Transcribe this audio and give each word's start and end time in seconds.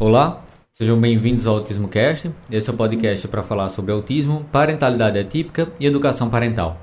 Olá, 0.00 0.44
sejam 0.72 0.96
bem-vindos 0.96 1.44
ao 1.44 1.56
Autismo 1.56 1.88
Cast. 1.88 2.30
Esse 2.48 2.70
é 2.70 2.72
o 2.72 2.76
podcast 2.76 3.26
para 3.26 3.42
falar 3.42 3.68
sobre 3.68 3.90
autismo, 3.90 4.44
parentalidade 4.52 5.18
atípica 5.18 5.72
e 5.80 5.86
educação 5.86 6.30
parental. 6.30 6.78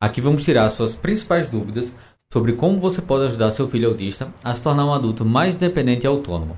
Aqui 0.00 0.18
vamos 0.18 0.44
tirar 0.44 0.70
suas 0.70 0.96
principais 0.96 1.46
dúvidas 1.46 1.94
sobre 2.32 2.54
como 2.54 2.78
você 2.78 3.02
pode 3.02 3.26
ajudar 3.26 3.50
seu 3.50 3.68
filho 3.68 3.90
autista 3.90 4.28
a 4.42 4.54
se 4.54 4.62
tornar 4.62 4.86
um 4.86 4.94
adulto 4.94 5.26
mais 5.26 5.56
independente 5.56 6.04
e 6.04 6.06
autônomo. 6.06 6.56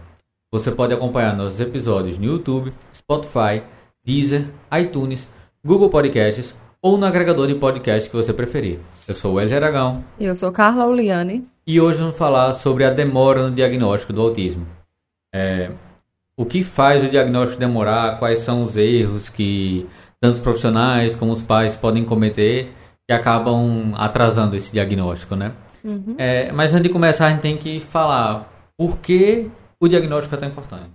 Você 0.52 0.70
pode 0.70 0.94
acompanhar 0.94 1.36
nossos 1.36 1.58
episódios 1.58 2.18
no 2.18 2.24
YouTube, 2.24 2.72
Spotify, 2.94 3.64
Deezer, 4.04 4.46
iTunes, 4.80 5.26
Google 5.64 5.90
Podcasts 5.90 6.56
ou 6.80 6.96
no 6.96 7.04
agregador 7.04 7.48
de 7.48 7.56
podcast 7.56 8.08
que 8.08 8.14
você 8.14 8.32
preferir. 8.32 8.78
Eu 9.08 9.14
sou 9.16 9.34
o 9.34 9.40
Elger 9.40 9.56
Aragão. 9.56 10.04
E 10.20 10.24
eu 10.24 10.36
sou 10.36 10.52
Carla 10.52 10.86
Uliane. 10.86 11.44
E 11.66 11.80
hoje 11.80 11.98
vamos 11.98 12.16
falar 12.16 12.54
sobre 12.54 12.84
a 12.84 12.90
demora 12.90 13.48
no 13.48 13.52
diagnóstico 13.52 14.12
do 14.12 14.22
autismo. 14.22 14.64
É, 15.34 15.72
o 16.36 16.44
que 16.44 16.62
faz 16.62 17.02
o 17.02 17.08
diagnóstico 17.08 17.58
demorar, 17.58 18.18
quais 18.18 18.40
são 18.40 18.62
os 18.62 18.76
erros 18.76 19.28
que 19.28 19.88
tanto 20.20 20.34
os 20.34 20.40
profissionais 20.40 21.14
como 21.14 21.32
os 21.32 21.42
pais 21.42 21.76
podem 21.76 22.04
cometer 22.04 22.72
que 23.06 23.12
acabam 23.12 23.94
atrasando 23.96 24.56
esse 24.56 24.72
diagnóstico, 24.72 25.36
né? 25.36 25.52
Uhum. 25.84 26.16
É, 26.18 26.50
mas 26.52 26.72
antes 26.72 26.82
de 26.82 26.88
começar, 26.88 27.26
a 27.26 27.30
gente 27.30 27.40
tem 27.40 27.56
que 27.56 27.78
falar 27.78 28.52
por 28.76 28.98
que 28.98 29.48
o 29.80 29.86
diagnóstico 29.86 30.34
é 30.34 30.38
tão 30.38 30.48
importante. 30.48 30.90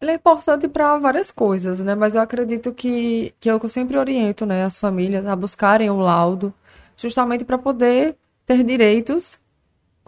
Ele 0.00 0.12
é 0.12 0.14
importante 0.14 0.68
para 0.68 0.96
várias 0.98 1.30
coisas, 1.30 1.80
né? 1.80 1.96
Mas 1.96 2.14
eu 2.14 2.20
acredito 2.20 2.72
que, 2.72 3.34
que 3.40 3.50
eu 3.50 3.68
sempre 3.68 3.98
oriento 3.98 4.46
né, 4.46 4.62
as 4.62 4.78
famílias 4.78 5.26
a 5.26 5.34
buscarem 5.34 5.90
o 5.90 5.98
laudo, 5.98 6.54
justamente 6.96 7.44
para 7.44 7.58
poder 7.58 8.16
ter 8.46 8.62
direitos 8.62 9.40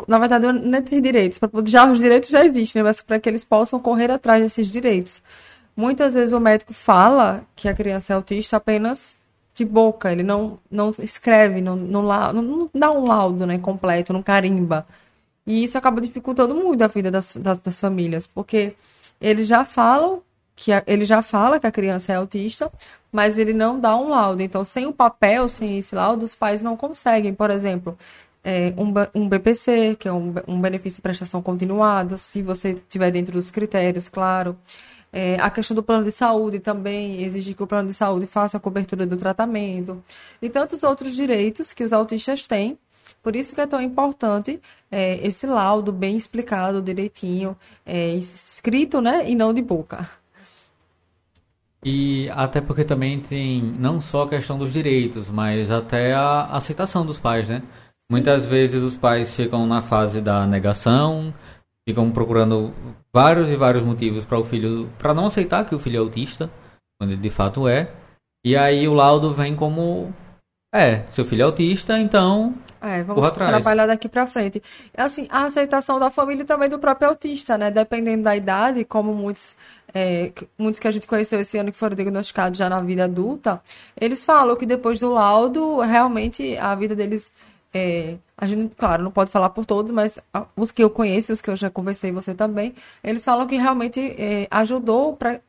na 0.08 0.18
verdade, 0.18 0.46
não 0.52 0.82
ter 0.82 1.00
direitos, 1.00 1.38
já 1.66 1.90
os 1.90 1.98
direitos 1.98 2.30
já 2.30 2.44
existem, 2.44 2.82
né? 2.82 2.88
mas 2.88 3.00
para 3.00 3.18
que 3.18 3.28
eles 3.28 3.44
possam 3.44 3.78
correr 3.78 4.10
atrás 4.10 4.42
desses 4.42 4.70
direitos. 4.70 5.22
Muitas 5.76 6.14
vezes 6.14 6.32
o 6.32 6.40
médico 6.40 6.72
fala 6.74 7.44
que 7.56 7.68
a 7.68 7.74
criança 7.74 8.12
é 8.12 8.16
autista 8.16 8.56
apenas 8.56 9.14
de 9.54 9.64
boca, 9.64 10.10
ele 10.12 10.22
não, 10.22 10.58
não 10.70 10.92
escreve, 10.98 11.60
não, 11.60 11.76
não, 11.76 12.02
não, 12.02 12.42
não 12.42 12.70
dá 12.74 12.90
um 12.90 13.06
laudo 13.06 13.46
né, 13.46 13.58
completo, 13.58 14.12
não 14.12 14.22
carimba. 14.22 14.86
E 15.46 15.64
isso 15.64 15.76
acaba 15.78 16.00
dificultando 16.00 16.54
muito 16.54 16.82
a 16.82 16.86
vida 16.86 17.10
das, 17.10 17.32
das, 17.34 17.58
das 17.58 17.80
famílias, 17.80 18.26
porque 18.26 18.74
eles 19.20 19.48
já 19.48 19.64
falam 19.64 20.22
que 20.54 20.72
a, 20.72 20.82
ele 20.86 21.04
já 21.04 21.22
fala 21.22 21.58
que 21.58 21.66
a 21.66 21.72
criança 21.72 22.12
é 22.12 22.16
autista, 22.16 22.70
mas 23.10 23.38
ele 23.38 23.52
não 23.52 23.80
dá 23.80 23.96
um 23.96 24.10
laudo. 24.10 24.42
Então, 24.42 24.64
sem 24.64 24.86
o 24.86 24.92
papel, 24.92 25.48
sem 25.48 25.78
esse 25.78 25.94
laudo, 25.94 26.24
os 26.24 26.34
pais 26.34 26.62
não 26.62 26.76
conseguem, 26.76 27.34
por 27.34 27.50
exemplo, 27.50 27.98
é, 28.42 28.72
um, 28.76 28.92
um 29.14 29.28
BPC, 29.28 29.96
que 29.98 30.08
é 30.08 30.12
um, 30.12 30.34
um 30.46 30.60
benefício 30.60 30.96
de 30.96 31.02
prestação 31.02 31.42
continuada, 31.42 32.16
se 32.18 32.42
você 32.42 32.70
estiver 32.70 33.10
dentro 33.10 33.32
dos 33.32 33.50
critérios, 33.50 34.08
claro. 34.08 34.56
É, 35.12 35.36
a 35.40 35.50
questão 35.50 35.74
do 35.74 35.82
plano 35.82 36.04
de 36.04 36.12
saúde 36.12 36.60
também, 36.60 37.22
exigir 37.22 37.54
que 37.54 37.62
o 37.62 37.66
plano 37.66 37.88
de 37.88 37.94
saúde 37.94 38.26
faça 38.26 38.56
a 38.56 38.60
cobertura 38.60 39.04
do 39.06 39.16
tratamento. 39.16 40.02
E 40.40 40.48
tantos 40.48 40.82
outros 40.82 41.14
direitos 41.14 41.72
que 41.72 41.82
os 41.82 41.92
autistas 41.92 42.46
têm. 42.46 42.78
Por 43.22 43.36
isso 43.36 43.54
que 43.54 43.60
é 43.60 43.66
tão 43.66 43.82
importante 43.82 44.60
é, 44.90 45.26
esse 45.26 45.46
laudo 45.46 45.92
bem 45.92 46.16
explicado, 46.16 46.80
direitinho, 46.80 47.56
é, 47.84 48.14
escrito, 48.14 49.00
né, 49.00 49.28
e 49.28 49.34
não 49.34 49.52
de 49.52 49.60
boca. 49.60 50.08
E 51.84 52.28
até 52.34 52.60
porque 52.60 52.84
também 52.84 53.20
tem 53.20 53.62
não 53.62 54.00
só 54.00 54.24
a 54.24 54.28
questão 54.28 54.58
dos 54.58 54.72
direitos, 54.72 55.30
mas 55.30 55.70
até 55.70 56.14
a 56.14 56.44
aceitação 56.44 57.04
dos 57.04 57.18
pais, 57.18 57.48
né? 57.48 57.62
Muitas 58.10 58.44
vezes 58.44 58.82
os 58.82 58.96
pais 58.96 59.36
ficam 59.36 59.68
na 59.68 59.82
fase 59.82 60.20
da 60.20 60.44
negação, 60.44 61.32
ficam 61.88 62.10
procurando 62.10 62.74
vários 63.12 63.48
e 63.50 63.54
vários 63.54 63.84
motivos 63.84 64.24
para 64.24 64.36
o 64.36 64.42
filho, 64.42 64.90
para 64.98 65.14
não 65.14 65.26
aceitar 65.26 65.64
que 65.64 65.76
o 65.76 65.78
filho 65.78 65.96
é 65.96 66.00
autista, 66.00 66.50
quando 66.98 67.12
ele 67.12 67.22
de 67.22 67.30
fato 67.30 67.68
é. 67.68 67.88
E 68.44 68.56
aí 68.56 68.88
o 68.88 68.94
laudo 68.94 69.32
vem 69.32 69.54
como 69.54 70.12
é, 70.74 71.04
seu 71.10 71.24
filho 71.24 71.42
é 71.42 71.44
autista, 71.44 72.00
então 72.00 72.54
é, 72.80 73.02
vamos 73.02 73.30
trabalhar 73.30 73.86
daqui 73.86 74.08
para 74.08 74.26
frente. 74.26 74.62
Assim, 74.96 75.28
a 75.30 75.44
aceitação 75.44 76.00
da 76.00 76.10
família 76.10 76.42
e 76.42 76.46
também 76.46 76.68
do 76.68 76.78
próprio 76.78 77.10
autista, 77.10 77.58
né? 77.58 77.70
Dependendo 77.70 78.24
da 78.24 78.34
idade, 78.34 78.84
como 78.84 79.14
muitos, 79.14 79.54
é, 79.92 80.32
muitos 80.58 80.80
que 80.80 80.88
a 80.88 80.90
gente 80.90 81.06
conheceu 81.06 81.38
esse 81.38 81.58
ano 81.58 81.70
que 81.70 81.78
foram 81.78 81.94
diagnosticados 81.94 82.58
já 82.58 82.68
na 82.68 82.80
vida 82.80 83.04
adulta, 83.04 83.60
eles 84.00 84.24
falam 84.24 84.56
que 84.56 84.64
depois 84.64 84.98
do 84.98 85.12
laudo, 85.12 85.78
realmente 85.80 86.56
a 86.56 86.74
vida 86.74 86.96
deles 86.96 87.30
é, 87.72 88.16
a 88.36 88.46
gente, 88.46 88.74
claro, 88.74 89.02
não 89.02 89.10
pode 89.10 89.30
falar 89.30 89.50
por 89.50 89.64
todos, 89.64 89.92
mas 89.92 90.18
os 90.56 90.72
que 90.72 90.82
eu 90.82 90.90
conheço, 90.90 91.32
os 91.32 91.40
que 91.40 91.50
eu 91.50 91.56
já 91.56 91.70
conversei, 91.70 92.10
você 92.10 92.34
também, 92.34 92.74
eles 93.02 93.24
falam 93.24 93.46
que 93.46 93.56
realmente 93.56 94.00
é, 94.18 94.48
ajudou 94.50 95.16
para 95.16 95.40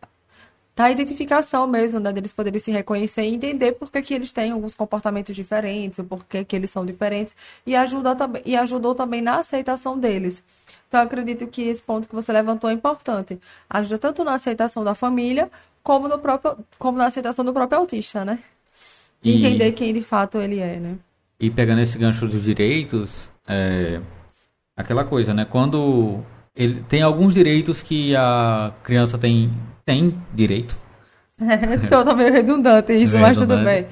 a 0.78 0.92
identificação 0.92 1.68
mesmo, 1.68 2.00
né, 2.00 2.12
deles 2.12 2.32
poderem 2.32 2.60
se 2.60 2.72
reconhecer 2.72 3.24
e 3.24 3.34
entender 3.34 3.74
por 3.74 3.92
que, 3.92 4.02
que 4.02 4.14
eles 4.14 4.32
têm 4.32 4.52
alguns 4.52 4.76
comportamentos 4.76 5.36
diferentes, 5.36 6.00
ou 6.00 6.06
por 6.06 6.26
que, 6.26 6.44
que 6.44 6.56
eles 6.56 6.70
são 6.70 6.86
diferentes, 6.86 7.36
e, 7.66 7.76
ajuda, 7.76 8.16
e 8.46 8.56
ajudou 8.56 8.96
também 8.96 9.22
na 9.22 9.38
aceitação 9.40 9.98
deles. 9.98 10.44
Então, 10.88 11.00
eu 11.00 11.06
acredito 11.06 11.48
que 11.48 11.64
esse 11.64 11.82
ponto 11.82 12.08
que 12.08 12.16
você 12.16 12.34
levantou 12.34 12.70
é 12.70 12.74
importante. 12.74 13.40
Ajuda 13.70 13.98
tanto 13.98 14.24
na 14.24 14.34
aceitação 14.34 14.84
da 14.84 14.94
família, 14.94 15.50
como, 15.84 16.08
no 16.08 16.20
próprio, 16.20 16.58
como 16.78 16.98
na 16.98 17.06
aceitação 17.06 17.44
do 17.46 17.54
próprio 17.54 17.80
autista, 17.80 18.24
né? 18.26 18.40
E... 19.24 19.38
Entender 19.38 19.72
quem 19.72 19.94
de 19.94 20.02
fato 20.02 20.40
ele 20.40 20.60
é, 20.60 20.80
né? 20.80 20.98
E 21.42 21.50
pegando 21.50 21.82
esse 21.82 21.98
gancho 21.98 22.28
dos 22.28 22.44
direitos, 22.44 23.28
é, 23.48 24.00
aquela 24.78 25.04
coisa, 25.04 25.34
né? 25.34 25.44
Quando 25.44 26.20
ele 26.56 26.84
tem 26.88 27.02
alguns 27.02 27.34
direitos 27.34 27.82
que 27.82 28.16
a 28.16 28.72
criança 28.84 29.18
tem, 29.18 29.52
tem 29.84 30.16
direito. 30.34 30.76
É, 31.42 31.88
totalmente 31.88 32.34
redundante 32.34 32.94
isso, 32.94 33.18
mas 33.18 33.36
tudo 33.36 33.58
bem. 33.58 33.88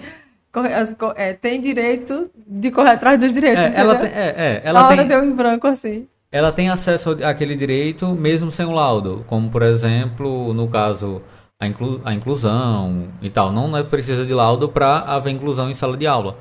É, 1.16 1.34
tem 1.34 1.60
direito 1.60 2.30
de 2.48 2.70
correr 2.70 2.92
atrás 2.92 3.20
dos 3.20 3.34
direitos. 3.34 3.64
É, 3.64 3.74
ela 3.76 3.96
tem, 3.96 4.10
é, 4.12 4.36
é, 4.38 4.62
ela 4.64 4.82
a 4.82 4.86
hora 4.86 4.98
tem, 4.98 5.08
deu 5.08 5.24
em 5.24 5.32
branco 5.32 5.66
assim. 5.66 6.08
Ela 6.32 6.52
tem 6.52 6.70
acesso 6.70 7.18
àquele 7.24 7.56
direito 7.56 8.08
mesmo 8.10 8.52
sem 8.52 8.68
o 8.68 8.72
laudo, 8.72 9.26
como 9.26 9.50
por 9.50 9.64
exemplo, 9.64 10.54
no 10.54 10.68
caso, 10.68 11.24
a, 11.60 11.66
inclu, 11.66 12.00
a 12.06 12.14
inclusão 12.14 13.08
e 13.20 13.32
tal. 13.32 13.52
Não 13.52 13.76
é 13.76 13.82
precisa 13.82 14.24
de 14.24 14.34
laudo 14.36 14.70
para 14.70 15.00
haver 15.00 15.32
inclusão 15.32 15.72
em 15.72 15.74
sala 15.74 15.98
de 15.98 16.06
aula. 16.06 16.36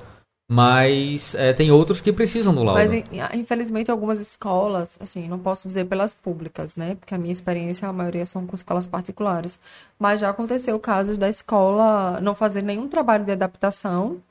Mas 0.51 1.35
é, 1.35 1.53
tem 1.53 1.71
outros 1.71 2.01
que 2.01 2.11
precisam 2.11 2.55
do 2.55 2.65
laudo. 2.65 2.81
Mas, 2.81 2.91
infelizmente, 3.35 3.91
algumas 3.91 4.19
escolas, 4.19 4.97
assim, 4.99 5.29
não 5.29 5.39
posso 5.39 5.69
dizer 5.69 5.85
pelas 5.85 6.15
públicas, 6.15 6.75
né? 6.75 6.95
Porque 6.95 7.15
a 7.15 7.19
minha 7.19 7.33
experiência, 7.33 7.87
a 7.87 7.93
maioria 7.93 8.25
são 8.25 8.47
com 8.47 8.55
escolas 8.55 8.87
particulares. 8.87 9.59
Mas 9.99 10.23
já 10.23 10.31
aconteceu 10.31 10.81
casos 10.81 11.19
da 11.19 11.29
escola 11.29 12.19
não 12.23 12.35
fazer 12.35 12.63
nenhum 12.63 12.89
trabalho 12.89 13.27
de 13.27 13.33
adaptação 13.33 14.23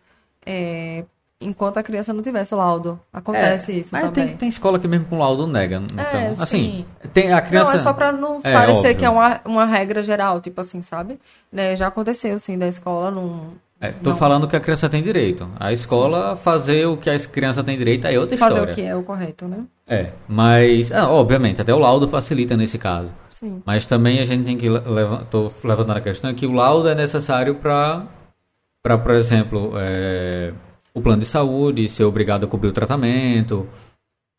é, 0.44 1.04
enquanto 1.40 1.78
a 1.78 1.84
criança 1.84 2.12
não 2.12 2.24
tivesse 2.24 2.52
o 2.52 2.58
laudo. 2.58 3.00
Acontece 3.14 3.72
é, 3.72 3.76
isso 3.76 3.90
mas 3.94 4.06
também. 4.06 4.30
Tem, 4.30 4.38
tem 4.38 4.50
escola 4.50 4.80
que 4.80 4.88
mesmo 4.88 5.06
com 5.06 5.20
laudo 5.20 5.46
nega. 5.46 5.84
Então, 5.94 6.20
é, 6.20 6.28
assim, 6.30 6.84
tem 7.14 7.32
a 7.32 7.42
criança... 7.44 7.74
Não, 7.74 7.80
é 7.80 7.84
só 7.84 7.94
pra 7.94 8.12
não 8.12 8.40
é, 8.44 8.54
parecer 8.54 8.80
óbvio. 8.80 8.98
que 8.98 9.06
é 9.06 9.10
uma, 9.12 9.40
uma 9.46 9.66
regra 9.68 10.02
geral, 10.02 10.42
tipo 10.42 10.60
assim, 10.62 10.82
sabe? 10.82 11.20
Né, 11.52 11.76
já 11.76 11.86
aconteceu, 11.86 12.40
sim, 12.40 12.58
da 12.58 12.68
escola 12.68 13.12
não 13.12 13.67
é, 13.80 13.92
tô 13.92 14.10
não. 14.10 14.18
falando 14.18 14.48
que 14.48 14.56
a 14.56 14.60
criança 14.60 14.90
tem 14.90 15.04
direito. 15.04 15.48
A 15.60 15.72
escola 15.72 16.36
Sim. 16.36 16.42
fazer 16.42 16.88
o 16.88 16.98
que 16.98 17.10
a 17.10 17.20
criança 17.20 17.64
tem 17.64 17.78
direito 17.78 18.08
é 18.08 18.18
outra 18.18 18.36
fazer 18.38 18.54
história. 18.54 18.74
Fazer 18.74 18.82
o 18.82 18.86
que 18.86 18.92
é 18.92 18.96
o 18.96 19.04
correto, 19.04 19.48
né? 19.48 19.66
É, 19.86 20.12
mas, 20.28 20.92
ah, 20.92 21.10
obviamente, 21.10 21.62
até 21.62 21.74
o 21.74 21.80
laudo 21.80 22.08
facilita 22.08 22.58
nesse 22.58 22.80
caso. 22.80 23.12
Sim. 23.30 23.62
Mas 23.64 23.86
também 23.86 24.20
a 24.20 24.26
gente 24.26 24.46
tem 24.46 24.58
que 24.58 24.68
levar, 24.68 25.26
tô 25.26 25.52
levantando 25.64 25.98
a 25.98 26.02
questão 26.02 26.34
que 26.34 26.48
o 26.48 26.54
laudo 26.54 26.90
é 26.90 26.96
necessário 26.96 27.56
para, 27.56 28.08
para 28.82 28.98
por 28.98 29.12
exemplo, 29.12 29.74
é, 29.76 30.52
o 30.92 31.00
plano 31.00 31.22
de 31.22 31.28
saúde 31.28 31.88
ser 31.88 32.04
obrigado 32.04 32.46
a 32.46 32.48
cobrir 32.48 32.70
o 32.70 32.74
tratamento, 32.74 33.68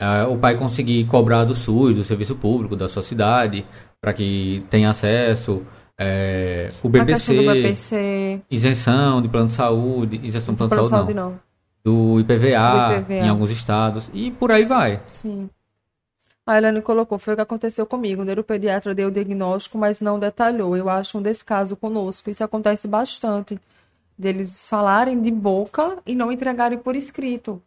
é, 0.00 0.24
o 0.24 0.36
pai 0.36 0.56
conseguir 0.56 1.04
cobrar 1.04 1.44
do 1.44 1.54
SUS, 1.54 1.94
do 1.94 2.02
serviço 2.02 2.34
público 2.34 2.74
da 2.74 2.88
sua 2.88 3.04
cidade, 3.04 3.64
para 4.00 4.12
que 4.12 4.64
tenha 4.68 4.90
acesso 4.90 5.62
é, 5.98 6.70
o 6.80 6.88
BBC, 6.88 7.34
BBC, 7.34 8.40
isenção 8.48 9.20
de 9.20 9.28
plano 9.28 9.48
de 9.48 9.54
saúde, 9.54 10.20
isenção 10.22 10.54
de 10.54 10.58
plano, 10.58 10.70
plano 10.70 10.84
de 10.84 10.88
saúde, 10.88 11.14
não. 11.14 11.30
não. 11.30 11.40
Do, 11.82 12.20
IPVA, 12.20 12.34
do 12.36 13.00
IPVA 13.00 13.14
em 13.14 13.28
alguns 13.28 13.50
estados 13.50 14.08
e 14.14 14.30
por 14.30 14.52
aí 14.52 14.64
vai. 14.64 15.02
Sim. 15.08 15.50
A 16.46 16.56
Helene 16.56 16.80
colocou, 16.80 17.18
foi 17.18 17.34
o 17.34 17.36
que 17.36 17.42
aconteceu 17.42 17.84
comigo. 17.84 18.22
O 18.22 18.24
neuropediatra 18.24 18.94
deu 18.94 19.08
o 19.08 19.10
diagnóstico, 19.10 19.76
mas 19.76 20.00
não 20.00 20.18
detalhou. 20.18 20.74
Eu 20.74 20.88
acho 20.88 21.18
um 21.18 21.22
descaso 21.22 21.76
conosco. 21.76 22.30
Isso 22.30 22.42
acontece 22.42 22.88
bastante. 22.88 23.60
Deles 24.16 24.66
falarem 24.66 25.20
de 25.20 25.30
boca 25.30 25.98
e 26.06 26.14
não 26.14 26.32
entregarem 26.32 26.78
por 26.78 26.96
escrito. 26.96 27.60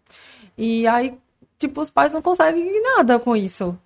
E 0.57 0.87
aí, 0.87 1.15
tipo, 1.59 1.79
os 1.79 1.91
pais 1.91 2.11
não 2.11 2.23
conseguem 2.23 2.81
nada 2.81 3.19
com 3.19 3.35
isso. 3.35 3.77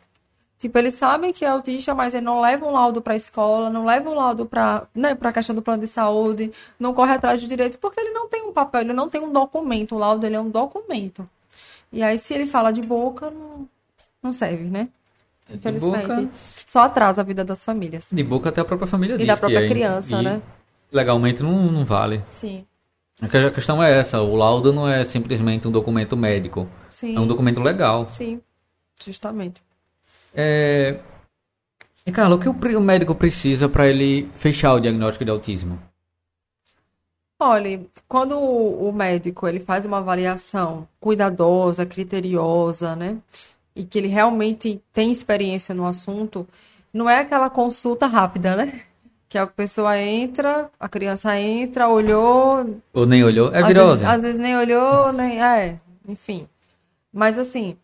Tipo, 0.57 0.77
eles 0.77 0.93
sabem 0.93 1.33
que 1.33 1.43
é 1.43 1.49
autista, 1.49 1.93
mas 1.93 2.13
ele 2.13 2.25
não 2.25 2.39
leva 2.39 2.65
um 2.65 2.71
laudo 2.71 3.01
para 3.01 3.13
a 3.13 3.15
escola, 3.17 3.69
não 3.69 3.85
leva 3.85 4.09
um 4.09 4.13
laudo 4.15 4.45
para 4.45 4.87
né, 4.95 5.17
a 5.19 5.31
questão 5.33 5.53
do 5.55 5.61
plano 5.61 5.81
de 5.81 5.87
saúde, 5.87 6.51
não 6.79 6.93
corre 6.93 7.13
atrás 7.13 7.41
de 7.41 7.47
direitos, 7.47 7.77
porque 7.77 7.99
ele 7.99 8.11
não 8.11 8.27
tem 8.29 8.41
um 8.43 8.53
papel, 8.53 8.81
ele 8.81 8.93
não 8.93 9.09
tem 9.09 9.21
um 9.21 9.31
documento. 9.31 9.95
O 9.95 9.97
laudo 9.97 10.25
ele 10.25 10.35
é 10.35 10.39
um 10.39 10.49
documento. 10.49 11.27
E 11.91 12.01
aí, 12.01 12.17
se 12.17 12.33
ele 12.33 12.45
fala 12.45 12.71
de 12.71 12.81
boca, 12.81 13.29
não, 13.29 13.67
não 14.23 14.31
serve, 14.33 14.63
né? 14.63 14.87
Infelizmente. 15.49 16.07
boca- 16.07 16.29
Só 16.65 16.81
atrasa 16.83 17.21
a 17.21 17.23
vida 17.23 17.43
das 17.43 17.63
famílias. 17.63 18.09
De 18.11 18.23
boca 18.23 18.49
até 18.49 18.61
a 18.61 18.65
própria 18.65 18.87
família 18.87 19.21
E 19.21 19.25
da 19.25 19.37
própria 19.37 19.65
é- 19.65 19.67
criança, 19.67 20.19
e 20.19 20.23
né? 20.23 20.41
Legalmente 20.91 21.43
não, 21.43 21.51
não 21.71 21.83
vale. 21.85 22.23
Sim. 22.29 22.65
A 23.21 23.27
questão 23.51 23.81
é 23.83 23.97
essa, 23.99 24.21
o 24.21 24.35
laudo 24.35 24.73
não 24.73 24.87
é 24.87 25.03
simplesmente 25.03 25.67
um 25.67 25.71
documento 25.71 26.17
médico, 26.17 26.67
Sim. 26.89 27.15
é 27.15 27.19
um 27.19 27.27
documento 27.27 27.61
legal. 27.61 28.07
Sim. 28.09 28.41
Justamente. 29.03 29.61
É... 30.35 30.99
E, 32.05 32.11
Carla, 32.11 32.35
o 32.35 32.39
que 32.39 32.49
o 32.49 32.81
médico 32.81 33.15
precisa 33.15 33.67
para 33.67 33.87
ele 33.87 34.29
fechar 34.31 34.73
o 34.73 34.79
diagnóstico 34.79 35.25
de 35.25 35.31
autismo? 35.31 35.79
Olha, 37.39 37.81
quando 38.07 38.39
o 38.39 38.91
médico 38.93 39.47
ele 39.47 39.59
faz 39.59 39.85
uma 39.85 39.97
avaliação 39.97 40.87
cuidadosa, 40.99 41.85
criteriosa, 41.85 42.95
né? 42.95 43.17
E 43.75 43.83
que 43.83 43.97
ele 43.97 44.07
realmente 44.07 44.81
tem 44.93 45.11
experiência 45.11 45.75
no 45.75 45.85
assunto, 45.85 46.47
não 46.93 47.09
é 47.09 47.19
aquela 47.19 47.49
consulta 47.49 48.07
rápida, 48.07 48.55
né? 48.55 48.81
Que 49.27 49.37
a 49.37 49.45
pessoa 49.45 49.99
entra, 49.99 50.69
a 50.79 50.87
criança 50.87 51.37
entra, 51.37 51.89
olhou, 51.89 52.79
Ou 52.93 53.05
nem 53.05 53.23
olhou? 53.23 53.53
É 53.53 53.59
às 53.61 53.67
virose. 53.67 54.03
vezes, 54.03 54.15
às 54.15 54.21
vezes 54.21 54.37
nem 54.37 54.55
olhou, 54.55 55.11
nem. 55.11 55.43
É, 55.43 55.77
enfim. 56.07 56.47
Mas 57.11 57.37
assim. 57.37 57.75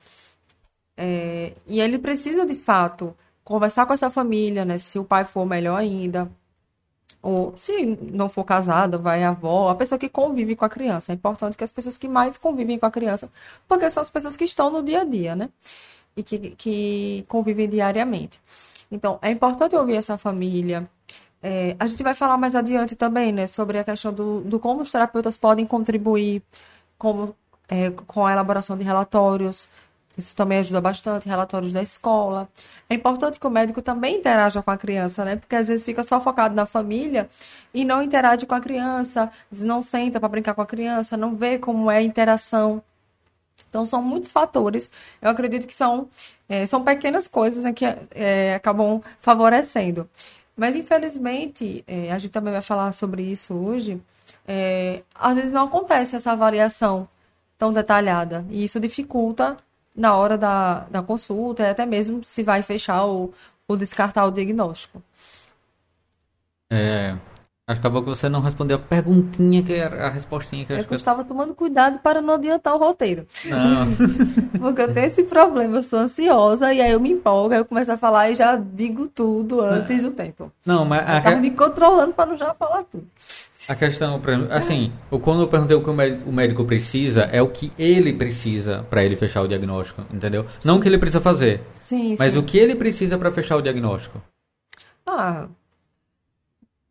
É, 1.04 1.54
e 1.66 1.82
ele 1.82 1.98
precisa 1.98 2.46
de 2.46 2.54
fato 2.54 3.16
conversar 3.44 3.88
com 3.88 3.94
essa 3.94 4.12
família, 4.12 4.64
né? 4.64 4.78
Se 4.78 5.00
o 5.00 5.04
pai 5.04 5.26
for 5.26 5.46
melhor 5.48 5.76
ainda. 5.78 6.30
Ou 7.24 7.54
se 7.58 7.98
não 8.02 8.30
for 8.30 8.44
casado, 8.44 9.00
vai 9.00 9.24
a 9.24 9.30
avó, 9.30 9.70
a 9.70 9.76
pessoa 9.76 9.98
que 9.98 10.10
convive 10.10 10.56
com 10.56 10.64
a 10.66 10.70
criança. 10.70 11.12
É 11.12 11.16
importante 11.16 11.58
que 11.58 11.64
as 11.64 11.72
pessoas 11.72 11.98
que 11.98 12.08
mais 12.08 12.38
convivem 12.38 12.78
com 12.80 12.86
a 12.86 12.92
criança, 12.92 13.30
porque 13.68 13.90
são 13.90 14.02
as 14.02 14.10
pessoas 14.12 14.36
que 14.36 14.44
estão 14.44 14.70
no 14.70 14.84
dia 14.84 15.02
a 15.02 15.04
dia, 15.04 15.36
né? 15.36 15.50
E 16.16 16.24
que, 16.24 16.52
que 16.52 17.26
convivem 17.28 17.68
diariamente. 17.70 18.40
Então, 18.92 19.18
é 19.22 19.32
importante 19.32 19.76
ouvir 19.76 19.96
essa 19.96 20.18
família. 20.18 20.88
É, 21.42 21.76
a 21.80 21.88
gente 21.88 22.04
vai 22.04 22.14
falar 22.14 22.38
mais 22.38 22.56
adiante 22.56 22.96
também, 22.96 23.32
né, 23.32 23.48
sobre 23.48 23.80
a 23.80 23.84
questão 23.84 24.14
do, 24.14 24.42
do 24.42 24.60
como 24.60 24.82
os 24.82 24.92
terapeutas 24.92 25.38
podem 25.38 25.66
contribuir 25.66 26.44
como, 26.98 27.36
é, 27.68 27.90
com 27.92 28.26
a 28.26 28.32
elaboração 28.32 28.78
de 28.78 28.84
relatórios. 28.84 29.68
Isso 30.18 30.36
também 30.36 30.60
ajuda 30.60 30.82
bastante, 30.82 31.28
relatórios 31.28 31.72
da 31.74 31.82
escola. 31.82 32.50
É 32.90 32.94
importante 32.96 33.40
que 33.40 33.48
o 33.48 33.50
médico 33.50 33.82
também 33.82 34.18
interaja 34.18 34.62
com 34.62 34.72
a 34.72 34.78
criança, 34.78 35.24
né? 35.24 35.36
Porque 35.38 35.56
às 35.56 35.68
vezes 35.68 35.86
fica 35.86 36.04
só 36.04 36.20
focado 36.20 36.54
na 36.54 36.66
família 36.66 37.30
e 37.74 37.86
não 37.86 38.02
interage 38.02 38.46
com 38.46 38.56
a 38.56 38.60
criança, 38.60 39.32
não 39.52 39.82
senta 39.82 40.20
para 40.20 40.30
brincar 40.30 40.54
com 40.54 40.62
a 40.62 40.66
criança, 40.66 41.16
não 41.18 41.36
vê 41.36 41.58
como 41.58 41.90
é 41.90 41.98
a 41.98 42.02
interação. 42.04 42.84
Então, 43.70 43.86
são 43.86 44.02
muitos 44.02 44.32
fatores. 44.32 44.90
Eu 45.22 45.30
acredito 45.30 45.68
que 45.68 45.74
são, 45.74 46.10
é, 46.50 46.66
são 46.66 46.84
pequenas 46.84 47.28
coisas 47.28 47.64
né, 47.64 47.74
que 47.74 47.86
é, 48.12 48.56
acabam 48.56 49.02
favorecendo. 49.20 50.10
Mas, 50.56 50.76
infelizmente, 50.76 51.84
é, 51.88 52.12
a 52.12 52.20
gente 52.20 52.32
também 52.32 52.52
vai 52.54 52.62
falar 52.62 52.92
sobre 52.92 53.24
isso 53.24 53.54
hoje. 53.54 54.02
é, 54.48 55.04
às 55.16 55.36
vezes 55.36 55.52
não 55.54 55.66
acontece 55.66 56.16
essa 56.16 56.32
avaliação 56.34 57.08
tão 57.58 57.72
detalhada. 57.72 58.46
E 58.50 58.64
isso 58.64 58.80
dificulta 58.80 59.58
na 59.96 60.16
hora 60.16 60.38
da, 60.38 60.82
da 60.90 61.02
consulta, 61.02 61.64
e 61.64 61.70
até 61.70 61.86
mesmo 61.86 62.24
se 62.24 62.44
vai 62.44 62.64
fechar 62.64 63.04
ou, 63.04 63.34
ou 63.68 63.78
descartar 63.78 64.26
o 64.26 64.32
diagnóstico. 64.32 65.02
É, 66.70 67.18
acabou 67.68 68.02
que 68.04 68.10
você 68.10 68.28
não 68.28 68.42
respondeu 68.42 68.78
a 68.78 68.80
perguntinha 68.80 69.64
que 69.64 69.72
era 69.74 70.08
a 70.08 70.10
respostinha 70.10 70.66
que 70.66 70.74
eu 70.74 70.78
É 70.78 70.80
que 70.80 70.86
eu 70.86 70.90
que 70.90 70.96
estava 70.96 71.24
tomando 71.24 71.54
cuidado 71.56 72.00
para 72.00 72.22
não 72.22 72.34
adiantar 72.34 72.76
o 72.76 72.78
roteiro. 72.80 73.26
Não. 73.46 73.88
Porque 74.60 74.82
eu 74.82 74.94
tenho 74.94 75.06
esse 75.08 75.24
problema, 75.24 75.78
eu 75.78 75.84
sou 75.84 76.00
ansiosa 76.00 76.74
e 76.74 76.82
aí 76.82 76.92
eu 76.92 77.00
me 77.00 77.12
empolgo, 77.12 77.54
aí 77.54 77.60
eu 77.60 77.66
começo 77.66 77.92
a 77.92 77.98
falar 77.98 78.30
e 78.30 78.36
já 78.36 78.56
digo 78.56 79.08
tudo 79.08 79.62
antes 79.62 80.02
do 80.04 80.12
tempo. 80.12 80.52
Não, 80.66 80.84
mas 80.84 81.08
a, 81.08 81.18
Eu 81.18 81.36
que- 81.36 81.36
me 81.42 81.52
controlando 81.52 82.14
para 82.14 82.26
não 82.30 82.38
já 82.38 82.54
falar 82.54 82.84
tudo. 82.84 83.08
a 83.70 83.76
questão, 83.76 84.20
assim, 84.50 84.92
quando 85.22 85.42
eu 85.44 85.48
perguntei 85.48 85.78
o 85.78 85.84
que 85.84 85.90
o 85.90 86.32
médico, 86.34 86.66
precisa, 86.66 87.22
é 87.24 87.42
o 87.42 87.48
que 87.48 87.72
ele 87.78 88.12
precisa 88.12 88.84
para 88.90 89.04
ele 89.04 89.16
fechar 89.16 89.42
o 89.44 89.48
diagnóstico, 89.48 90.04
entendeu? 90.12 90.46
Não 90.66 90.78
o 90.78 90.82
que 90.82 90.90
ele 90.90 90.98
precisa 90.98 91.22
fazer, 91.22 91.62
Sim, 91.72 92.16
mas 92.20 92.34
sim. 92.34 92.40
o 92.40 92.44
que 92.44 92.58
ele 92.58 92.76
precisa 92.76 93.18
para 93.18 93.32
fechar 93.32 93.56
o 93.56 93.62
diagnóstico. 93.62 94.20
Ah, 95.06 95.46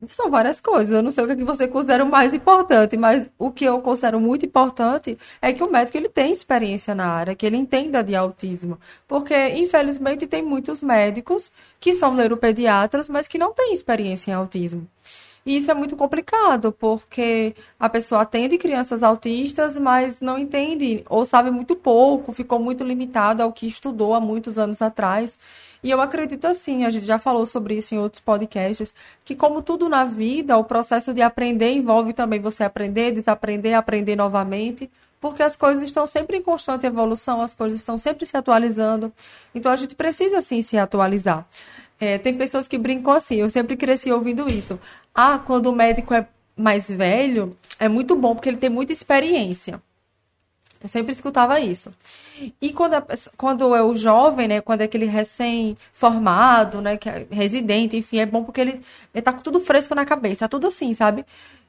são 0.09 0.31
várias 0.31 0.61
coisas. 0.61 0.93
Eu 0.93 1.03
não 1.03 1.11
sei 1.11 1.25
o 1.25 1.27
que, 1.27 1.43
é 1.43 1.45
você 1.45 1.69
considera 1.69 2.05
mais 2.05 2.33
importante, 2.33 2.97
mas 2.97 3.31
o 3.39 3.51
que 3.51 3.65
eu 3.65 3.81
considero 3.81 4.19
muito 4.21 4.47
importante 4.47 5.17
é 5.43 5.53
que 5.53 5.63
o 5.63 5.71
médico 5.71 5.99
ele 5.99 6.09
tem 6.09 6.33
experiência 6.33 6.95
na 6.95 7.07
área, 7.07 7.35
que 7.35 7.45
ele 7.45 7.57
entenda 7.57 8.03
de 8.03 8.15
autismo. 8.15 8.79
Porque, 9.07 9.35
infelizmente, 9.51 10.27
tem 10.27 10.43
muitos 10.43 10.81
médicos 10.81 11.51
que 11.79 11.93
são 11.93 12.15
neuropediatras, 12.15 13.09
mas 13.09 13.29
que 13.29 13.39
não 13.39 13.53
têm 13.53 13.75
experiência 13.75 14.31
em 14.31 14.35
autismo. 14.35 14.87
E 15.45 15.57
isso 15.57 15.71
é 15.71 15.75
muito 15.75 15.97
complicado, 15.97 16.71
porque 16.73 17.55
a 17.79 17.89
pessoa 17.89 18.23
atende 18.23 18.59
crianças 18.59 19.03
autistas, 19.03 19.77
mas 19.77 20.21
não 20.21 20.39
entende 20.39 21.03
ou 21.09 21.25
sabe 21.25 21.51
muito 21.51 21.75
pouco, 21.75 22.33
ficou 22.33 22.59
muito 22.59 22.85
limitado 22.85 23.43
ao 23.43 23.53
que 23.53 23.67
estudou 23.67 24.15
há 24.15 24.21
muitos 24.21 24.59
anos 24.59 24.83
atrás. 24.83 25.39
E 25.83 25.91
eu 25.91 26.01
acredito 26.01 26.47
assim, 26.47 26.85
a 26.85 26.91
gente 26.91 27.07
já 27.07 27.19
falou 27.19 27.47
sobre 27.47 27.75
isso 27.77 27.95
em 27.95 27.99
outros 27.99 28.21
podcasts, 28.21 28.93
que 29.25 29.35
como 29.35 29.63
tudo 29.63 29.89
na 29.89 30.05
vida, 30.05 30.59
o 30.59 30.65
processo 30.65 31.15
de 31.15 31.23
aprender 31.23 31.73
envolve 31.73 32.13
também 32.13 32.39
você 32.39 32.63
aprender, 32.63 33.13
desaprender, 33.13 33.75
aprender 33.75 34.17
novamente, 34.17 34.91
porque 35.21 35.43
as 35.43 35.57
coisas 35.57 35.83
estão 35.83 36.07
sempre 36.07 36.39
em 36.39 36.43
constante 36.43 36.87
evolução, 36.87 37.43
as 37.43 37.55
coisas 37.55 37.79
estão 37.79 37.99
sempre 37.99 38.27
se 38.27 38.37
atualizando. 38.37 39.13
Então 39.55 39.71
a 39.73 39.77
gente 39.77 39.95
precisa 39.95 40.41
sim 40.43 40.63
se 40.63 40.79
atualizar. 40.79 41.47
É, 42.01 42.17
tem 42.17 42.35
pessoas 42.35 42.67
que 42.67 42.79
brincam 42.79 43.13
assim, 43.13 43.37
eu 43.37 43.51
sempre 43.51 43.77
cresci 43.77 44.11
ouvindo 44.11 44.49
isso. 44.49 44.81
Ah, 45.15 45.39
quando 45.39 45.67
o 45.67 45.73
médico 45.73 46.15
é 46.15 46.27
mais 46.57 46.91
velho, 46.91 47.55
é 47.79 47.89
muito 47.89 48.17
bom 48.17 48.35
porque 48.35 48.49
ele 48.49 48.57
tem 48.57 48.71
muita 48.71 48.93
experiência. 48.93 49.83
Eu 50.83 50.89
sempre 50.89 51.13
escutava 51.13 51.61
isso. 51.61 51.93
E 52.61 52.73
quando, 52.73 52.95
quando 53.37 53.75
é 53.75 53.83
o 53.83 53.95
jovem, 53.95 54.49
né, 54.49 54.61
quando 54.63 54.81
é 54.81 54.85
aquele 54.85 55.05
recém-formado, 55.05 56.81
né, 56.81 56.97
que 56.97 57.07
é 57.07 57.27
residente, 57.31 57.99
enfim, 57.99 58.19
é 58.19 58.25
bom 58.27 58.43
porque 58.45 58.63
ele, 58.63 58.81
ele 59.13 59.23
tá 59.23 59.33
tudo 59.35 59.61
fresco 59.61 59.95
na 59.95 60.07
cabeça, 60.07 60.41
tá 60.41 60.49
tudo 60.49 60.69
assim, 60.69 60.95
sabe? 60.95 61.27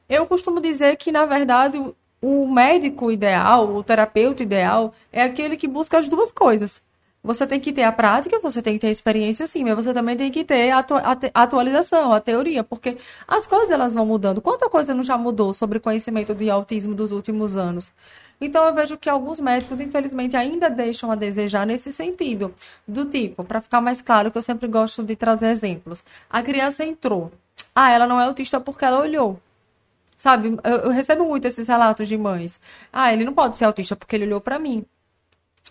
Eu 0.08 0.26
costumo 0.26 0.62
dizer 0.62 0.96
que, 0.96 1.12
na 1.12 1.26
verdade, 1.26 1.78
o 2.22 2.46
médico 2.48 3.12
ideal, 3.12 3.74
o 3.74 3.84
terapeuta 3.84 4.42
ideal, 4.42 4.94
é 5.12 5.22
aquele 5.22 5.58
que 5.58 5.68
busca 5.68 5.98
as 5.98 6.08
duas 6.08 6.32
coisas. 6.32 6.80
Você 7.24 7.46
tem 7.46 7.60
que 7.60 7.72
ter 7.72 7.84
a 7.84 7.92
prática, 7.92 8.38
você 8.40 8.60
tem 8.60 8.74
que 8.74 8.80
ter 8.80 8.88
a 8.88 8.90
experiência, 8.90 9.46
sim, 9.46 9.62
mas 9.64 9.76
você 9.76 9.94
também 9.94 10.16
tem 10.16 10.30
que 10.30 10.44
ter 10.44 10.70
a 10.72 10.78
atua- 10.78 11.00
a 11.00 11.14
te- 11.14 11.30
a 11.32 11.42
atualização, 11.42 12.12
a 12.12 12.20
teoria, 12.20 12.64
porque 12.64 12.96
as 13.28 13.46
coisas 13.46 13.70
elas 13.70 13.94
vão 13.94 14.04
mudando. 14.04 14.40
Quanta 14.40 14.68
coisa 14.68 14.92
não 14.92 15.04
já 15.04 15.16
mudou 15.16 15.52
sobre 15.52 15.78
conhecimento 15.78 16.34
de 16.34 16.50
autismo 16.50 16.94
dos 16.96 17.12
últimos 17.12 17.56
anos? 17.56 17.92
Então 18.40 18.64
eu 18.66 18.74
vejo 18.74 18.98
que 18.98 19.08
alguns 19.08 19.38
médicos, 19.38 19.80
infelizmente, 19.80 20.36
ainda 20.36 20.68
deixam 20.68 21.12
a 21.12 21.14
desejar 21.14 21.64
nesse 21.64 21.92
sentido. 21.92 22.52
Do 22.88 23.04
tipo, 23.04 23.44
para 23.44 23.60
ficar 23.60 23.80
mais 23.80 24.02
claro, 24.02 24.30
que 24.32 24.38
eu 24.38 24.42
sempre 24.42 24.66
gosto 24.66 25.02
de 25.04 25.14
trazer 25.14 25.46
exemplos. 25.50 26.02
A 26.28 26.42
criança 26.42 26.84
entrou. 26.84 27.30
Ah, 27.74 27.90
ela 27.92 28.06
não 28.06 28.20
é 28.20 28.24
autista 28.24 28.60
porque 28.60 28.84
ela 28.84 28.98
olhou. 29.00 29.38
Sabe, 30.16 30.56
eu, 30.64 30.76
eu 30.86 30.90
recebo 30.90 31.24
muito 31.24 31.46
esses 31.46 31.66
relatos 31.68 32.08
de 32.08 32.16
mães. 32.16 32.60
Ah, 32.92 33.12
ele 33.12 33.24
não 33.24 33.32
pode 33.34 33.56
ser 33.58 33.64
autista 33.64 33.96
porque 33.96 34.16
ele 34.16 34.26
olhou 34.26 34.40
para 34.40 34.58
mim. 34.58 34.84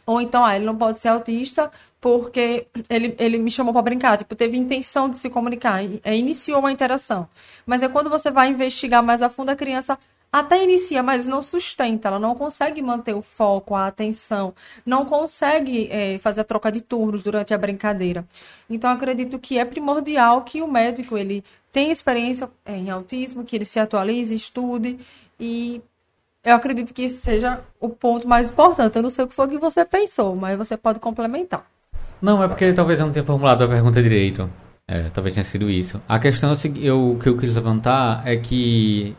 Ou 0.05 0.19
então, 0.19 0.43
ah, 0.43 0.55
ele 0.55 0.65
não 0.65 0.75
pode 0.75 0.99
ser 0.99 1.09
autista 1.09 1.71
porque 1.99 2.65
ele, 2.89 3.15
ele 3.19 3.37
me 3.37 3.51
chamou 3.51 3.71
para 3.71 3.83
brincar, 3.83 4.17
tipo, 4.17 4.35
teve 4.35 4.57
intenção 4.57 5.09
de 5.09 5.17
se 5.17 5.29
comunicar, 5.29 5.81
é, 6.03 6.15
iniciou 6.17 6.59
uma 6.59 6.71
interação. 6.71 7.27
Mas 7.65 7.83
é 7.83 7.87
quando 7.87 8.09
você 8.09 8.31
vai 8.31 8.49
investigar 8.49 9.03
mais 9.03 9.21
a 9.21 9.29
fundo, 9.29 9.51
a 9.51 9.55
criança 9.55 9.97
até 10.31 10.63
inicia, 10.63 11.03
mas 11.03 11.27
não 11.27 11.41
sustenta, 11.41 12.07
ela 12.07 12.19
não 12.19 12.33
consegue 12.33 12.81
manter 12.81 13.13
o 13.13 13.21
foco, 13.21 13.75
a 13.75 13.87
atenção, 13.87 14.53
não 14.85 15.05
consegue 15.05 15.89
é, 15.91 16.17
fazer 16.19 16.41
a 16.41 16.45
troca 16.45 16.71
de 16.71 16.79
turnos 16.81 17.21
durante 17.21 17.53
a 17.53 17.57
brincadeira. 17.57 18.25
Então, 18.69 18.89
acredito 18.89 19.37
que 19.37 19.59
é 19.59 19.65
primordial 19.65 20.43
que 20.43 20.61
o 20.61 20.71
médico 20.71 21.17
ele 21.17 21.43
tenha 21.71 21.91
experiência 21.91 22.49
é, 22.65 22.77
em 22.77 22.89
autismo, 22.89 23.43
que 23.43 23.55
ele 23.55 23.65
se 23.65 23.79
atualize, 23.79 24.33
estude 24.33 24.99
e 25.39 25.81
eu 26.43 26.55
acredito 26.55 26.93
que 26.93 27.03
esse 27.03 27.17
seja 27.17 27.61
o 27.79 27.89
ponto 27.89 28.27
mais 28.27 28.49
importante. 28.49 28.95
Eu 28.95 29.03
não 29.03 29.09
sei 29.09 29.25
o 29.25 29.27
que 29.27 29.33
foi 29.33 29.47
que 29.47 29.57
você 29.57 29.85
pensou, 29.85 30.35
mas 30.35 30.57
você 30.57 30.75
pode 30.75 30.99
complementar. 30.99 31.65
Não, 32.21 32.43
é 32.43 32.47
porque 32.47 32.73
talvez 32.73 32.99
eu 32.99 33.05
não 33.05 33.13
tenha 33.13 33.25
formulado 33.25 33.63
a 33.63 33.67
pergunta 33.67 34.01
direito. 34.01 34.49
É, 34.87 35.09
talvez 35.09 35.35
tenha 35.35 35.43
sido 35.43 35.69
isso. 35.69 36.01
A 36.07 36.19
questão 36.19 36.51
é 36.51 36.55
eu, 36.81 37.17
que 37.21 37.29
eu 37.29 37.37
quis 37.37 37.55
levantar 37.55 38.27
é 38.27 38.35
que 38.35 39.15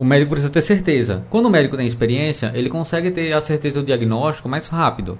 o 0.00 0.04
médico 0.04 0.30
precisa 0.30 0.52
ter 0.52 0.62
certeza. 0.62 1.24
Quando 1.30 1.46
o 1.46 1.50
médico 1.50 1.76
tem 1.76 1.86
experiência, 1.86 2.52
ele 2.54 2.68
consegue 2.68 3.10
ter 3.10 3.32
a 3.32 3.40
certeza 3.40 3.80
do 3.80 3.86
diagnóstico 3.86 4.48
mais 4.48 4.66
rápido. 4.68 5.18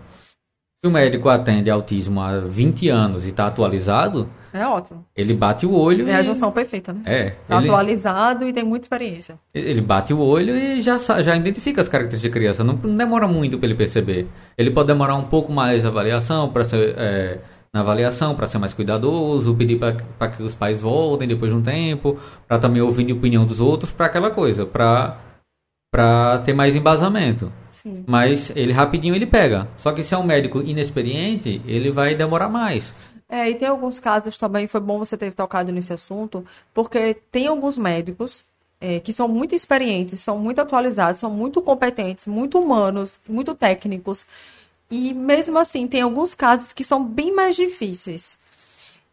Se 0.81 0.87
o 0.87 0.91
médico 0.93 1.29
atende 1.29 1.69
autismo 1.69 2.21
há 2.21 2.39
20 2.39 2.89
anos 2.89 3.25
e 3.27 3.31
está 3.31 3.49
atualizado, 3.49 4.29
É 4.55 4.65
ótimo. 4.65 5.05
ele 5.17 5.35
bate 5.35 5.67
o 5.67 5.75
olho 5.75 6.09
É 6.09 6.15
a 6.15 6.21
e... 6.21 6.25
junção 6.25 6.53
perfeita, 6.53 6.93
né? 6.93 7.01
É, 7.05 7.31
Tá 7.49 7.57
ele, 7.57 7.67
atualizado 7.69 8.47
e 8.47 8.53
tem 8.53 8.63
muita 8.63 8.85
experiência. 8.85 9.35
ele 9.53 9.81
bate 9.81 10.15
o 10.15 10.21
olho 10.21 10.57
e 10.57 10.81
já, 10.81 10.97
já 10.99 11.35
identifica 11.37 11.81
as 11.81 11.89
características 11.89 12.23
de 12.23 12.31
criança. 12.31 12.63
Não, 12.63 12.75
não 12.75 12.97
demora 12.97 13.27
muito 13.27 13.59
para 13.59 13.67
ele 13.67 13.75
perceber. 13.75 14.29
Ele 14.57 14.71
pode 14.71 14.87
demorar 14.87 15.17
um 15.17 15.25
pouco 15.25 15.53
mais 15.53 15.85
a 15.85 15.89
avaliação 15.89 16.49
para 16.49 16.65
ser 16.65 16.95
é, 16.97 17.39
na 17.75 17.81
avaliação 17.81 18.37
para 18.37 18.47
ser 18.47 18.59
mais 18.59 18.73
cuidadoso, 18.73 19.55
pedir 19.57 19.81
para 19.81 20.29
que 20.31 20.43
os 20.45 20.55
pais 20.55 20.81
voltem 20.81 21.27
depois 21.27 21.51
de 21.51 21.59
um 21.59 21.63
tempo, 21.63 22.17
para 22.47 22.57
também 22.61 22.81
ouvir 22.81 23.11
a 23.11 23.15
opinião 23.15 23.45
dos 23.45 23.61
outros, 23.61 23.91
para 23.91 24.07
aquela 24.07 24.31
coisa, 24.31 24.65
para 24.65 25.19
para 25.91 26.39
ter 26.45 26.53
mais 26.53 26.77
embasamento. 26.77 27.53
Sim. 27.69 28.05
Mas 28.07 28.51
ele 28.55 28.73
rapidinho 28.73 29.15
ele 29.15 29.27
pega. 29.27 29.69
Só 29.77 29.93
que 29.93 30.03
se 30.03 30.15
é 30.15 30.19
um 30.19 30.23
médico 30.25 30.61
inexperiente, 30.61 31.63
ele 31.67 31.91
vai 31.91 32.15
demorar 32.15 32.49
mais. 32.49 32.95
É, 33.29 33.51
e 33.51 33.55
tem 33.55 33.69
alguns 33.69 34.01
casos 34.01 34.39
também, 34.39 34.67
foi 34.67 34.81
bom 34.81 34.99
você 34.99 35.17
ter 35.17 35.33
tocado 35.35 35.71
nesse 35.71 35.93
assunto, 35.93 36.45
porque 36.73 37.15
tem 37.31 37.47
alguns 37.47 37.77
médicos 37.77 38.45
é, 38.81 39.01
que 39.01 39.13
são 39.13 39.29
muito 39.29 39.55
experientes, 39.55 40.21
são 40.21 40.39
muito 40.39 40.61
atualizados, 40.61 41.21
são 41.21 41.31
muito 41.31 41.61
competentes, 41.61 42.27
muito 42.27 42.59
humanos, 42.59 43.21
muito 43.29 43.55
técnicos. 43.55 44.25
E 44.91 45.13
mesmo 45.13 45.59
assim, 45.59 45.87
tem 45.87 46.01
alguns 46.01 46.35
casos 46.35 46.73
que 46.73 46.83
são 46.83 47.05
bem 47.05 47.35
mais 47.35 47.55
difíceis. 47.57 48.39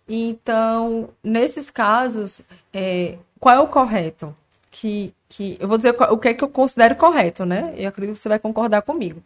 Então, 0.08 1.10
nesses 1.24 1.70
casos, 1.70 2.42
é, 2.72 3.18
qual 3.40 3.56
é 3.56 3.60
o 3.60 3.68
correto? 3.68 4.36
Que, 4.72 5.14
que 5.36 5.58
eu 5.60 5.68
vou 5.68 5.78
dizer 5.78 5.96
o 6.00 6.18
que 6.18 6.30
é 6.30 6.34
que 6.34 6.44
eu 6.44 6.48
considero 6.48 6.96
correto, 6.96 7.46
né? 7.46 7.74
Eu 7.78 7.90
acredito 7.90 8.16
que 8.16 8.22
você 8.22 8.30
vai 8.30 8.40
concordar 8.40 8.82
comigo. 8.82 9.22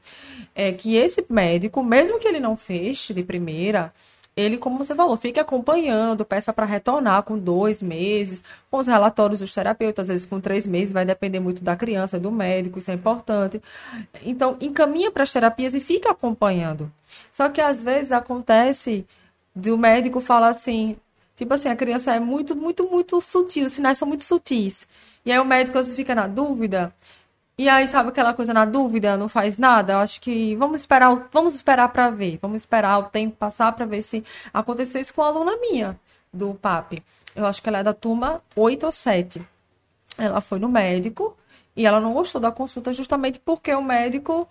É 0.56 0.72
que 0.72 0.96
esse 0.96 1.24
médico, 1.30 1.84
mesmo 1.84 2.18
que 2.18 2.28
ele 2.28 2.39
não 2.39 2.58
feche 2.58 3.13
de 3.13 3.24
primeira, 3.24 3.94
ele, 4.36 4.58
como 4.58 4.78
você 4.78 4.96
falou, 4.96 5.16
fica 5.18 5.42
acompanhando, 5.42 6.25
peça 6.25 6.51
para 6.51 6.66
retornar 6.66 7.24
com 7.24 7.38
dois 7.38 7.82
meses, 7.82 8.44
com 8.72 8.78
os 8.78 8.88
relatórios 8.88 9.42
dos 9.42 9.54
terapeutas, 9.54 10.04
às 10.04 10.08
vezes 10.08 10.25
com 10.25 10.39
três 10.39 10.66
meses, 10.66 10.92
vai 10.94 11.06
depender 11.06 11.39
muito 11.39 11.63
da 11.63 11.75
criança, 11.75 12.20
do 12.20 12.32
médico, 12.32 12.80
isso 12.80 12.89
é 12.89 12.94
importante. 12.96 13.62
Então, 14.24 14.58
encaminha 14.60 15.12
para 15.12 15.24
as 15.24 15.32
terapias 15.32 15.75
e 15.75 15.80
fica 15.80 16.12
acompanhando. 16.12 16.92
Só 17.32 17.50
que 17.50 17.62
às 17.62 17.84
vezes 17.84 18.12
acontece 18.12 19.06
do 19.54 19.78
médico 19.78 20.20
falar 20.20 20.50
assim, 20.50 20.96
tipo 21.36 21.54
assim, 21.54 21.70
a 21.70 21.75
criança 21.75 22.16
é 22.16 22.20
muito, 22.20 22.56
muito, 22.56 22.89
muito 22.89 23.22
sutil, 23.22 23.68
os 23.68 23.74
sinais 23.74 23.98
são 23.98 24.08
muito 24.08 24.24
sutis. 24.24 24.88
E 25.25 25.31
aí 25.31 25.39
o 25.39 25.45
médico 25.45 25.77
às 25.77 25.85
vezes 25.85 25.95
fica 25.95 26.15
na 26.15 26.27
dúvida 26.27 26.93
e 27.59 27.67
aí, 27.67 27.89
sabe 27.89 28.07
aquela 28.07 28.33
coisa 28.33 28.53
na 28.53 28.63
dúvida, 28.63 29.17
não 29.17 29.27
faz 29.27 29.57
nada? 29.57 29.91
Eu 29.91 29.97
acho 29.97 30.21
que 30.21 30.55
vamos 30.55 30.79
esperar, 30.79 31.27
vamos 31.29 31.55
esperar 31.55 31.89
para 31.89 32.09
ver. 32.09 32.39
Vamos 32.41 32.61
esperar 32.61 32.97
o 32.99 33.03
tempo 33.03 33.35
passar 33.35 33.73
para 33.73 33.85
ver 33.85 34.01
se 34.01 34.23
aconteceu 34.53 35.01
isso 35.01 35.13
com 35.13 35.21
a 35.21 35.27
aluna 35.27 35.57
minha 35.57 35.99
do 36.31 36.53
PAP. 36.53 37.03
Eu 37.35 37.45
acho 37.45 37.61
que 37.61 37.67
ela 37.67 37.79
é 37.79 37.83
da 37.83 37.93
turma 37.93 38.41
8 38.55 38.85
ou 38.85 38.91
7. 38.93 39.45
Ela 40.17 40.39
foi 40.39 40.57
no 40.57 40.69
médico 40.69 41.35
e 41.75 41.85
ela 41.85 41.99
não 41.99 42.13
gostou 42.13 42.39
da 42.39 42.49
consulta 42.49 42.93
justamente 42.93 43.39
porque 43.39 43.75
o 43.75 43.81
médico 43.81 44.47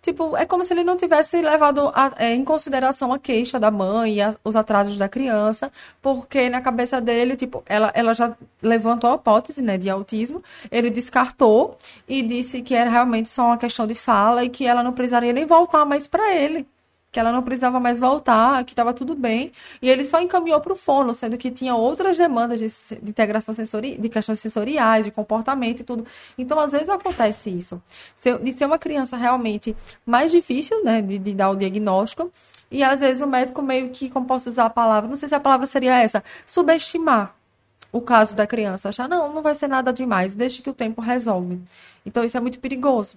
Tipo, 0.00 0.36
é 0.36 0.46
como 0.46 0.64
se 0.64 0.72
ele 0.72 0.84
não 0.84 0.96
tivesse 0.96 1.40
levado 1.42 1.90
a, 1.92 2.12
é, 2.18 2.32
em 2.34 2.44
consideração 2.44 3.12
a 3.12 3.18
queixa 3.18 3.58
da 3.58 3.70
mãe 3.70 4.14
e 4.14 4.22
a, 4.22 4.34
os 4.44 4.54
atrasos 4.54 4.96
da 4.96 5.08
criança, 5.08 5.72
porque 6.00 6.48
na 6.48 6.60
cabeça 6.60 7.00
dele, 7.00 7.36
tipo, 7.36 7.62
ela, 7.66 7.90
ela 7.94 8.14
já 8.14 8.36
levantou 8.62 9.10
a 9.10 9.16
hipótese, 9.16 9.60
né, 9.60 9.76
de 9.76 9.90
autismo, 9.90 10.42
ele 10.70 10.88
descartou 10.88 11.76
e 12.08 12.22
disse 12.22 12.62
que 12.62 12.74
era 12.74 12.88
realmente 12.88 13.28
só 13.28 13.46
uma 13.46 13.58
questão 13.58 13.86
de 13.86 13.94
fala 13.94 14.44
e 14.44 14.48
que 14.48 14.66
ela 14.66 14.82
não 14.82 14.92
precisaria 14.92 15.32
nem 15.32 15.44
voltar 15.44 15.84
mais 15.84 16.06
para 16.06 16.32
ele 16.34 16.66
que 17.10 17.18
ela 17.18 17.32
não 17.32 17.42
precisava 17.42 17.80
mais 17.80 17.98
voltar, 17.98 18.62
que 18.64 18.72
estava 18.72 18.92
tudo 18.92 19.14
bem. 19.14 19.52
E 19.80 19.88
ele 19.88 20.04
só 20.04 20.20
encaminhou 20.20 20.60
para 20.60 20.72
o 20.72 20.76
fono, 20.76 21.14
sendo 21.14 21.38
que 21.38 21.50
tinha 21.50 21.74
outras 21.74 22.16
demandas 22.16 22.60
de, 22.60 23.00
de 23.00 23.10
integração 23.10 23.54
sensorial, 23.54 23.98
de 23.98 24.08
questões 24.08 24.40
sensoriais, 24.40 25.04
de 25.04 25.10
comportamento 25.10 25.80
e 25.80 25.84
tudo. 25.84 26.06
Então, 26.36 26.58
às 26.58 26.72
vezes 26.72 26.88
acontece 26.88 27.50
isso. 27.50 27.82
De 28.42 28.52
ser 28.52 28.66
uma 28.66 28.78
criança 28.78 29.16
realmente 29.16 29.74
mais 30.04 30.30
difícil, 30.30 30.82
né, 30.84 31.00
de, 31.00 31.18
de 31.18 31.34
dar 31.34 31.50
o 31.50 31.56
diagnóstico, 31.56 32.30
e 32.70 32.82
às 32.82 33.00
vezes 33.00 33.22
o 33.22 33.26
médico 33.26 33.62
meio 33.62 33.88
que, 33.90 34.10
como 34.10 34.26
posso 34.26 34.48
usar 34.50 34.66
a 34.66 34.70
palavra, 34.70 35.08
não 35.08 35.16
sei 35.16 35.28
se 35.28 35.34
a 35.34 35.40
palavra 35.40 35.66
seria 35.66 35.98
essa, 35.98 36.22
subestimar 36.46 37.34
o 37.90 38.02
caso 38.02 38.36
da 38.36 38.46
criança, 38.46 38.90
achar, 38.90 39.08
não, 39.08 39.32
não 39.32 39.42
vai 39.42 39.54
ser 39.54 39.68
nada 39.68 39.92
demais, 39.92 40.34
deixe 40.34 40.60
que 40.60 40.68
o 40.68 40.74
tempo 40.74 41.00
resolve. 41.00 41.58
Então, 42.04 42.22
isso 42.22 42.36
é 42.36 42.40
muito 42.40 42.58
perigoso. 42.58 43.16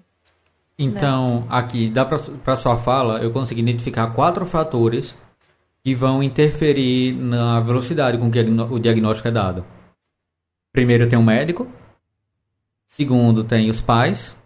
Então, 0.84 1.46
aqui, 1.50 1.90
dá 1.90 2.06
para 2.06 2.58
sua 2.58 2.78
fala, 2.78 3.20
eu 3.20 3.32
consegui 3.32 3.62
identificar 3.62 4.08
quatro 4.08 4.46
fatores 4.46 5.16
que 5.84 5.96
vão 5.96 6.22
interferir 6.22 7.14
na 7.14 7.60
velocidade 7.60 8.18
com 8.18 8.30
que 8.30 8.40
o 8.40 8.80
diagnóstico 8.80 9.28
é 9.28 9.32
dado. 9.32 9.66
Primeiro 10.72 11.08
tem 11.08 11.18
o 11.18 11.24
médico, 11.24 11.68
segundo 12.86 13.44
tem 13.44 13.70
os 13.70 13.82
pais, 13.82 14.38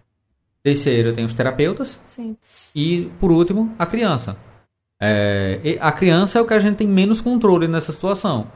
terceiro 0.64 1.14
tem 1.14 1.24
os 1.24 1.34
terapeutas 1.34 2.00
Sim. 2.06 2.36
e 2.76 3.12
por 3.20 3.32
último 3.32 3.76
a 3.78 3.86
criança. 3.86 4.38
É, 5.00 5.78
a 5.80 5.92
criança 5.92 6.40
é 6.40 6.42
o 6.42 6.46
que 6.46 6.54
a 6.54 6.60
gente 6.60 6.78
tem 6.78 6.88
menos 6.88 7.22
controle 7.22 7.68
nessa 7.68 7.92
situação. 7.92 8.48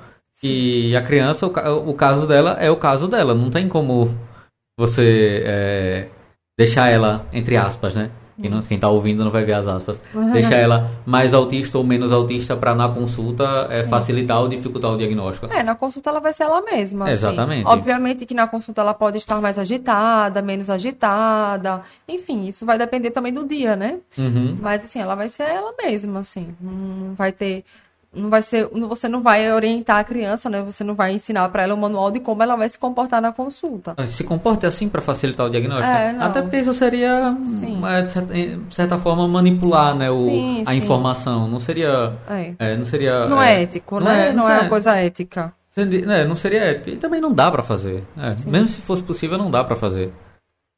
E 0.41 0.95
a 0.95 1.01
criança, 1.01 1.45
o, 1.45 1.89
o, 1.89 1.93
caso 1.93 2.25
dela 2.25 2.51
é 2.53 2.71
o 2.71 2.77
caso 2.77 3.07
dela. 3.07 3.35
Não 3.35 3.49
tem 3.49 3.67
como 3.67 4.09
você 4.77 5.43
é, 5.45 6.09
deixar 6.59 6.89
ela, 6.89 7.25
entre 7.31 7.55
aspas, 7.55 7.95
né? 7.95 8.11
Quem, 8.41 8.49
não, 8.49 8.61
quem 8.61 8.77
tá 8.77 8.89
ouvindo 8.89 9.23
não 9.23 9.31
vai 9.31 9.45
ver 9.45 9.53
as 9.53 9.65
aspas. 9.65 10.01
Uhum. 10.13 10.31
Deixar 10.31 10.55
ela 10.55 10.91
mais 11.05 11.33
autista 11.33 11.77
ou 11.77 11.83
menos 11.85 12.11
autista 12.11 12.55
para 12.55 12.75
na 12.75 12.89
consulta 12.89 13.67
é, 13.69 13.83
facilitar 13.83 14.41
ou 14.41 14.49
dificultar 14.49 14.91
o 14.91 14.97
diagnóstico. 14.97 15.47
É, 15.47 15.63
na 15.63 15.73
consulta 15.75 16.09
ela 16.09 16.19
vai 16.19 16.33
ser 16.33 16.43
ela 16.43 16.61
mesma. 16.61 17.05
Assim. 17.05 17.13
Exatamente. 17.13 17.65
Obviamente 17.65 18.25
que 18.25 18.33
na 18.33 18.45
consulta 18.45 18.81
ela 18.81 18.93
pode 18.93 19.17
estar 19.17 19.41
mais 19.41 19.57
agitada, 19.57 20.41
menos 20.41 20.69
agitada. 20.69 21.81
Enfim, 22.07 22.45
isso 22.45 22.65
vai 22.65 22.77
depender 22.77 23.11
também 23.11 23.33
do 23.33 23.45
dia, 23.45 23.77
né? 23.77 23.99
Uhum. 24.17 24.57
Mas 24.61 24.83
assim, 24.83 24.99
ela 24.99 25.15
vai 25.15 25.29
ser 25.29 25.43
ela 25.43 25.73
mesma, 25.81 26.19
assim. 26.19 26.55
Não 26.59 27.13
vai 27.15 27.31
ter 27.31 27.63
não 28.13 28.29
vai 28.29 28.41
ser, 28.41 28.67
você 28.67 29.07
não 29.07 29.21
vai 29.21 29.51
orientar 29.51 29.97
a 29.97 30.03
criança, 30.03 30.49
né? 30.49 30.61
Você 30.63 30.83
não 30.83 30.95
vai 30.95 31.13
ensinar 31.13 31.47
para 31.49 31.63
ela 31.63 31.75
o 31.75 31.77
manual 31.77 32.09
de 32.09 32.19
como 32.19 32.41
ela 32.41 32.55
vai 32.55 32.67
se 32.67 32.77
comportar 32.77 33.21
na 33.21 33.31
consulta. 33.31 33.95
Se 34.07 34.23
comporta 34.23 34.67
assim 34.67 34.89
para 34.89 35.01
facilitar 35.01 35.45
o 35.45 35.49
diagnóstico? 35.49 35.91
É, 35.91 36.15
Até 36.19 36.41
porque 36.41 36.57
isso 36.57 36.73
seria, 36.73 37.37
de 38.67 38.73
certa 38.73 38.97
forma, 38.97 39.27
manipular, 39.27 39.95
né, 39.95 40.09
o, 40.09 40.25
sim, 40.25 40.63
a 40.65 40.71
sim. 40.71 40.77
informação. 40.77 41.47
Não 41.47 41.59
seria, 41.59 42.13
é. 42.27 42.53
É, 42.57 42.77
não 42.77 42.85
seria, 42.85 43.27
não 43.27 43.41
é, 43.41 43.61
ético, 43.61 43.99
não 43.99 44.07
né? 44.07 44.29
É, 44.29 44.33
não, 44.33 44.49
é, 44.49 44.59
uma 44.59 44.69
coisa 44.69 44.95
ética. 44.95 45.53
É, 45.77 46.25
não 46.25 46.35
seria 46.35 46.61
ético. 46.61 46.89
E 46.89 46.97
também 46.97 47.21
não 47.21 47.31
dá 47.31 47.51
para 47.51 47.61
fazer. 47.61 48.03
É, 48.17 48.49
mesmo 48.49 48.69
se 48.69 48.81
fosse 48.81 49.03
possível, 49.03 49.37
não 49.37 49.51
dá 49.51 49.63
para 49.63 49.75
fazer. 49.75 50.11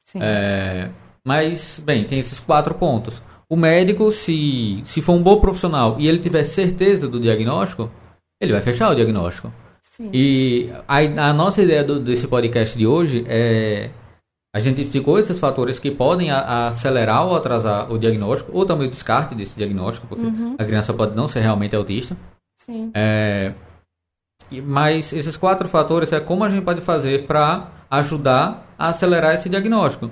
Sim. 0.04 0.20
É, 0.22 0.90
mas, 1.24 1.82
bem, 1.84 2.04
tem 2.04 2.20
esses 2.20 2.42
quatro 2.42 2.76
pontos. 2.76 3.22
O 3.52 3.58
médico, 3.58 4.10
se, 4.12 4.82
se 4.86 5.02
for 5.02 5.12
um 5.12 5.22
bom 5.22 5.42
profissional 5.42 5.98
e 6.00 6.08
ele 6.08 6.20
tiver 6.20 6.46
certeza 6.46 7.06
do 7.06 7.20
diagnóstico, 7.20 7.92
ele 8.40 8.54
vai 8.54 8.62
fechar 8.62 8.90
o 8.90 8.96
diagnóstico. 8.96 9.52
Sim. 9.82 10.10
E 10.14 10.72
a, 10.88 11.00
a 11.28 11.34
nossa 11.34 11.62
ideia 11.62 11.84
do, 11.84 12.00
desse 12.00 12.30
podcast 12.30 12.78
de 12.78 12.88
hoje 12.88 13.26
é 13.28 13.90
a 14.56 14.60
gente 14.60 14.80
identificou 14.80 15.20
esses 15.20 15.38
fatores 15.38 15.80
que 15.80 15.92
podem 15.92 16.32
acelerar 16.32 17.28
ou 17.28 17.36
atrasar 17.36 17.92
o 17.92 17.98
diagnóstico, 17.98 18.52
ou 18.54 18.66
também 18.66 18.88
o 18.88 18.92
descarte 18.92 19.36
desse 19.36 19.58
diagnóstico, 19.58 20.08
porque 20.08 20.26
uhum. 20.26 20.56
a 20.58 20.64
criança 20.64 20.94
pode 20.94 21.14
não 21.14 21.28
ser 21.28 21.42
realmente 21.42 21.76
autista. 21.76 22.16
Sim. 22.56 22.90
É, 22.94 23.54
mas 24.64 25.12
esses 25.12 25.36
quatro 25.36 25.68
fatores 25.68 26.14
é 26.14 26.22
como 26.22 26.46
a 26.46 26.50
gente 26.50 26.64
pode 26.64 26.80
fazer 26.80 27.28
para 27.28 27.70
ajudar 27.90 28.74
a 28.80 28.90
acelerar 28.90 29.36
esse 29.36 29.50
diagnóstico. 29.50 30.10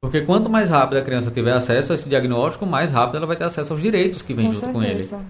Porque 0.00 0.22
quanto 0.22 0.48
mais 0.48 0.70
rápido 0.70 0.98
a 0.98 1.02
criança 1.02 1.30
tiver 1.30 1.52
acesso 1.52 1.92
a 1.92 1.94
esse 1.94 2.08
diagnóstico, 2.08 2.64
mais 2.64 2.90
rápido 2.90 3.18
ela 3.18 3.26
vai 3.26 3.36
ter 3.36 3.44
acesso 3.44 3.72
aos 3.72 3.82
direitos 3.82 4.22
que 4.22 4.32
vêm 4.32 4.46
junto 4.46 4.60
certeza. 4.60 4.72
com 4.72 4.82
ele. 4.82 5.26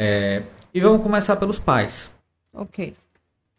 É, 0.00 0.42
e 0.72 0.80
vamos 0.80 1.02
começar 1.02 1.36
pelos 1.36 1.58
pais. 1.58 2.10
Ok. 2.52 2.94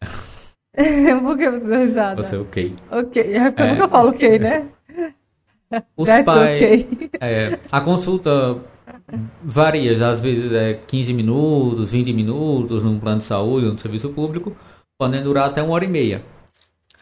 Por 1.22 1.38
que 1.38 1.50
você 1.50 1.84
risada? 1.84 2.22
Você 2.22 2.36
ok. 2.36 2.74
Ok, 2.90 3.22
é 3.34 3.50
porque 3.50 3.62
eu 3.62 3.68
nunca 3.68 3.88
falo 3.88 4.10
ok, 4.10 4.38
né? 4.38 4.66
Os 5.96 6.08
pais. 6.24 6.56
Okay. 6.56 7.10
É, 7.20 7.58
a 7.70 7.80
consulta 7.80 8.58
varia, 9.42 9.94
já 9.94 10.10
às 10.10 10.20
vezes 10.20 10.52
é 10.52 10.74
15 10.74 11.12
minutos, 11.12 11.90
20 11.90 12.12
minutos 12.12 12.82
num 12.82 12.98
plano 12.98 13.18
de 13.18 13.24
saúde, 13.24 13.66
no 13.66 13.78
serviço 13.78 14.10
público, 14.10 14.56
podem 14.98 15.22
durar 15.22 15.48
até 15.48 15.62
uma 15.62 15.74
hora 15.74 15.84
e 15.84 15.88
meia. 15.88 16.22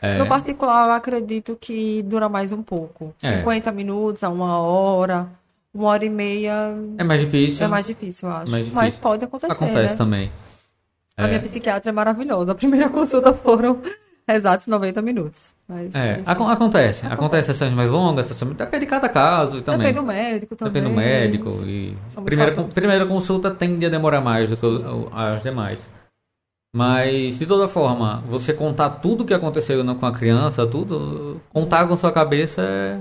É. 0.00 0.18
No 0.18 0.26
particular, 0.26 0.86
eu 0.86 0.92
acredito 0.92 1.56
que 1.60 2.02
dura 2.02 2.28
mais 2.28 2.52
um 2.52 2.62
pouco. 2.62 3.14
É. 3.22 3.38
50 3.38 3.72
minutos 3.72 4.22
a 4.22 4.28
uma 4.28 4.58
hora, 4.58 5.28
uma 5.74 5.88
hora 5.88 6.04
e 6.04 6.10
meia. 6.10 6.74
É 6.96 7.04
mais 7.04 7.20
difícil. 7.20 7.64
É 7.64 7.68
mais 7.68 7.86
difícil, 7.86 8.28
eu 8.28 8.34
acho. 8.34 8.52
Difícil. 8.52 8.72
Mas 8.74 8.94
pode 8.94 9.24
acontecer. 9.24 9.52
Acontece 9.52 9.92
né? 9.92 9.96
também. 9.96 10.32
A 11.16 11.24
é. 11.24 11.26
minha 11.28 11.40
psiquiatra 11.40 11.90
é 11.90 11.92
maravilhosa. 11.92 12.52
A 12.52 12.54
primeira 12.54 12.88
consulta 12.90 13.32
foram 13.32 13.82
exatos 14.28 14.66
90 14.68 15.02
minutos. 15.02 15.46
Mas, 15.66 15.94
é, 15.94 16.22
acontece. 16.24 16.52
Acontece 16.52 17.06
acontece 17.06 17.46
sessões 17.48 17.74
mais 17.74 17.90
longas, 17.90 18.26
sessões... 18.26 18.54
depende 18.54 18.84
de 18.84 18.90
cada 18.90 19.08
caso 19.08 19.60
também. 19.62 19.88
Depende 19.88 20.00
do 20.00 20.06
médico 20.06 20.56
também. 20.56 20.72
Depende 20.72 20.94
do 20.94 20.96
médico. 20.96 21.50
E 21.66 21.96
primeira, 22.24 22.64
primeira 22.64 23.06
consulta 23.06 23.50
tende 23.50 23.84
a 23.84 23.88
demorar 23.88 24.20
mais 24.20 24.48
do 24.48 24.56
que 24.56 25.10
as 25.12 25.42
demais. 25.42 25.97
Mas, 26.78 27.40
de 27.40 27.44
toda 27.44 27.66
forma, 27.66 28.22
você 28.28 28.52
contar 28.54 28.88
tudo 28.90 29.22
o 29.22 29.26
que 29.26 29.34
aconteceu 29.34 29.84
com 29.96 30.06
a 30.06 30.12
criança, 30.12 30.64
tudo, 30.64 31.40
contar 31.52 31.88
com 31.88 31.96
sua 31.96 32.12
cabeça 32.12 32.62
é... 32.62 33.00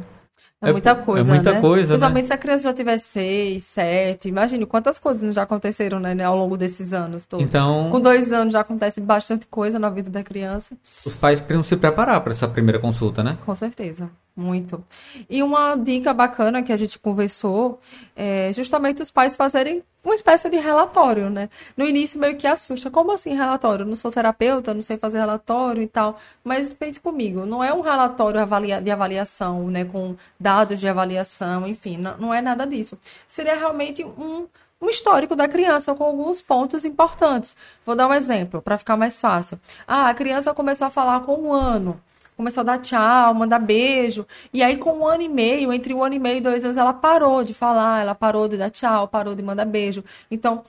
É 0.59 0.71
muita 0.71 0.95
coisa, 0.95 1.29
É 1.29 1.33
muita 1.35 1.51
né? 1.51 1.61
coisa, 1.61 1.83
né? 1.93 1.99
Principalmente 1.99 2.25
se 2.25 2.33
a 2.33 2.37
criança 2.39 2.63
já 2.63 2.73
tiver 2.73 2.97
seis, 2.97 3.63
sete. 3.63 4.27
Imagine 4.27 4.65
quantas 4.65 4.97
coisas 4.97 5.35
já 5.35 5.43
aconteceram 5.43 5.99
né, 5.99 6.23
ao 6.23 6.35
longo 6.35 6.57
desses 6.57 6.91
anos 6.91 7.25
todos. 7.25 7.45
Então, 7.45 7.89
Com 7.91 8.01
dois 8.01 8.33
anos 8.33 8.53
já 8.53 8.61
acontece 8.61 8.99
bastante 8.99 9.45
coisa 9.45 9.77
na 9.77 9.91
vida 9.91 10.09
da 10.09 10.23
criança. 10.23 10.75
os 11.05 11.13
pais 11.13 11.39
precisam 11.39 11.61
se 11.61 11.77
preparar 11.77 12.19
para 12.21 12.31
essa 12.31 12.47
primeira 12.47 12.79
consulta, 12.79 13.23
né? 13.23 13.37
Com 13.45 13.53
certeza, 13.53 14.09
muito. 14.37 14.83
E 15.29 15.41
uma 15.41 15.75
dica 15.75 16.13
bacana 16.13 16.61
que 16.61 16.71
a 16.71 16.77
gente 16.77 16.99
conversou 16.99 17.79
é 18.15 18.51
justamente 18.53 19.01
os 19.01 19.09
pais 19.11 19.35
fazerem 19.35 19.83
uma 20.05 20.13
espécie 20.13 20.49
de 20.49 20.57
relatório, 20.57 21.29
né? 21.29 21.49
No 21.75 21.85
início 21.85 22.19
meio 22.19 22.37
que 22.37 22.47
assusta. 22.47 22.89
Como 22.89 23.11
assim 23.11 23.35
relatório? 23.35 23.85
Não 23.85 23.95
sou 23.95 24.11
terapeuta, 24.11 24.73
não 24.73 24.81
sei 24.81 24.97
fazer 24.97 25.17
relatório 25.17 25.81
e 25.81 25.87
tal. 25.87 26.17
Mas 26.43 26.71
pense 26.71 26.99
comigo, 26.99 27.45
não 27.45 27.63
é 27.63 27.73
um 27.73 27.81
relatório 27.81 28.39
avalia- 28.39 28.81
de 28.81 28.91
avaliação, 28.91 29.67
né? 29.69 29.83
Com 29.83 30.15
dados 30.39 30.79
de 30.79 30.87
avaliação, 30.87 31.67
enfim, 31.67 31.97
não, 31.97 32.17
não 32.17 32.33
é 32.33 32.41
nada 32.41 32.65
disso. 32.65 32.97
Seria 33.27 33.55
realmente 33.55 34.03
um 34.05 34.47
um 34.79 34.89
histórico 34.89 35.35
da 35.35 35.47
criança 35.47 35.95
com 35.95 36.03
alguns 36.03 36.39
pontos 36.39 36.85
importantes. 36.85 37.57
Vou 37.83 37.95
dar 37.95 38.07
um 38.07 38.13
exemplo 38.13 38.61
para 38.61 38.77
ficar 38.77 38.95
mais 38.95 39.19
fácil. 39.19 39.59
Ah, 39.87 40.07
a 40.09 40.13
criança 40.13 40.53
começou 40.53 40.85
a 40.85 40.91
falar 40.91 41.21
com 41.21 41.33
um 41.35 41.51
ano 41.51 41.99
começou 42.37 42.61
a 42.61 42.63
dar 42.63 42.77
tchau, 42.77 43.33
mandar 43.33 43.59
beijo. 43.59 44.25
E 44.53 44.61
aí, 44.61 44.77
com 44.77 44.99
um 44.99 45.07
ano 45.07 45.23
e 45.23 45.27
meio, 45.29 45.73
entre 45.73 45.93
um 45.93 46.03
ano 46.03 46.13
e 46.13 46.19
meio 46.19 46.37
e 46.37 46.41
dois 46.41 46.63
anos, 46.63 46.77
ela 46.77 46.93
parou 46.93 47.43
de 47.43 47.53
falar, 47.53 48.01
ela 48.01 48.13
parou 48.15 48.47
de 48.47 48.55
dar 48.55 48.69
tchau, 48.69 49.07
parou 49.07 49.33
de 49.33 49.41
mandar 49.41 49.65
beijo. 49.65 50.03
Então, 50.29 50.63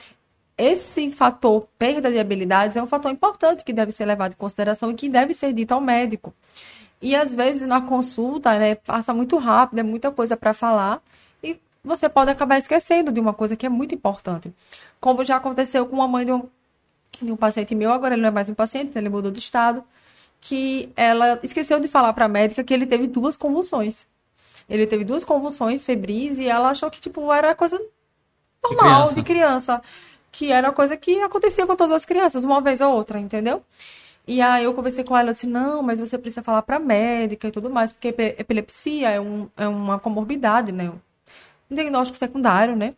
esse 0.57 1.11
fator 1.11 1.69
perda 1.79 2.11
de 2.11 2.19
habilidades 2.19 2.77
é 2.77 2.83
um 2.83 2.87
fator 2.87 3.13
importante 3.13 3.65
que 3.65 3.73
deve 3.73 3.93
ser 3.93 4.07
levado 4.07 4.33
em 4.33 4.37
consideração 4.37 4.91
e 4.91 4.95
que 4.95 5.09
deve 5.09 5.33
ser 5.35 5.53
dito 5.53 5.73
ao 5.73 5.81
médico. 5.81 6.35
E 7.01 7.15
às 7.15 7.33
vezes 7.33 7.69
na 7.69 7.81
consulta, 7.81 8.59
né, 8.59 8.75
passa 8.75 9.15
muito 9.15 9.37
rápido, 9.37 9.79
é 9.79 9.83
muita 9.85 10.11
coisa 10.11 10.37
para 10.37 10.53
falar 10.53 11.01
e 11.45 11.57
você 11.85 12.09
pode 12.09 12.31
acabar 12.31 12.59
esquecendo 12.59 13.13
de 13.13 13.21
uma 13.21 13.33
coisa 13.33 13.55
que 13.55 13.65
é 13.65 13.69
muito 13.69 13.95
importante. 13.95 14.53
Como 15.01 15.23
já 15.23 15.37
aconteceu 15.37 15.87
com 15.87 15.95
uma 15.95 16.09
mãe 16.09 16.27
de 16.27 16.33
um, 16.33 16.49
de 17.23 17.31
um 17.31 17.37
paciente 17.37 17.73
meu, 17.77 17.93
agora 17.93 18.15
ele 18.15 18.23
não 18.23 18.29
é 18.29 18.33
mais 18.33 18.49
um 18.49 18.55
paciente, 18.55 18.99
ele 18.99 19.09
mudou 19.09 19.31
de 19.31 19.39
estado, 19.39 19.85
que 20.41 20.91
ela 20.97 21.39
esqueceu 21.43 21.81
de 21.81 21.89
falar 21.89 22.13
para 22.13 22.27
a 22.27 22.29
médica 22.29 22.65
que 22.65 22.73
ele 22.73 22.87
teve 22.87 23.07
duas 23.07 23.37
convulsões. 23.37 24.07
Ele 24.69 24.87
teve 24.87 25.05
duas 25.05 25.25
convulsões 25.25 25.85
febris 25.85 26.39
e 26.39 26.47
ela 26.47 26.71
achou 26.71 26.91
que 26.91 27.01
tipo 27.01 27.33
era 27.33 27.55
coisa 27.55 27.81
normal 28.63 29.09
criança. 29.09 29.15
de 29.15 29.23
criança, 29.23 29.83
que 30.31 30.53
era 30.53 30.73
coisa 30.73 30.97
que 30.97 31.21
acontecia 31.23 31.67
com 31.67 31.77
todas 31.77 31.93
as 31.93 32.05
crianças, 32.05 32.45
uma 32.45 32.61
vez 32.61 32.81
ou 32.81 32.93
outra, 32.93 33.19
entendeu? 33.19 33.63
E 34.27 34.43
aí 34.43 34.65
eu 34.65 34.75
conversei 34.75 35.05
com 35.05 35.17
ela, 35.17 35.31
eu 35.31 35.33
disse, 35.33 35.47
não, 35.47 35.83
mas 35.83 35.99
você 35.99 36.19
precisa 36.19 36.43
falar 36.43 36.61
para 36.63 36.79
médica 36.79 37.49
e 37.49 37.51
tudo 37.51 37.71
mais, 37.71 37.93
porque 37.93 38.09
epi- 38.09 38.35
epilepsia 38.39 39.09
é, 39.11 39.21
um, 39.21 39.49
é 39.57 39.67
uma 39.67 39.99
comorbidade, 39.99 40.71
né? 40.71 40.93
Um 41.71 41.75
diagnóstico 41.75 42.19
secundário, 42.19 42.77
né? 42.77 42.95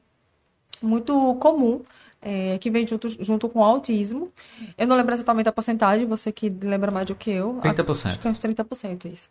Muito 0.83 1.35
comum, 1.37 1.83
é, 2.23 2.59
que 2.59 2.71
vem 2.71 2.87
junto, 2.87 3.09
junto 3.23 3.49
com 3.49 3.61
o 3.61 3.65
autismo. 3.65 4.31
Eu 4.77 4.87
não 4.87 4.97
lembro 4.97 5.15
exatamente 5.15 5.49
a 5.49 5.53
porcentagem, 5.53 6.07
você 6.07 6.31
que 6.31 6.49
lembra 6.49 6.91
mais 6.91 7.07
do 7.07 7.15
que 7.15 7.31
eu. 7.31 7.55
30%. 7.63 8.07
Acho 8.07 8.19
que 8.19 8.29
é 8.29 8.31
uns 8.31 8.39
30% 8.39 9.13
isso. 9.13 9.29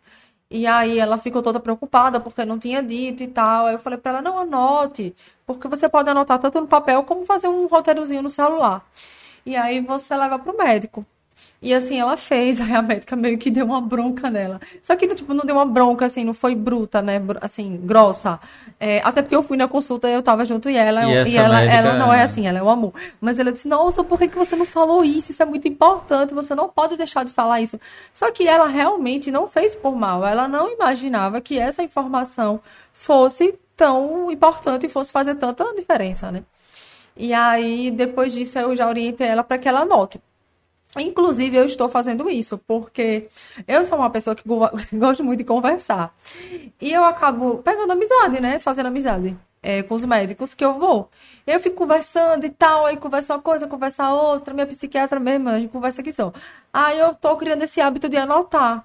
E 0.50 0.66
aí 0.66 0.98
ela 0.98 1.16
ficou 1.16 1.42
toda 1.42 1.60
preocupada 1.60 2.18
porque 2.18 2.44
não 2.44 2.58
tinha 2.58 2.82
dito 2.82 3.22
e 3.22 3.28
tal. 3.28 3.66
Aí 3.66 3.74
eu 3.74 3.78
falei 3.78 3.98
para 3.98 4.12
ela, 4.12 4.22
não 4.22 4.38
anote, 4.38 5.14
porque 5.46 5.68
você 5.68 5.88
pode 5.88 6.10
anotar 6.10 6.38
tanto 6.40 6.60
no 6.60 6.66
papel 6.66 7.04
como 7.04 7.24
fazer 7.24 7.46
um 7.46 7.66
roteirozinho 7.66 8.22
no 8.22 8.30
celular. 8.30 8.84
E 9.46 9.54
aí 9.56 9.80
você 9.80 10.16
leva 10.16 10.38
pro 10.38 10.56
médico. 10.56 11.06
E 11.62 11.74
assim, 11.74 12.00
ela 12.00 12.16
fez, 12.16 12.58
aí 12.58 12.72
a 12.74 12.80
médica 12.80 13.14
meio 13.14 13.36
que 13.36 13.50
deu 13.50 13.66
uma 13.66 13.82
bronca 13.82 14.30
nela. 14.30 14.58
Só 14.80 14.96
que, 14.96 15.06
tipo, 15.14 15.34
não 15.34 15.44
deu 15.44 15.56
uma 15.56 15.66
bronca, 15.66 16.06
assim, 16.06 16.24
não 16.24 16.32
foi 16.32 16.54
bruta, 16.54 17.02
né? 17.02 17.20
Assim, 17.42 17.76
grossa. 17.84 18.40
É, 18.78 19.02
até 19.04 19.20
porque 19.20 19.36
eu 19.36 19.42
fui 19.42 19.58
na 19.58 19.68
consulta 19.68 20.08
e 20.08 20.14
eu 20.14 20.22
tava 20.22 20.42
junto 20.46 20.70
e 20.70 20.76
ela, 20.76 21.04
E 21.04 21.12
e, 21.12 21.16
essa 21.16 21.30
ela, 21.38 21.54
médica- 21.56 21.74
ela 21.76 21.92
não 21.98 22.14
é 22.14 22.22
assim, 22.22 22.46
ela 22.46 22.58
é 22.58 22.62
um 22.62 22.70
amor. 22.70 22.94
Mas 23.20 23.38
ela 23.38 23.52
disse, 23.52 23.68
nossa, 23.68 24.02
por 24.02 24.18
que, 24.18 24.28
que 24.28 24.38
você 24.38 24.56
não 24.56 24.64
falou 24.64 25.04
isso? 25.04 25.32
Isso 25.32 25.42
é 25.42 25.46
muito 25.46 25.68
importante, 25.68 26.32
você 26.32 26.54
não 26.54 26.66
pode 26.68 26.96
deixar 26.96 27.26
de 27.26 27.30
falar 27.30 27.60
isso. 27.60 27.78
Só 28.10 28.30
que 28.32 28.48
ela 28.48 28.66
realmente 28.66 29.30
não 29.30 29.46
fez 29.46 29.74
por 29.76 29.94
mal. 29.94 30.24
Ela 30.26 30.48
não 30.48 30.70
imaginava 30.72 31.42
que 31.42 31.58
essa 31.58 31.82
informação 31.82 32.58
fosse 32.94 33.54
tão 33.76 34.30
importante 34.30 34.86
e 34.86 34.88
fosse 34.88 35.12
fazer 35.12 35.34
tanta 35.34 35.64
diferença, 35.74 36.32
né? 36.32 36.42
E 37.14 37.34
aí, 37.34 37.90
depois 37.90 38.32
disso, 38.32 38.58
eu 38.58 38.74
já 38.74 38.88
orientei 38.88 39.26
ela 39.26 39.44
para 39.44 39.58
que 39.58 39.68
ela 39.68 39.80
anote. 39.80 40.18
Inclusive, 40.98 41.56
eu 41.56 41.64
estou 41.64 41.88
fazendo 41.88 42.28
isso, 42.28 42.58
porque 42.66 43.28
eu 43.66 43.84
sou 43.84 43.96
uma 43.98 44.10
pessoa 44.10 44.34
que 44.34 44.42
go- 44.46 44.68
gosto 44.92 45.22
muito 45.24 45.38
de 45.38 45.44
conversar. 45.44 46.12
E 46.80 46.92
eu 46.92 47.04
acabo 47.04 47.58
pegando 47.58 47.92
amizade, 47.92 48.40
né? 48.40 48.58
Fazendo 48.58 48.86
amizade 48.86 49.36
é, 49.62 49.82
com 49.84 49.94
os 49.94 50.04
médicos 50.04 50.52
que 50.52 50.64
eu 50.64 50.74
vou. 50.78 51.08
Eu 51.46 51.60
fico 51.60 51.76
conversando 51.76 52.44
e 52.44 52.50
tal, 52.50 52.86
aí 52.86 52.96
conversa 52.96 53.34
uma 53.34 53.40
coisa, 53.42 53.68
conversa 53.68 54.10
outra. 54.12 54.52
Minha 54.52 54.66
psiquiatra 54.66 55.20
mesmo, 55.20 55.48
a 55.48 55.60
gente 55.60 55.70
conversa 55.70 56.02
que 56.02 56.12
só. 56.12 56.32
Aí 56.72 56.98
eu 56.98 57.14
tô 57.14 57.36
criando 57.36 57.62
esse 57.62 57.80
hábito 57.80 58.08
de 58.08 58.16
anotar. 58.16 58.84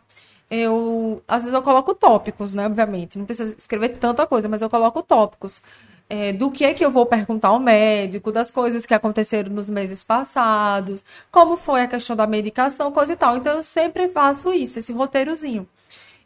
Eu, 0.49 1.23
às 1.27 1.41
vezes 1.43 1.53
eu 1.55 1.63
coloco 1.63 1.95
tópicos, 1.95 2.53
né? 2.53 2.65
Obviamente. 2.67 3.17
Não 3.17 3.25
precisa 3.25 3.55
escrever 3.57 3.97
tanta 3.97 4.27
coisa, 4.27 4.47
mas 4.47 4.61
eu 4.61 4.69
coloco 4.69 5.01
tópicos. 5.01 5.59
É, 6.07 6.31
do 6.31 6.51
que 6.51 6.63
é 6.63 6.73
que 6.73 6.85
eu 6.85 6.91
vou 6.91 7.05
perguntar 7.05 7.47
ao 7.49 7.59
médico, 7.59 8.31
das 8.31 8.51
coisas 8.51 8.85
que 8.85 8.93
aconteceram 8.93 9.51
nos 9.51 9.69
meses 9.69 10.03
passados, 10.03 11.03
como 11.31 11.57
foi 11.57 11.81
a 11.81 11.87
questão 11.87 12.15
da 12.15 12.27
medicação, 12.27 12.91
coisa 12.91 13.13
e 13.13 13.15
tal. 13.15 13.37
Então 13.37 13.53
eu 13.53 13.63
sempre 13.63 14.07
faço 14.09 14.53
isso, 14.53 14.77
esse 14.79 14.93
roteirozinho. 14.93 15.67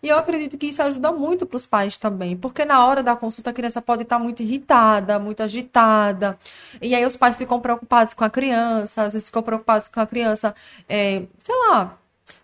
E 0.02 0.08
eu 0.08 0.18
acredito 0.18 0.58
que 0.58 0.68
isso 0.68 0.82
ajuda 0.82 1.12
muito 1.12 1.46
para 1.46 1.58
os 1.58 1.66
pais 1.66 1.98
também, 1.98 2.36
porque 2.38 2.64
na 2.64 2.86
hora 2.86 3.04
da 3.04 3.16
consulta 3.18 3.50
a 3.50 3.54
criança 3.54 3.82
pode 3.82 4.04
estar 4.04 4.18
muito 4.18 4.42
irritada, 4.42 5.20
muito 5.20 5.44
agitada, 5.44 6.38
e 6.82 6.96
aí 6.96 7.06
os 7.06 7.18
pais 7.18 7.38
ficam 7.38 7.60
preocupados 7.60 8.14
com 8.14 8.24
a 8.24 8.30
criança, 8.30 9.04
às 9.04 9.14
vezes 9.14 9.28
ficam 9.28 9.44
preocupados 9.44 9.90
com 9.90 10.00
a 10.00 10.08
criança, 10.08 10.56
é, 10.88 11.24
sei 11.40 11.56
lá, 11.70 11.98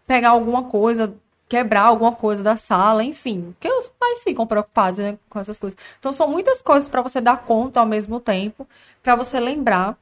pegar 0.05 0.29
alguma 0.31 0.63
coisa, 0.63 1.15
quebrar 1.55 1.83
alguma 1.83 2.11
coisa 2.11 2.43
da 2.43 2.57
sala, 2.57 3.01
enfim, 3.01 3.53
porque 3.53 3.69
os 3.69 3.87
pais 3.87 4.23
ficam 4.23 4.45
preocupados 4.45 4.99
né, 4.99 5.17
com 5.29 5.39
essas 5.39 5.57
coisas. 5.57 5.77
Então 5.97 6.11
são 6.11 6.27
muitas 6.29 6.61
coisas 6.61 6.89
para 6.89 7.01
você 7.01 7.21
dar 7.21 7.45
conta 7.45 7.79
ao 7.79 7.85
mesmo 7.85 8.19
tempo, 8.19 8.67
para 9.01 9.15
você 9.15 9.39
lembrar. 9.39 9.97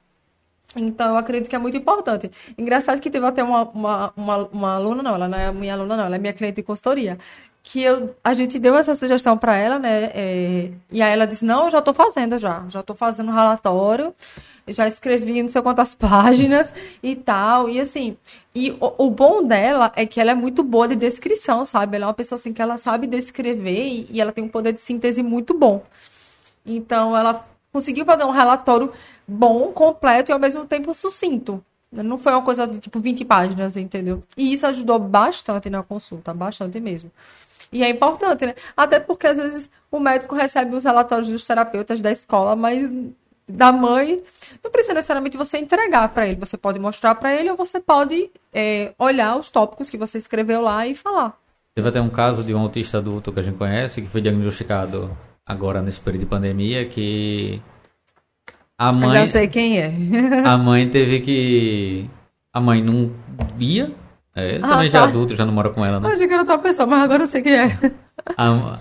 Então, 0.75 1.09
eu 1.09 1.17
acredito 1.17 1.47
que 1.47 1.55
é 1.55 1.59
muito 1.59 1.77
importante. 1.77 2.31
Engraçado 2.57 2.99
que 2.99 3.11
teve 3.11 3.23
até 3.27 3.43
uma, 3.43 3.69
uma, 3.69 4.13
uma, 4.17 4.37
uma 4.47 4.75
aluna, 4.75 5.03
não, 5.03 5.13
ela 5.13 5.27
não 5.27 5.37
é 5.37 5.51
minha 5.51 5.75
aluna, 5.75 5.95
não, 5.95 6.05
ela 6.05 6.15
é 6.15 6.17
minha 6.17 6.33
cliente 6.33 6.55
de 6.55 6.63
consultoria, 6.63 7.19
que 7.63 7.81
eu, 7.81 8.13
a 8.21 8.33
gente 8.33 8.59
deu 8.59 8.75
essa 8.75 8.93
sugestão 8.93 9.37
para 9.37 9.55
ela, 9.55 9.79
né? 9.79 10.11
é, 10.13 10.71
e 10.91 11.01
aí 11.01 11.13
ela 11.13 11.25
disse: 11.25 11.45
Não, 11.45 11.65
eu 11.65 11.71
já 11.71 11.79
estou 11.79 11.93
fazendo 11.93 12.37
já, 12.37 12.65
já 12.67 12.81
estou 12.81 12.93
fazendo 12.93 13.29
um 13.31 13.33
relatório, 13.33 14.13
já 14.67 14.85
escrevi 14.85 15.41
não 15.41 15.49
sei 15.49 15.61
quantas 15.61 15.95
páginas 15.95 16.73
e 17.01 17.15
tal. 17.15 17.69
E 17.69 17.79
assim, 17.79 18.17
e 18.53 18.71
o, 18.71 19.05
o 19.05 19.09
bom 19.09 19.41
dela 19.41 19.93
é 19.95 20.05
que 20.05 20.19
ela 20.19 20.31
é 20.31 20.35
muito 20.35 20.61
boa 20.61 20.89
de 20.89 20.95
descrição, 20.95 21.65
sabe? 21.65 21.95
Ela 21.95 22.05
é 22.05 22.07
uma 22.07 22.13
pessoa 22.13 22.37
assim 22.37 22.51
que 22.51 22.61
ela 22.61 22.75
sabe 22.75 23.07
descrever 23.07 23.87
e, 23.87 24.07
e 24.11 24.21
ela 24.21 24.33
tem 24.33 24.43
um 24.43 24.49
poder 24.49 24.73
de 24.73 24.81
síntese 24.81 25.23
muito 25.23 25.57
bom. 25.57 25.81
Então, 26.65 27.17
ela 27.17 27.45
conseguiu 27.71 28.05
fazer 28.05 28.25
um 28.25 28.31
relatório 28.31 28.91
bom, 29.27 29.71
completo 29.71 30.31
e 30.31 30.33
ao 30.33 30.39
mesmo 30.39 30.65
tempo 30.65 30.93
sucinto. 30.93 31.63
Não 31.91 32.17
foi 32.17 32.33
uma 32.33 32.41
coisa 32.41 32.65
de 32.65 32.79
tipo 32.79 32.99
20 32.99 33.23
páginas, 33.25 33.77
entendeu? 33.77 34.23
E 34.35 34.53
isso 34.53 34.65
ajudou 34.65 34.97
bastante 34.97 35.69
na 35.69 35.83
consulta, 35.83 36.33
bastante 36.33 36.79
mesmo. 36.79 37.11
E 37.71 37.83
é 37.83 37.89
importante, 37.89 38.45
né? 38.45 38.55
Até 38.75 38.99
porque 38.99 39.27
às 39.27 39.37
vezes 39.37 39.69
o 39.91 39.99
médico 39.99 40.35
recebe 40.35 40.75
os 40.75 40.83
relatórios 40.83 41.29
dos 41.29 41.45
terapeutas 41.45 42.01
da 42.01 42.11
escola, 42.11 42.55
mas 42.55 42.89
da 43.47 43.71
mãe 43.71 44.21
não 44.63 44.71
precisa 44.71 44.93
necessariamente 44.93 45.37
você 45.37 45.57
entregar 45.57 46.09
para 46.09 46.27
ele. 46.27 46.39
Você 46.39 46.57
pode 46.57 46.79
mostrar 46.79 47.15
para 47.15 47.33
ele 47.33 47.49
ou 47.49 47.57
você 47.57 47.79
pode 47.79 48.29
é, 48.53 48.93
olhar 48.97 49.37
os 49.37 49.49
tópicos 49.49 49.89
que 49.89 49.97
você 49.97 50.17
escreveu 50.17 50.61
lá 50.61 50.87
e 50.87 50.95
falar. 50.95 51.37
Teve 51.75 51.89
até 51.89 51.99
um 51.99 52.09
caso 52.09 52.43
de 52.43 52.53
um 52.53 52.59
autista 52.59 52.99
adulto 52.99 53.31
que 53.31 53.39
a 53.39 53.43
gente 53.43 53.57
conhece, 53.57 54.01
que 54.01 54.07
foi 54.07 54.21
diagnosticado 54.21 55.15
agora 55.45 55.81
nesse 55.81 55.99
período 55.99 56.21
de 56.21 56.27
pandemia, 56.27 56.85
que 56.85 57.61
a 58.77 58.89
Eu 58.89 58.93
mãe, 58.93 59.25
já 59.25 59.31
sei 59.31 59.47
quem 59.47 59.79
é. 59.79 59.91
a 60.45 60.57
mãe 60.57 60.89
teve 60.89 61.19
que... 61.21 62.09
A 62.53 62.61
mãe 62.61 62.83
não 62.83 63.11
ia, 63.59 63.91
é, 64.35 64.55
ele 64.55 64.63
Ah, 64.63 64.67
também 64.69 64.89
já 64.89 64.99
é 64.99 65.01
tá. 65.01 65.07
adulto, 65.07 65.35
já 65.35 65.45
não 65.45 65.53
mora 65.53 65.69
com 65.69 65.85
ela, 65.85 65.97
Eu 65.97 66.01
né? 66.01 66.09
achei 66.13 66.27
que 66.27 66.33
era 66.33 66.41
outra 66.43 66.57
pessoa, 66.59 66.87
mas 66.87 67.03
agora 67.03 67.23
eu 67.23 67.27
sei 67.27 67.41
quem 67.41 67.53
é. 67.53 67.65
A- 68.37 68.79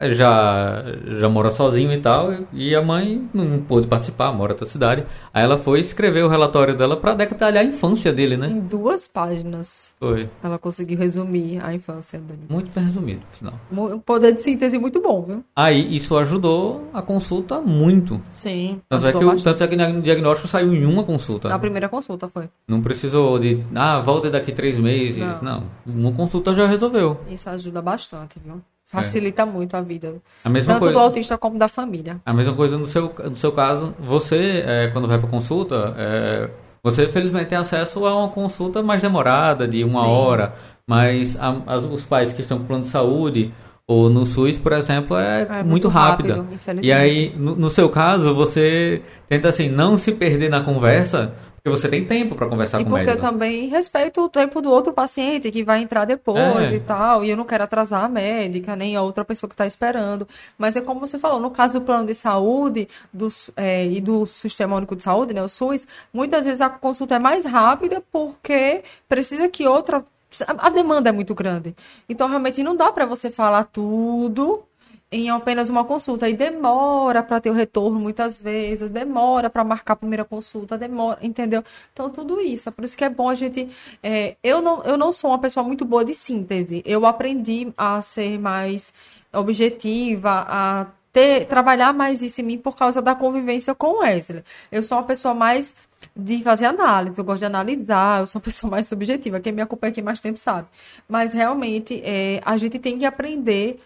já, 0.00 0.84
já 1.18 1.28
mora 1.28 1.50
sozinho 1.50 1.92
e 1.92 2.00
tal, 2.00 2.30
e 2.52 2.74
a 2.74 2.82
mãe 2.82 3.28
não 3.32 3.58
pôde 3.60 3.86
participar, 3.86 4.32
mora 4.32 4.52
outra 4.52 4.66
cidade. 4.66 5.04
Aí 5.32 5.42
ela 5.42 5.56
foi 5.56 5.80
escrever 5.80 6.22
o 6.24 6.28
relatório 6.28 6.76
dela 6.76 6.96
pra 6.96 7.14
detalhar 7.14 7.64
a 7.64 7.66
infância 7.66 8.12
dele, 8.12 8.36
né? 8.36 8.48
Em 8.48 8.60
duas 8.60 9.06
páginas, 9.06 9.94
Foi. 9.98 10.28
ela 10.42 10.58
conseguiu 10.58 10.98
resumir 10.98 11.60
a 11.64 11.72
infância 11.74 12.18
dele. 12.18 12.40
Muito 12.48 12.70
bem 12.74 12.84
resumido, 12.84 13.22
final. 13.30 13.54
Um 13.72 13.98
poder 13.98 14.32
de 14.32 14.42
síntese 14.42 14.78
muito 14.78 15.00
bom, 15.00 15.22
viu? 15.22 15.44
Aí 15.54 15.96
isso 15.96 16.16
ajudou 16.18 16.88
a 16.92 17.00
consulta 17.02 17.60
muito. 17.60 18.20
Sim. 18.30 18.80
Tanto 18.88 19.06
é, 19.06 19.12
que, 19.12 19.24
o- 19.24 19.42
tanto 19.42 19.64
é 19.64 19.68
que 19.68 19.74
o 19.74 20.02
diagnóstico 20.02 20.48
saiu 20.48 20.74
em 20.74 20.84
uma 20.84 21.04
consulta. 21.04 21.48
Na 21.48 21.58
primeira 21.58 21.88
consulta 21.88 22.28
foi. 22.28 22.48
Não 22.68 22.82
precisou 22.82 23.38
de, 23.38 23.58
ah, 23.74 24.00
volta 24.00 24.30
daqui 24.30 24.52
três 24.52 24.78
meses. 24.78 25.40
Não. 25.40 25.46
Não. 25.56 25.62
uma 25.86 26.12
consulta 26.12 26.54
já 26.54 26.66
resolveu. 26.66 27.18
Isso 27.30 27.48
ajuda 27.48 27.80
bastante, 27.80 28.38
viu? 28.44 28.60
Facilita 28.86 29.42
é. 29.42 29.44
muito 29.44 29.76
a 29.76 29.80
vida. 29.80 30.14
A 30.44 30.48
mesma 30.48 30.74
Tanto 30.74 30.84
coisa, 30.84 30.94
do 30.94 31.00
autista 31.00 31.36
como 31.36 31.58
da 31.58 31.66
família. 31.66 32.20
A 32.24 32.32
mesma 32.32 32.54
coisa 32.54 32.78
no 32.78 32.86
seu, 32.86 33.12
no 33.24 33.34
seu 33.34 33.50
caso, 33.50 33.92
você, 33.98 34.62
é, 34.64 34.88
quando 34.92 35.08
vai 35.08 35.18
para 35.18 35.28
consulta, 35.28 35.92
é, 35.98 36.48
você 36.82 37.08
felizmente 37.08 37.46
tem 37.46 37.58
acesso 37.58 38.06
a 38.06 38.14
uma 38.14 38.28
consulta 38.28 38.84
mais 38.84 39.02
demorada, 39.02 39.66
de 39.66 39.82
uma 39.82 40.02
Sim. 40.02 40.08
hora, 40.08 40.54
mas 40.86 41.36
a, 41.36 41.62
as, 41.66 41.84
os 41.84 42.04
pais 42.04 42.32
que 42.32 42.40
estão 42.40 42.60
com 42.60 42.64
plano 42.64 42.84
de 42.84 42.88
saúde, 42.88 43.52
ou 43.88 44.08
no 44.08 44.24
SUS, 44.24 44.56
por 44.56 44.72
exemplo, 44.72 45.16
é, 45.16 45.42
é 45.42 45.46
muito, 45.48 45.66
muito 45.66 45.88
rápida. 45.88 46.36
Rápido, 46.36 46.84
e 46.84 46.92
aí, 46.92 47.34
no, 47.36 47.56
no, 47.56 47.70
seu 47.70 47.88
caso, 47.88 48.34
você 48.36 49.02
tenta 49.28 49.48
assim 49.48 49.68
não 49.68 49.98
se 49.98 50.12
perder 50.12 50.48
na 50.48 50.60
conversa, 50.60 51.34
porque 51.66 51.70
você 51.70 51.88
tem 51.88 52.04
tempo 52.04 52.36
para 52.36 52.46
conversar 52.46 52.80
e 52.80 52.84
com 52.84 52.90
o 52.90 52.92
médico. 52.92 53.12
Porque 53.12 53.26
eu 53.26 53.30
também 53.30 53.66
respeito 53.66 54.22
o 54.22 54.28
tempo 54.28 54.62
do 54.62 54.70
outro 54.70 54.92
paciente 54.92 55.50
que 55.50 55.64
vai 55.64 55.82
entrar 55.82 56.04
depois 56.04 56.72
é. 56.72 56.76
e 56.76 56.80
tal. 56.80 57.24
E 57.24 57.30
eu 57.30 57.36
não 57.36 57.44
quero 57.44 57.64
atrasar 57.64 58.04
a 58.04 58.08
médica, 58.08 58.76
nem 58.76 58.94
a 58.94 59.02
outra 59.02 59.24
pessoa 59.24 59.48
que 59.48 59.54
está 59.54 59.66
esperando. 59.66 60.28
Mas 60.56 60.76
é 60.76 60.80
como 60.80 61.00
você 61.00 61.18
falou, 61.18 61.40
no 61.40 61.50
caso 61.50 61.74
do 61.74 61.80
plano 61.80 62.06
de 62.06 62.14
saúde 62.14 62.88
do, 63.12 63.28
é, 63.56 63.84
e 63.84 64.00
do 64.00 64.24
Sistema 64.26 64.76
Único 64.76 64.94
de 64.94 65.02
Saúde, 65.02 65.34
né, 65.34 65.42
o 65.42 65.48
SUS, 65.48 65.88
muitas 66.12 66.44
vezes 66.44 66.60
a 66.60 66.70
consulta 66.70 67.16
é 67.16 67.18
mais 67.18 67.44
rápida 67.44 68.00
porque 68.12 68.84
precisa 69.08 69.48
que 69.48 69.66
outra. 69.66 70.04
A 70.46 70.70
demanda 70.70 71.08
é 71.08 71.12
muito 71.12 71.34
grande. 71.34 71.74
Então, 72.08 72.28
realmente, 72.28 72.62
não 72.62 72.76
dá 72.76 72.92
para 72.92 73.06
você 73.06 73.30
falar 73.30 73.64
tudo 73.64 74.62
em 75.10 75.30
apenas 75.30 75.68
uma 75.68 75.84
consulta. 75.84 76.28
E 76.28 76.34
demora 76.34 77.22
para 77.22 77.40
ter 77.40 77.50
o 77.50 77.52
retorno 77.52 77.98
muitas 77.98 78.40
vezes, 78.40 78.90
demora 78.90 79.48
para 79.48 79.64
marcar 79.64 79.94
a 79.94 79.96
primeira 79.96 80.24
consulta, 80.24 80.76
demora, 80.76 81.18
entendeu? 81.22 81.62
Então, 81.92 82.10
tudo 82.10 82.40
isso. 82.40 82.68
É 82.68 82.72
por 82.72 82.84
isso 82.84 82.96
que 82.96 83.04
é 83.04 83.08
bom 83.08 83.28
a 83.28 83.34
gente. 83.34 83.68
É, 84.02 84.36
eu, 84.42 84.60
não, 84.60 84.82
eu 84.84 84.96
não 84.96 85.12
sou 85.12 85.30
uma 85.30 85.38
pessoa 85.38 85.64
muito 85.64 85.84
boa 85.84 86.04
de 86.04 86.14
síntese. 86.14 86.82
Eu 86.84 87.06
aprendi 87.06 87.72
a 87.76 88.02
ser 88.02 88.38
mais 88.38 88.92
objetiva, 89.32 90.46
a 90.48 90.86
ter, 91.12 91.46
trabalhar 91.46 91.92
mais 91.94 92.22
isso 92.22 92.40
em 92.40 92.44
mim 92.44 92.58
por 92.58 92.76
causa 92.76 93.00
da 93.00 93.14
convivência 93.14 93.74
com 93.74 93.86
o 93.88 93.98
Wesley. 94.00 94.44
Eu 94.70 94.82
sou 94.82 94.98
uma 94.98 95.04
pessoa 95.04 95.34
mais 95.34 95.74
de 96.14 96.42
fazer 96.42 96.66
análise, 96.66 97.18
eu 97.18 97.24
gosto 97.24 97.38
de 97.40 97.46
analisar, 97.46 98.20
eu 98.20 98.26
sou 98.26 98.38
uma 98.38 98.44
pessoa 98.44 98.70
mais 98.70 98.86
subjetiva. 98.86 99.40
Quem 99.40 99.52
me 99.52 99.62
acompanha 99.62 99.92
aqui 99.92 100.02
mais 100.02 100.20
tempo 100.20 100.38
sabe. 100.38 100.68
Mas 101.08 101.32
realmente 101.32 102.02
é, 102.04 102.40
a 102.44 102.56
gente 102.58 102.78
tem 102.78 102.98
que 102.98 103.04
aprender 103.06 103.80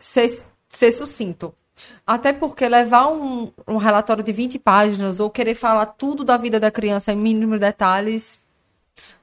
ser, 0.00 0.44
ser 0.68 0.90
sucinto. 0.90 1.54
Até 2.06 2.32
porque 2.32 2.68
levar 2.68 3.08
um, 3.08 3.52
um 3.68 3.76
relatório 3.76 4.24
de 4.24 4.32
20 4.32 4.58
páginas 4.58 5.20
ou 5.20 5.30
querer 5.30 5.54
falar 5.54 5.86
tudo 5.86 6.24
da 6.24 6.36
vida 6.36 6.58
da 6.58 6.70
criança 6.70 7.12
em 7.12 7.16
mínimos 7.16 7.60
detalhes 7.60 8.40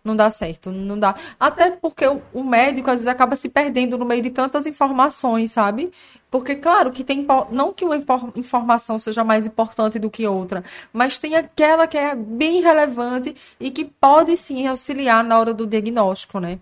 não 0.03 0.15
dá 0.15 0.29
certo, 0.29 0.71
não 0.71 0.97
dá. 0.97 1.15
Até 1.39 1.69
porque 1.71 2.07
o, 2.07 2.21
o, 2.33 2.43
médico 2.43 2.89
às 2.89 2.99
vezes 2.99 3.07
acaba 3.07 3.35
se 3.35 3.49
perdendo 3.49 3.97
no 3.97 4.05
meio 4.05 4.21
de 4.21 4.29
tantas 4.29 4.65
informações, 4.65 5.51
sabe? 5.51 5.91
Porque 6.31 6.55
claro 6.55 6.91
que 6.91 7.03
tem 7.03 7.27
não 7.51 7.73
que 7.73 7.83
uma 7.83 7.97
informação 8.35 8.97
seja 8.97 9.23
mais 9.23 9.45
importante 9.45 9.99
do 9.99 10.09
que 10.09 10.25
outra, 10.25 10.63
mas 10.93 11.19
tem 11.19 11.35
aquela 11.35 11.87
que 11.87 11.97
é 11.97 12.15
bem 12.15 12.61
relevante 12.61 13.35
e 13.59 13.69
que 13.69 13.85
pode 13.85 14.35
sim 14.37 14.65
auxiliar 14.67 15.23
na 15.23 15.37
hora 15.37 15.53
do 15.53 15.67
diagnóstico, 15.67 16.39
né? 16.39 16.59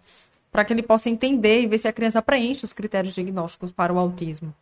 Para 0.55 0.63
que 0.63 0.71
ele 0.71 0.81
possa 0.81 1.09
entender 1.09 1.59
e 1.59 1.67
ver 1.67 1.77
se 1.77 1.85
a 1.85 1.91
criança 1.91 2.21
preenche 2.21 2.63
os 2.63 2.71
critérios 2.71 3.13
diagnósticos 3.13 3.73
para 3.73 3.91
o 3.91 3.99
autismo. 3.99 4.55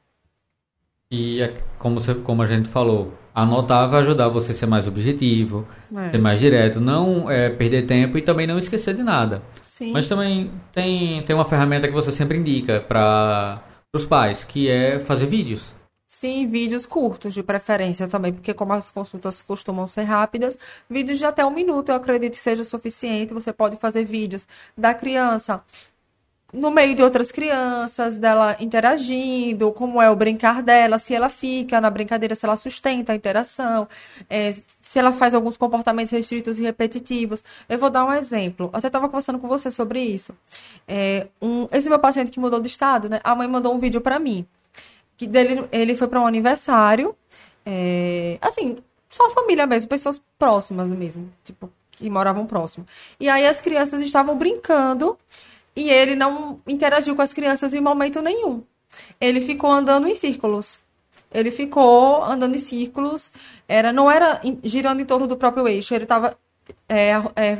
E 1.12 1.40
é 1.40 1.56
como, 1.78 2.00
você, 2.00 2.16
como 2.16 2.42
a 2.42 2.48
gente 2.48 2.68
falou, 2.68 3.14
anotar 3.36 3.88
vai 3.88 4.02
ajudar 4.02 4.28
você 4.28 4.54
a 4.54 4.56
ser 4.56 4.66
mais 4.66 4.88
objetivo, 4.88 5.68
é. 5.96 6.10
ser 6.10 6.18
mais 6.18 6.40
direto, 6.40 6.82
não 6.82 7.30
é, 7.30 7.48
perder 7.48 7.86
tempo 7.86 8.18
e 8.18 8.24
também 8.24 8.48
não 8.48 8.58
esquecer 8.58 8.96
de 8.96 9.04
nada. 9.04 9.44
Sim. 9.62 9.92
Mas 9.92 10.10
também 10.10 10.50
tem, 10.74 11.22
tem 11.22 11.36
uma 11.36 11.46
ferramenta 11.46 11.88
que 11.88 11.94
você 11.94 12.12
sempre 12.12 12.40
indica 12.40 12.80
para 12.80 13.62
os 13.94 14.08
pais, 14.08 14.44
que 14.44 14.68
é 14.68 15.00
fazer 15.00 15.28
vídeos. 15.28 15.76
Sim, 16.16 16.46
vídeos 16.48 16.86
curtos 16.86 17.34
de 17.34 17.42
preferência 17.42 18.08
também, 18.08 18.32
porque 18.32 18.54
como 18.54 18.72
as 18.72 18.92
consultas 18.92 19.42
costumam 19.42 19.88
ser 19.88 20.04
rápidas, 20.04 20.58
vídeos 20.88 21.18
de 21.18 21.26
até 21.26 21.44
um 21.44 21.50
minuto 21.50 21.90
eu 21.90 21.96
acredito 21.96 22.36
que 22.36 22.42
seja 22.42 22.64
suficiente. 22.64 23.34
Você 23.34 23.52
pode 23.52 23.78
fazer 23.78 24.06
vídeos 24.06 24.48
da 24.78 24.94
criança 24.94 25.64
no 26.54 26.70
meio 26.70 26.96
de 26.96 27.02
outras 27.02 27.32
crianças, 27.32 28.18
dela 28.18 28.56
interagindo, 28.60 29.72
como 29.72 30.00
é 30.02 30.10
o 30.10 30.16
brincar 30.16 30.62
dela, 30.62 31.00
se 31.00 31.16
ela 31.16 31.30
fica 31.30 31.82
na 31.82 31.90
brincadeira, 31.90 32.36
se 32.36 32.46
ela 32.46 32.56
sustenta 32.58 33.12
a 33.14 33.16
interação, 33.16 33.88
é, 34.30 34.52
se 34.54 35.00
ela 35.00 35.12
faz 35.12 35.34
alguns 35.34 35.58
comportamentos 35.58 36.12
restritos 36.12 36.60
e 36.60 36.64
repetitivos. 36.64 37.44
Eu 37.68 37.80
vou 37.80 37.90
dar 37.90 38.06
um 38.06 38.14
exemplo. 38.14 38.70
Eu 38.72 38.78
até 38.78 38.88
estava 38.88 39.08
conversando 39.08 39.40
com 39.40 39.48
você 39.48 39.72
sobre 39.72 40.00
isso. 40.02 40.36
É, 40.88 41.28
um, 41.42 41.68
esse 41.72 41.90
meu 41.90 42.00
paciente 42.00 42.30
que 42.32 42.40
mudou 42.40 42.62
de 42.62 42.68
estado, 42.68 43.10
né? 43.10 43.20
A 43.24 43.36
mãe 43.36 43.48
mandou 43.48 43.74
um 43.74 43.80
vídeo 43.80 44.00
para 44.00 44.20
mim 44.20 44.46
que 45.18 45.28
dele, 45.28 45.68
ele 45.72 45.96
foi 45.96 46.08
para 46.08 46.22
um 46.22 46.28
aniversário, 46.28 47.16
é, 47.66 48.38
assim, 48.42 48.78
só 49.10 49.30
família 49.30 49.66
mesmo, 49.66 49.90
pessoas 49.90 50.22
próximas 50.38 50.92
mesmo, 50.92 51.32
tipo, 51.44 51.72
que 51.92 52.10
moravam 52.10 52.46
próximo. 52.46 52.86
E 53.20 53.30
aí 53.30 53.46
as 53.46 53.62
crianças 53.62 54.02
estavam 54.02 54.38
brincando 54.38 55.18
e 55.76 55.90
ele 55.90 56.16
não 56.16 56.60
interagiu 56.68 57.16
com 57.16 57.22
as 57.22 57.34
crianças 57.34 57.74
em 57.74 57.82
momento 57.82 58.22
nenhum. 58.22 58.64
Ele 59.20 59.42
ficou 59.42 59.72
andando 59.72 60.08
em 60.08 60.16
círculos. 60.16 60.80
Ele 61.32 61.52
ficou 61.52 62.24
andando 62.24 62.56
em 62.56 62.60
círculos, 62.60 63.32
era, 63.68 63.92
não 63.92 64.10
era 64.10 64.40
girando 64.64 65.02
em 65.02 65.06
torno 65.06 65.26
do 65.26 65.36
próprio 65.36 65.68
eixo, 65.68 65.96
ele 65.96 66.04
estava 66.04 66.38
é, 66.88 67.12
é, 67.36 67.58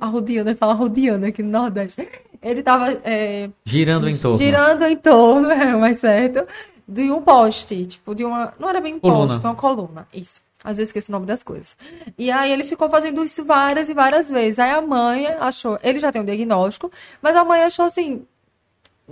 arrodeando, 0.00 0.56
fala 0.56 0.72
arrodeando 0.72 1.26
aqui 1.26 1.42
no 1.42 1.50
Nordeste. 1.50 2.08
Ele 2.42 2.60
estava 2.60 2.92
é, 3.04 3.50
girando 3.64 4.08
em 4.08 4.16
torno. 4.16 4.38
Girando 4.38 4.84
em 4.84 4.96
torno, 4.96 5.50
é 5.50 5.76
mais 5.76 5.98
certo, 5.98 6.46
de 6.86 7.10
um 7.10 7.20
poste, 7.20 7.84
tipo, 7.86 8.14
de 8.14 8.24
uma. 8.24 8.54
Não 8.58 8.68
era 8.68 8.80
bem 8.80 8.94
um 8.94 9.00
coluna. 9.00 9.26
poste, 9.28 9.46
uma 9.46 9.54
coluna. 9.54 10.08
Isso. 10.12 10.40
Às 10.64 10.76
vezes 10.76 10.88
esqueço 10.88 11.12
o 11.12 11.14
nome 11.14 11.26
das 11.26 11.42
coisas. 11.42 11.76
E 12.16 12.30
aí 12.30 12.50
ele 12.50 12.64
ficou 12.64 12.88
fazendo 12.90 13.22
isso 13.22 13.44
várias 13.44 13.88
e 13.88 13.94
várias 13.94 14.28
vezes. 14.28 14.58
Aí 14.58 14.70
a 14.70 14.80
mãe 14.80 15.26
achou. 15.26 15.78
Ele 15.82 16.00
já 16.00 16.10
tem 16.10 16.20
um 16.20 16.24
diagnóstico, 16.24 16.90
mas 17.22 17.36
a 17.36 17.44
mãe 17.44 17.62
achou 17.62 17.84
assim. 17.84 18.26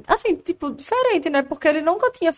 Assim, 0.06 0.36
tipo, 0.36 0.70
diferente, 0.70 1.30
né? 1.30 1.42
Porque 1.42 1.68
ele 1.68 1.80
nunca 1.80 2.10
tinha 2.10 2.34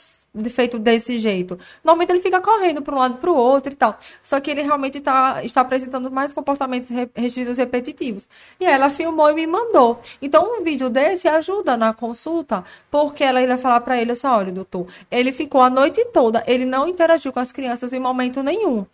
feito 0.50 0.78
desse 0.78 1.18
jeito. 1.18 1.58
Normalmente 1.82 2.10
ele 2.10 2.20
fica 2.20 2.40
correndo 2.40 2.82
para 2.82 2.94
um 2.94 2.98
lado 2.98 3.16
para 3.18 3.30
o 3.30 3.34
outro 3.34 3.72
e 3.72 3.76
tal. 3.76 3.98
Só 4.22 4.40
que 4.40 4.50
ele 4.50 4.62
realmente 4.62 5.00
tá, 5.00 5.42
está 5.44 5.60
apresentando 5.60 6.10
mais 6.10 6.32
comportamentos 6.32 6.88
restritos 7.14 7.58
repetitivos. 7.58 8.28
E 8.60 8.66
aí 8.66 8.72
ela 8.72 8.90
filmou 8.90 9.30
e 9.30 9.34
me 9.34 9.46
mandou. 9.46 10.00
Então 10.20 10.58
um 10.58 10.62
vídeo 10.62 10.88
desse 10.88 11.28
ajuda 11.28 11.76
na 11.76 11.92
consulta, 11.92 12.64
porque 12.90 13.24
ela 13.24 13.42
ia 13.42 13.58
falar 13.58 13.80
para 13.80 14.00
ele 14.00 14.12
assim: 14.12 14.26
olha, 14.26 14.52
doutor, 14.52 14.86
ele 15.10 15.32
ficou 15.32 15.60
a 15.60 15.70
noite 15.70 16.04
toda, 16.06 16.42
ele 16.46 16.64
não 16.64 16.88
interagiu 16.88 17.32
com 17.32 17.40
as 17.40 17.52
crianças 17.52 17.92
em 17.92 18.00
momento 18.00 18.42
nenhum. 18.42 18.86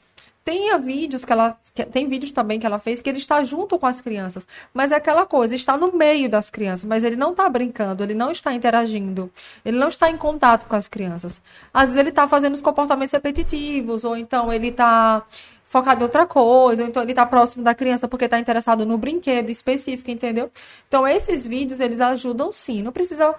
Tenha 0.45 0.79
vídeos 0.79 1.25
que 1.25 1.33
ela. 1.33 1.59
Tem 1.91 2.07
vídeos 2.07 2.31
também 2.31 2.61
que 2.61 2.67
ela 2.67 2.79
fez 2.79 3.01
que 3.01 3.09
ele 3.09 3.19
está 3.19 3.43
junto 3.43 3.79
com 3.79 3.87
as 3.87 4.01
crianças. 4.01 4.47
Mas 4.73 4.93
é 4.93 4.97
aquela 4.97 5.25
coisa, 5.27 5.55
está 5.55 5.77
no 5.77 5.93
meio 5.93 6.29
das 6.29 6.51
crianças, 6.51 6.85
mas 6.85 7.03
ele 7.03 7.17
não 7.17 7.31
está 7.31 7.49
brincando, 7.49 8.03
ele 8.05 8.15
não 8.15 8.31
está 8.31 8.53
interagindo, 8.53 9.31
ele 9.65 9.79
não 9.79 9.89
está 9.89 10.11
em 10.11 10.17
contato 10.17 10.67
com 10.67 10.77
as 10.77 10.87
crianças. 10.87 11.41
Às 11.73 11.87
vezes 11.87 11.97
ele 11.97 12.11
está 12.11 12.29
fazendo 12.29 12.55
os 12.55 12.61
comportamentos 12.61 13.13
repetitivos, 13.13 14.05
ou 14.05 14.17
então 14.17 14.53
ele 14.53 14.69
está 14.69 15.25
focado 15.65 16.03
em 16.03 16.05
outra 16.05 16.27
coisa, 16.27 16.83
ou 16.83 16.89
então 16.89 17.03
ele 17.03 17.13
está 17.13 17.27
próximo 17.27 17.65
da 17.65 17.75
criança 17.75 18.07
porque 18.07 18.27
está 18.27 18.39
interessado 18.39 18.87
no 18.87 18.99
brinquedo 18.99 19.51
específico, 19.51 20.11
entendeu? 20.11 20.51
Então 20.87 21.09
esses 21.09 21.45
vídeos 21.47 21.81
eles 21.81 22.01
ajudam 22.01 22.53
sim. 22.53 22.83
Não 22.83 22.93
precisa 22.93 23.35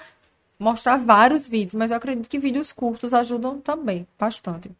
mostrar 0.60 0.98
vários 0.98 1.48
vídeos, 1.48 1.76
mas 1.76 1.91
eu 1.91 1.98
acredito 1.98 2.28
que 2.30 2.39
vídeos 2.39 2.74
curtos 2.74 3.13
ajudam 3.13 3.62
também 3.62 4.08
bastante. 4.20 4.72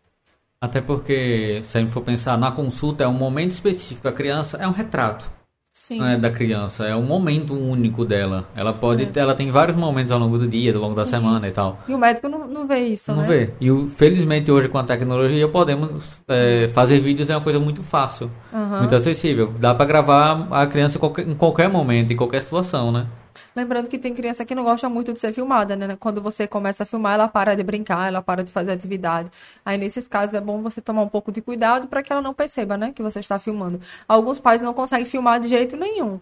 Até 0.60 0.82
porque, 0.82 1.62
se 1.65 1.78
a 1.78 1.82
gente 1.82 1.91
for 1.91 2.02
pensar 2.02 2.38
na 2.38 2.52
consulta, 2.52 3.04
é 3.04 3.08
um 3.08 3.13
momento 3.13 3.52
específico. 3.52 4.08
A 4.08 4.12
criança 4.12 4.58
é 4.58 4.68
um 4.68 4.72
retrato 4.72 5.30
Sim. 5.78 6.00
Né, 6.00 6.18
da 6.18 6.32
criança, 6.32 6.86
é 6.86 6.96
um 6.96 7.02
momento 7.02 7.54
único 7.54 8.06
dela. 8.06 8.48
Ela 8.56 8.72
pode, 8.72 9.04
é. 9.04 9.20
ela 9.20 9.36
tem 9.36 9.52
vários 9.52 9.76
momentos 9.76 10.10
ao 10.10 10.18
longo 10.18 10.38
do 10.38 10.48
dia, 10.48 10.74
ao 10.74 10.80
longo 10.80 10.94
Sim. 10.94 11.00
da 11.00 11.06
semana 11.06 11.50
e 11.50 11.52
tal. 11.52 11.80
E 11.86 11.94
o 11.94 11.98
médico 11.98 12.30
não, 12.30 12.48
não 12.48 12.65
vê 12.65 12.80
isso, 12.80 13.12
não 13.12 13.24
né? 13.24 13.28
vê. 13.28 13.54
E 13.60 13.89
felizmente 13.89 14.50
hoje 14.50 14.70
com 14.70 14.78
a 14.78 14.84
tecnologia 14.86 15.50
podemos 15.50 16.18
é, 16.30 16.70
fazer 16.70 17.02
vídeos 17.02 17.30
é 17.30 17.36
uma 17.36 17.44
coisa 17.44 17.60
muito 17.60 17.84
fácil, 17.84 18.32
uhum. 18.54 18.80
muito 18.80 18.96
acessível. 18.96 19.54
Dá 19.60 19.76
para 19.76 19.86
gravar 19.86 20.48
a 20.50 20.65
criança 20.65 20.96
em 20.96 21.00
qualquer, 21.00 21.28
em 21.28 21.36
qualquer 21.36 21.68
momento, 21.68 22.13
em 22.13 22.15
qualquer 22.15 22.41
situação, 22.41 22.89
né? 22.89 23.08
Lembrando 23.56 23.88
que 23.88 23.98
tem 23.98 24.13
criança 24.13 24.44
que 24.44 24.54
não 24.54 24.63
gosta 24.65 24.89
muito 24.89 25.13
de 25.13 25.20
ser 25.20 25.32
filmada, 25.32 25.76
né? 25.78 25.96
Quando 25.98 26.22
você 26.22 26.46
começa 26.46 26.84
a 26.84 26.86
filmar, 26.86 27.13
ela 27.13 27.28
para 27.28 27.56
de 27.56 27.63
brincar, 27.63 28.08
ela 28.08 28.22
para 28.22 28.44
de 28.44 28.52
fazer 28.52 28.72
atividade. 28.74 29.32
Aí, 29.63 29.78
nesses 29.78 30.08
casos, 30.08 30.34
é 30.36 30.41
bom 30.41 30.62
você 30.62 30.82
tomar 30.82 31.02
um 31.04 31.08
pouco 31.08 31.32
de 31.32 31.41
cuidado 31.41 31.88
para 31.88 32.04
que 32.04 32.12
ela 32.12 32.22
não 32.22 32.34
perceba, 32.34 32.76
né? 32.76 32.91
Que 32.94 33.02
você 33.02 33.20
está 33.20 33.39
filmando. 33.39 33.80
Alguns 34.08 34.39
pais 34.39 34.62
não 34.62 34.74
conseguem 34.74 35.06
filmar 35.06 35.39
de 35.39 35.48
jeito 35.48 35.78
nenhum. 35.78 36.20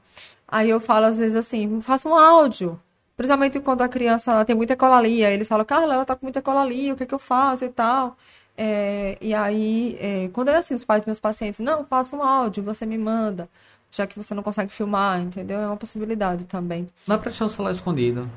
Aí 0.47 0.69
eu 0.69 0.79
falo, 0.79 1.07
às 1.07 1.17
vezes, 1.17 1.35
assim, 1.35 1.81
faça 1.81 2.07
um 2.07 2.15
áudio. 2.15 2.79
Principalmente 3.17 3.59
quando 3.59 3.81
a 3.81 3.89
criança 3.89 4.45
tem 4.45 4.55
muita 4.55 4.75
colalia. 4.75 5.31
Eles 5.31 5.47
falam, 5.47 5.65
Carla, 5.65 5.95
ela 5.95 6.05
tá 6.05 6.15
com 6.15 6.25
muita 6.25 6.41
colalia, 6.41 6.93
o 6.93 6.95
que, 6.95 7.03
é 7.03 7.05
que 7.05 7.13
eu 7.15 7.19
faço 7.19 7.65
e 7.65 7.69
tal. 7.69 8.15
É, 8.55 9.17
e 9.19 9.33
aí, 9.33 9.97
é, 9.99 10.29
quando 10.33 10.49
é 10.49 10.57
assim, 10.57 10.75
os 10.75 10.85
pais 10.85 11.01
dos 11.01 11.07
meus 11.07 11.19
pacientes, 11.19 11.59
não, 11.59 11.83
faça 11.85 12.15
um 12.15 12.21
áudio, 12.21 12.63
você 12.63 12.85
me 12.85 12.97
manda 12.97 13.49
já 13.93 14.07
que 14.07 14.17
você 14.17 14.33
não 14.33 14.43
consegue 14.43 14.71
filmar, 14.71 15.21
entendeu? 15.21 15.59
É 15.59 15.67
uma 15.67 15.77
possibilidade 15.77 16.45
também. 16.45 16.87
Dá 17.07 17.17
pra 17.17 17.29
deixar 17.29 17.45
o 17.45 17.49
celular 17.49 17.71
escondido. 17.71 18.29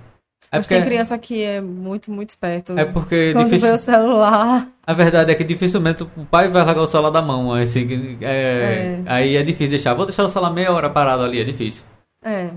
É 0.52 0.58
Mas 0.58 0.66
porque... 0.66 0.76
tem 0.76 0.84
criança 0.84 1.18
que 1.18 1.42
é 1.42 1.60
muito, 1.60 2.10
muito 2.10 2.30
esperto. 2.30 2.78
É 2.78 2.84
porque... 2.84 3.32
Quando 3.32 3.46
difícil... 3.46 3.68
vê 3.68 3.74
o 3.74 3.78
celular... 3.78 4.68
A 4.86 4.92
verdade 4.92 5.32
é 5.32 5.34
que 5.34 5.42
dificilmente 5.42 6.04
o 6.04 6.26
pai 6.30 6.48
vai 6.48 6.64
largar 6.64 6.82
o 6.82 6.86
celular 6.86 7.10
da 7.10 7.20
mão. 7.20 7.52
Assim, 7.52 8.18
é... 8.20 9.00
É... 9.00 9.02
Aí 9.06 9.36
é 9.36 9.42
difícil 9.42 9.70
deixar. 9.70 9.94
Vou 9.94 10.06
deixar 10.06 10.22
o 10.22 10.28
celular 10.28 10.52
meia 10.52 10.72
hora 10.72 10.88
parado 10.88 11.24
ali, 11.24 11.40
é 11.40 11.44
difícil. 11.44 11.82
É. 12.22 12.50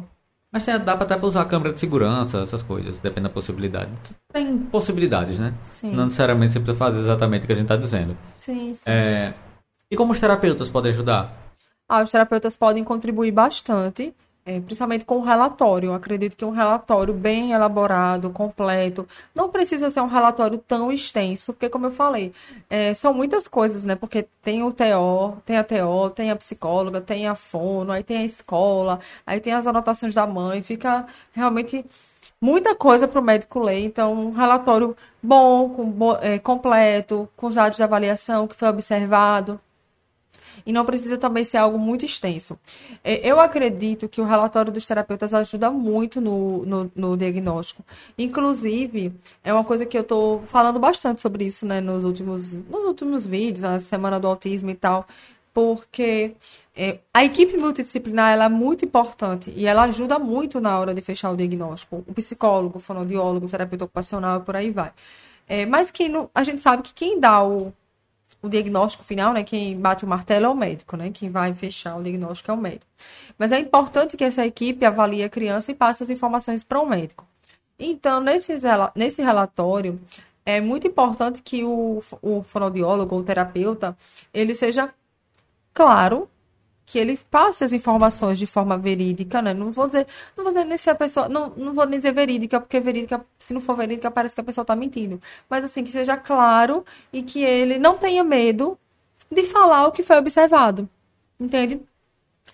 Mas 0.52 0.66
dá 0.66 0.96
pra 0.98 1.06
até 1.06 1.16
usar 1.26 1.42
a 1.42 1.46
câmera 1.46 1.74
de 1.74 1.80
segurança, 1.80 2.40
essas 2.40 2.64
coisas, 2.64 3.00
depende 3.00 3.28
da 3.28 3.34
possibilidade. 3.34 3.92
Tem 4.34 4.58
possibilidades, 4.58 5.38
né? 5.40 5.54
Sim. 5.62 5.92
Não 5.92 6.06
necessariamente 6.06 6.54
você 6.54 6.60
precisa 6.60 6.78
fazer 6.78 7.00
exatamente 7.00 7.44
o 7.44 7.48
que 7.48 7.54
a 7.54 7.56
gente 7.56 7.68
tá 7.68 7.76
dizendo. 7.76 8.18
Sim, 8.36 8.74
sim. 8.74 8.84
É... 8.88 9.34
E 9.92 9.96
como 9.96 10.12
os 10.12 10.20
terapeutas 10.20 10.70
podem 10.70 10.92
ajudar? 10.92 11.49
Ah, 11.90 12.04
os 12.04 12.12
terapeutas 12.12 12.56
podem 12.56 12.84
contribuir 12.84 13.32
bastante 13.32 14.14
é, 14.50 14.60
principalmente 14.60 15.06
com 15.06 15.18
o 15.18 15.22
relatório. 15.22 15.90
Eu 15.90 15.94
acredito 15.94 16.36
que 16.36 16.44
um 16.44 16.50
relatório 16.50 17.14
bem 17.14 17.52
elaborado, 17.52 18.32
completo, 18.32 19.08
não 19.36 19.50
precisa 19.50 19.92
ser 19.92 20.02
um 20.02 20.08
relatório 20.08 20.58
tão 20.58 20.92
extenso, 20.92 21.54
porque, 21.54 21.70
como 21.70 21.86
eu 21.86 21.92
falei, 21.92 22.34
é, 22.68 22.94
são 22.96 23.14
muitas 23.14 23.48
coisas, 23.48 23.86
né? 23.86 23.96
Porque 23.96 24.28
tem 24.42 24.64
o 24.64 24.72
TO, 24.72 25.38
tem 25.46 25.58
a 25.58 25.64
TO, 25.64 26.10
tem 26.16 26.32
a 26.32 26.36
psicóloga, 26.36 27.00
tem 27.00 27.28
a 27.28 27.36
fono, 27.36 27.92
aí 27.92 28.04
tem 28.04 28.18
a 28.18 28.24
escola, 28.26 29.00
aí 29.26 29.40
tem 29.40 29.54
as 29.54 29.68
anotações 29.68 30.16
da 30.16 30.26
mãe, 30.26 30.62
fica 30.64 31.06
realmente 31.32 31.86
muita 32.42 32.74
coisa 32.76 33.08
para 33.08 33.20
o 33.20 33.24
médico 33.24 33.60
ler. 33.60 33.86
Então, 33.86 34.14
um 34.14 34.32
relatório 34.32 34.96
bom, 35.22 35.70
com, 35.70 36.16
é, 36.22 36.40
completo, 36.40 37.30
com 37.36 37.48
os 37.48 37.56
dados 37.56 37.78
de 37.78 37.84
avaliação 37.84 38.48
que 38.48 38.56
foi 38.56 38.70
observado 38.70 39.60
e 40.70 40.72
não 40.72 40.86
precisa 40.86 41.18
também 41.18 41.44
ser 41.44 41.58
algo 41.58 41.80
muito 41.80 42.06
extenso. 42.06 42.56
É, 43.04 43.28
eu 43.28 43.40
acredito 43.40 44.08
que 44.08 44.22
o 44.22 44.24
relatório 44.24 44.72
dos 44.72 44.86
terapeutas 44.86 45.34
ajuda 45.34 45.72
muito 45.72 46.22
no, 46.22 46.64
no, 46.64 46.92
no 46.96 47.18
diagnóstico. 47.18 47.84
Inclusive, 48.16 49.12
é 49.44 49.52
uma 49.52 49.64
coisa 49.64 49.84
que 49.84 49.98
eu 49.98 50.04
estou 50.04 50.44
falando 50.46 50.78
bastante 50.78 51.22
sobre 51.22 51.44
isso 51.44 51.66
né, 51.66 51.82
nos, 51.82 52.04
últimos, 52.04 52.54
nos 52.54 52.86
últimos 52.86 53.26
vídeos, 53.26 53.64
na 53.64 53.80
Semana 53.80 54.20
do 54.20 54.28
Autismo 54.28 54.70
e 54.70 54.76
tal, 54.76 55.08
porque 55.52 56.36
é, 56.76 57.00
a 57.12 57.26
equipe 57.26 57.58
multidisciplinar 57.58 58.32
ela 58.32 58.46
é 58.46 58.50
muito 58.50 58.86
importante 58.86 59.52
e 59.56 59.66
ela 59.66 59.86
ajuda 59.86 60.20
muito 60.20 60.62
na 60.62 60.80
hora 60.80 60.94
de 60.94 61.02
fechar 61.02 61.32
o 61.32 61.36
diagnóstico. 61.36 62.04
O 62.08 62.14
psicólogo, 62.14 62.78
o 62.78 62.80
fonoaudiólogo, 62.80 63.48
o 63.48 63.50
terapeuta 63.50 63.86
ocupacional 63.86 64.42
e 64.42 64.44
por 64.44 64.56
aí 64.56 64.70
vai. 64.70 64.92
É, 65.48 65.66
mas 65.66 65.90
que 65.90 66.12
a 66.36 66.44
gente 66.44 66.62
sabe 66.62 66.84
que 66.84 66.94
quem 66.94 67.20
dá 67.20 67.44
o, 67.44 67.74
o 68.42 68.50
diagnóstico 68.50 69.04
final, 69.04 69.34
né? 69.34 69.44
Quem 69.44 69.78
bate 69.78 70.06
o 70.06 70.08
martelo 70.08 70.46
é 70.46 70.50
o 70.50 70.56
médico, 70.56 70.96
né? 70.96 71.12
Quem 71.12 71.30
vai 71.30 71.54
fechar 71.54 71.98
o 71.98 72.04
diagnóstico 72.04 72.52
é 72.52 72.54
o 72.54 72.58
médico. 72.58 72.86
Mas 73.38 73.52
é 73.52 73.60
importante 73.60 74.16
que 74.16 74.24
essa 74.24 74.46
equipe 74.46 74.86
avalie 74.86 75.24
a 75.24 75.30
criança 75.30 75.72
e 75.72 75.76
passe 75.76 76.04
as 76.04 76.10
informações 76.10 76.64
para 76.64 76.80
o 76.80 76.86
médico. 76.86 77.26
Então, 77.78 78.20
nesse, 78.20 78.54
nesse 78.96 79.22
relatório, 79.22 80.00
é 80.46 80.60
muito 80.60 80.88
importante 80.88 81.42
que 81.42 81.64
o, 81.64 82.02
o 82.22 82.44
fonoaudiólogo 82.44 83.16
ou 83.16 83.24
terapeuta, 83.24 83.96
ele 84.34 84.56
seja 84.56 84.94
claro 85.74 86.30
que 86.90 86.98
ele 86.98 87.16
passe 87.30 87.64
as 87.64 87.72
informações 87.72 88.40
de 88.40 88.48
forma 88.48 88.76
verídica, 88.76 89.44
né? 89.44 89.54
Não 89.54 89.72
vou 89.72 89.86
dizer, 89.86 90.08
não 90.36 90.44
vou 90.44 90.52
dizer 90.52 90.66
nem 90.66 90.76
se 90.76 90.90
a 90.90 90.96
pessoa, 90.96 91.30
não, 91.30 91.54
não 91.56 91.72
vou 91.72 91.86
nem 91.86 92.00
dizer 92.00 92.12
verídica, 92.12 92.60
porque 92.60 92.80
verídica, 92.80 93.24
se 93.38 93.54
não 93.54 93.62
for 93.62 93.76
verídica, 93.76 94.10
parece 94.10 94.34
que 94.34 94.42
a 94.42 94.44
pessoa 94.44 94.64
está 94.64 94.76
mentindo. 94.76 95.22
Mas 95.48 95.64
assim, 95.64 95.84
que 95.84 95.92
seja 95.92 96.18
claro 96.18 96.84
e 97.14 97.22
que 97.22 97.44
ele 97.44 97.78
não 97.78 97.96
tenha 97.96 98.24
medo 98.24 98.76
de 99.32 99.44
falar 99.44 99.86
o 99.86 99.92
que 99.92 100.02
foi 100.02 100.18
observado. 100.18 100.90
Entende? 101.40 101.80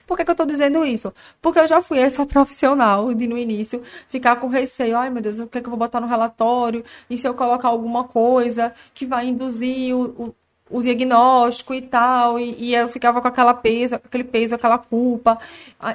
Por 0.05 0.17
que, 0.17 0.25
que 0.25 0.31
eu 0.31 0.33
estou 0.33 0.45
dizendo 0.45 0.83
isso? 0.85 1.13
Porque 1.41 1.59
eu 1.59 1.67
já 1.67 1.81
fui 1.81 1.99
essa 1.99 2.25
profissional 2.27 3.13
de 3.13 3.27
no 3.27 3.37
início 3.37 3.81
ficar 4.09 4.35
com 4.35 4.49
receio, 4.49 4.97
ai 4.97 5.09
meu 5.09 5.21
Deus, 5.21 5.39
o 5.39 5.47
que, 5.47 5.59
é 5.59 5.61
que 5.61 5.67
eu 5.67 5.71
vou 5.71 5.79
botar 5.79 6.01
no 6.01 6.07
relatório? 6.07 6.83
E 7.09 7.17
se 7.17 7.25
eu 7.25 7.33
colocar 7.33 7.69
alguma 7.69 8.03
coisa 8.03 8.73
que 8.93 9.05
vai 9.05 9.27
induzir 9.27 9.95
o, 9.95 10.27
o 10.27 10.35
diagnóstico 10.81 11.73
e 11.73 11.81
tal, 11.81 12.39
e, 12.39 12.55
e, 12.57 12.75
eu 12.75 12.89
ficava 12.89 13.21
com 13.21 13.27
aquela 13.27 13.53
peso, 13.53 13.95
aquele 13.95 14.23
peso, 14.23 14.55
aquela 14.55 14.77
culpa, 14.77 15.37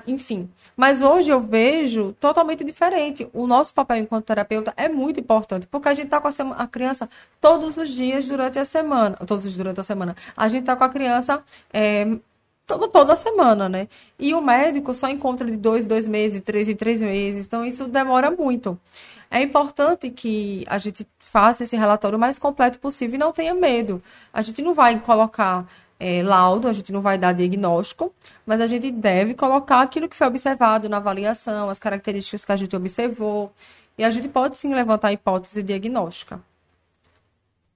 enfim. 0.06 0.48
Mas 0.76 1.02
hoje 1.02 1.30
eu 1.30 1.40
vejo 1.40 2.12
totalmente 2.20 2.62
diferente. 2.62 3.28
O 3.32 3.46
nosso 3.46 3.74
papel 3.74 3.96
enquanto 3.96 4.26
terapeuta 4.26 4.72
é 4.76 4.88
muito 4.88 5.18
importante, 5.18 5.66
porque 5.66 5.88
a 5.88 5.94
gente 5.94 6.06
está 6.06 6.20
com 6.20 6.28
a, 6.28 6.32
a, 6.56 6.66
criança 6.68 7.08
todos 7.40 7.76
os 7.76 7.90
dias 7.90 8.28
durante 8.28 8.58
a 8.58 8.64
semana, 8.64 9.16
todos 9.16 9.44
os 9.44 9.52
dias 9.52 9.56
durante 9.56 9.80
a 9.80 9.84
semana. 9.84 10.14
A 10.36 10.48
gente 10.48 10.60
está 10.60 10.76
com 10.76 10.84
a 10.84 10.88
criança 10.88 11.42
é, 11.72 12.06
todo, 12.66 12.86
toda 12.88 13.16
semana, 13.16 13.68
né? 13.68 13.88
E 14.18 14.34
o 14.34 14.40
médico 14.40 14.94
só 14.94 15.08
encontra 15.08 15.50
de 15.50 15.56
dois, 15.56 15.84
dois 15.84 16.06
meses, 16.06 16.40
três 16.42 16.68
em 16.68 16.76
três 16.76 17.02
meses, 17.02 17.46
então 17.46 17.64
isso 17.64 17.88
demora 17.88 18.30
muito. 18.30 18.78
É 19.30 19.40
importante 19.40 20.10
que 20.10 20.64
a 20.66 20.76
gente 20.78 21.06
faça 21.18 21.62
esse 21.62 21.76
relatório 21.76 22.18
o 22.18 22.20
mais 22.20 22.36
completo 22.36 22.80
possível 22.80 23.14
e 23.14 23.18
não 23.18 23.32
tenha 23.32 23.54
medo. 23.54 24.02
A 24.32 24.42
gente 24.42 24.60
não 24.60 24.74
vai 24.74 24.98
colocar 24.98 25.66
é, 26.00 26.20
laudo, 26.22 26.66
a 26.66 26.72
gente 26.72 26.92
não 26.92 27.00
vai 27.00 27.16
dar 27.16 27.32
diagnóstico, 27.32 28.12
mas 28.44 28.60
a 28.60 28.66
gente 28.66 28.90
deve 28.90 29.34
colocar 29.34 29.82
aquilo 29.82 30.08
que 30.08 30.16
foi 30.16 30.26
observado 30.26 30.88
na 30.88 30.96
avaliação, 30.96 31.70
as 31.70 31.78
características 31.78 32.44
que 32.44 32.50
a 32.50 32.56
gente 32.56 32.74
observou, 32.74 33.52
e 33.96 34.02
a 34.02 34.10
gente 34.10 34.28
pode 34.28 34.56
sim 34.56 34.74
levantar 34.74 35.08
a 35.08 35.12
hipótese 35.12 35.62
diagnóstica. 35.62 36.40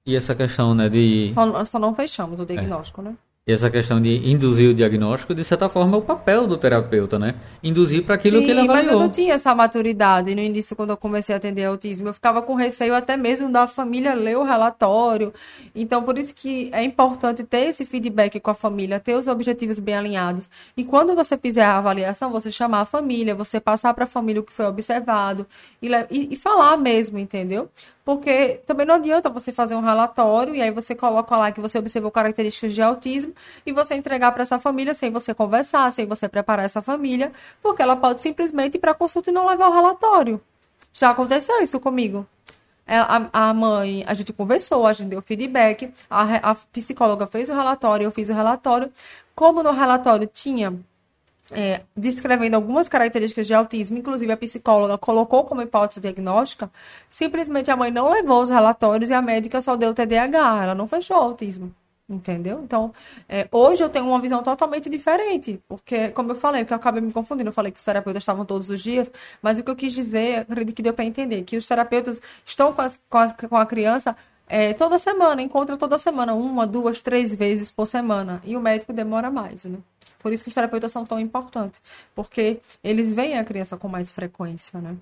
E 0.05 0.17
essa 0.17 0.35
questão, 0.35 0.75
né, 0.75 0.89
de... 0.89 1.33
Só, 1.35 1.65
só 1.65 1.79
não 1.79 1.95
fechamos 1.95 2.41
o 2.41 2.47
diagnóstico, 2.47 3.01
é. 3.01 3.05
né? 3.05 3.17
E 3.47 3.53
essa 3.53 3.69
questão 3.69 4.01
de 4.01 4.31
induzir 4.31 4.71
o 4.71 4.75
diagnóstico, 4.75 5.35
de 5.35 5.45
certa 5.45 5.69
forma, 5.69 5.97
é 5.97 5.99
o 5.99 6.03
papel 6.03 6.47
do 6.47 6.57
terapeuta, 6.57 7.19
né? 7.19 7.35
Induzir 7.63 8.03
para 8.03 8.15
aquilo 8.15 8.39
Sim, 8.39 8.45
que 8.47 8.51
ele 8.51 8.61
avaliou. 8.61 8.85
mas 8.85 8.91
eu 8.95 8.99
não 8.99 9.11
tinha 9.11 9.35
essa 9.35 9.55
maturidade 9.55 10.35
no 10.35 10.41
início, 10.41 10.75
quando 10.75 10.91
eu 10.91 10.97
comecei 10.97 11.35
a 11.35 11.37
atender 11.37 11.65
autismo. 11.65 12.09
Eu 12.09 12.15
ficava 12.15 12.41
com 12.41 12.55
receio 12.55 12.95
até 12.95 13.19
mesmo 13.19 13.53
da 13.53 13.67
família 13.67 14.15
ler 14.15 14.39
o 14.39 14.43
relatório. 14.43 15.31
Então, 15.75 16.03
por 16.03 16.17
isso 16.17 16.35
que 16.35 16.71
é 16.73 16.83
importante 16.83 17.45
ter 17.45 17.67
esse 17.67 17.85
feedback 17.85 18.41
com 18.41 18.51
a 18.51 18.55
família, 18.55 18.99
ter 18.99 19.15
os 19.15 19.29
objetivos 19.29 19.79
bem 19.79 19.95
alinhados. 19.95 20.49
E 20.75 20.83
quando 20.83 21.15
você 21.15 21.37
fizer 21.37 21.65
a 21.65 21.77
avaliação, 21.77 22.31
você 22.31 22.51
chamar 22.51 22.81
a 22.81 22.87
família, 22.87 23.35
você 23.35 23.61
passar 23.61 23.93
para 23.93 24.05
a 24.05 24.07
família 24.07 24.41
o 24.41 24.45
que 24.45 24.55
foi 24.55 24.65
observado 24.65 25.47
e, 25.83 25.91
e, 26.11 26.33
e 26.33 26.37
falar 26.37 26.79
mesmo, 26.79 27.19
entendeu? 27.19 27.69
Porque 28.05 28.61
também 28.67 28.85
não 28.85 28.97
adianta 28.97 29.31
você 29.31 29.51
fazer 29.51 29.75
um 29.75 29.81
relatório 29.81 30.55
e 30.55 30.61
aí 30.61 30.71
você 30.71 30.95
coloca 30.95 31.35
lá 31.37 31.51
que 31.51 31.61
você 31.61 31.79
observou 31.79 32.11
características 32.11 32.75
de 32.75 32.83
autismo 32.83 33.33
e 33.65 33.73
você 33.73 33.95
entregar 33.95 34.33
para 34.33 34.43
essa 34.43 34.59
família 34.59 34.93
sem 34.93 35.11
você 35.11 35.33
conversar, 35.33 35.91
sem 35.93 36.07
você 36.07 36.29
preparar 36.29 36.65
essa 36.65 36.83
família, 36.83 37.33
porque 37.63 37.81
ela 37.81 37.97
pode 37.97 38.21
simplesmente 38.21 38.77
ir 38.77 38.79
para 38.79 38.93
consulta 38.93 39.31
e 39.31 39.33
não 39.33 39.47
levar 39.47 39.69
o 39.69 39.73
relatório. 39.73 40.41
Já 40.93 41.11
aconteceu 41.11 41.63
isso 41.63 41.81
comigo. 41.81 42.27
É, 42.87 42.99
a, 42.99 43.29
a 43.33 43.55
mãe, 43.55 44.05
a 44.07 44.13
gente 44.13 44.31
conversou, 44.33 44.87
a 44.87 44.93
gente 44.93 45.09
deu 45.09 45.23
feedback, 45.23 45.91
a, 46.11 46.51
a 46.51 46.55
psicóloga 46.55 47.27
fez 47.27 47.49
o 47.49 47.55
relatório, 47.55 48.05
eu 48.05 48.11
fiz 48.11 48.29
o 48.29 48.35
relatório. 48.35 48.93
Como 49.35 49.63
no 49.63 49.73
relatório 49.73 50.29
tinha 50.33 50.79
é, 51.55 51.83
descrevendo 51.97 52.55
algumas 52.57 52.89
características 52.89 53.47
de 53.47 53.55
autismo, 53.55 53.99
inclusive 53.99 54.31
a 54.33 54.37
psicóloga 54.37 54.99
colocou 54.99 55.45
como 55.45 55.63
hipótese 55.63 56.01
diagnóstica, 56.01 56.71
simplesmente 57.09 57.71
a 57.71 57.77
mãe 57.77 57.91
não 57.91 58.11
levou 58.11 58.43
os 58.43 58.51
relatórios 58.51 59.11
e 59.11 59.15
a 59.15 59.23
médica 59.23 59.61
só 59.61 59.77
deu 59.77 59.95
TDAH, 59.95 60.63
ela 60.65 60.75
não 60.75 60.87
fechou 60.87 61.17
o 61.17 61.21
autismo. 61.21 61.73
Entendeu? 62.07 62.61
Então, 62.63 62.93
é, 63.27 63.49
hoje 63.51 63.83
eu 63.83 63.89
tenho 63.89 64.07
uma 64.07 64.21
visão 64.21 64.43
totalmente 64.43 64.91
diferente, 64.91 65.59
porque, 65.67 66.11
como 66.11 66.33
eu 66.33 66.35
falei, 66.35 66.63
que 66.63 66.71
eu 66.71 66.77
acabei 66.77 67.01
me 67.01 67.11
confundindo, 67.11 67.49
eu 67.49 67.53
falei 67.53 67.73
que 67.73 67.79
os 67.79 67.85
terapeutas 67.85 68.23
estavam 68.23 68.45
todos 68.45 68.69
os 68.69 68.83
dias, 68.83 69.11
mas 69.41 69.59
o 69.59 69.65
que 69.65 69.71
eu 69.71 69.77
quis 69.77 69.95
dizer, 69.95 70.41
acredito 70.41 70.77
que 70.77 70.83
deu 70.83 70.93
para 70.93 71.07
entender, 71.07 71.43
que 71.45 71.57
os 71.57 71.65
terapeutas 71.65 72.21
estão 72.45 72.75
com, 72.75 72.83
as, 72.83 73.01
com, 73.09 73.17
as, 73.17 73.33
com 73.33 73.57
a 73.57 73.65
criança 73.65 74.15
é, 74.47 74.75
toda 74.75 74.99
semana, 74.99 75.41
encontra 75.41 75.79
toda 75.79 75.97
semana, 75.97 76.35
uma, 76.35 76.67
duas, 76.67 77.01
três 77.01 77.35
vezes 77.35 77.71
por 77.71 77.87
semana, 77.87 78.43
e 78.45 78.55
o 78.55 78.61
médico 78.61 78.93
demora 78.93 79.31
mais, 79.31 79.65
né? 79.65 79.79
Por 80.25 80.33
isso 80.33 80.43
que 80.43 80.49
os 80.49 80.55
terapeutas 80.55 80.91
são 80.91 81.05
tão 81.05 81.21
importantes, 81.21 81.79
porque 82.15 82.59
eles 82.83 83.13
veem 83.13 83.37
a 83.37 83.45
criança 83.45 83.77
com 83.77 83.89
mais 83.89 84.11
frequência, 84.11 84.81
né? 84.81 84.97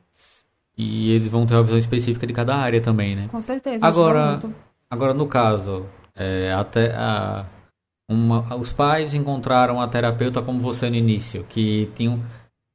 E 0.76 1.12
eles 1.12 1.28
vão 1.28 1.46
ter 1.46 1.54
uma 1.54 1.62
visão 1.62 1.78
específica 1.78 2.26
de 2.26 2.32
cada 2.32 2.56
área 2.56 2.80
também, 2.80 3.14
né? 3.14 3.28
Com 3.30 3.40
certeza. 3.40 3.86
Agora, 3.86 4.40
agora 4.90 5.14
no 5.14 5.28
caso, 5.28 5.86
é, 6.16 6.52
até 6.52 6.92
a, 6.96 7.46
uma, 8.08 8.56
os 8.56 8.72
pais 8.72 9.14
encontraram 9.14 9.80
a 9.80 9.86
terapeuta 9.86 10.42
como 10.42 10.58
você 10.58 10.90
no 10.90 10.96
início, 10.96 11.44
que 11.44 11.88
tinha, 11.94 12.18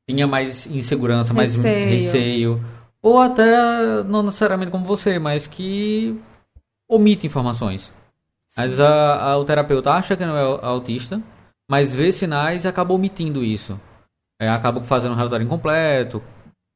tinha 0.10 0.26
mais 0.26 0.66
insegurança, 0.68 1.34
mais 1.34 1.54
receio. 1.54 1.90
receio, 1.90 2.66
ou 3.02 3.20
até 3.20 4.04
não 4.06 4.24
necessariamente 4.24 4.72
como 4.72 4.86
você, 4.86 5.20
mas 5.20 5.46
que 5.46 6.18
omite 6.88 7.28
informações. 7.28 7.92
Sim. 8.46 8.62
Mas 8.62 8.80
a, 8.80 9.32
a, 9.32 9.38
o 9.38 9.44
terapeuta 9.44 9.92
acha 9.92 10.16
que 10.16 10.26
não 10.26 10.38
é 10.38 10.66
autista, 10.66 11.22
mas 11.70 11.94
vê 11.96 12.12
sinais 12.12 12.64
e 12.66 12.68
acaba 12.68 12.94
omitindo 12.94 13.44
isso. 13.44 13.80
É, 14.40 14.50
acaba 14.50 14.84
fazendo 14.84 15.14
um 15.14 15.16
relatório 15.16 15.46
incompleto. 15.46 16.22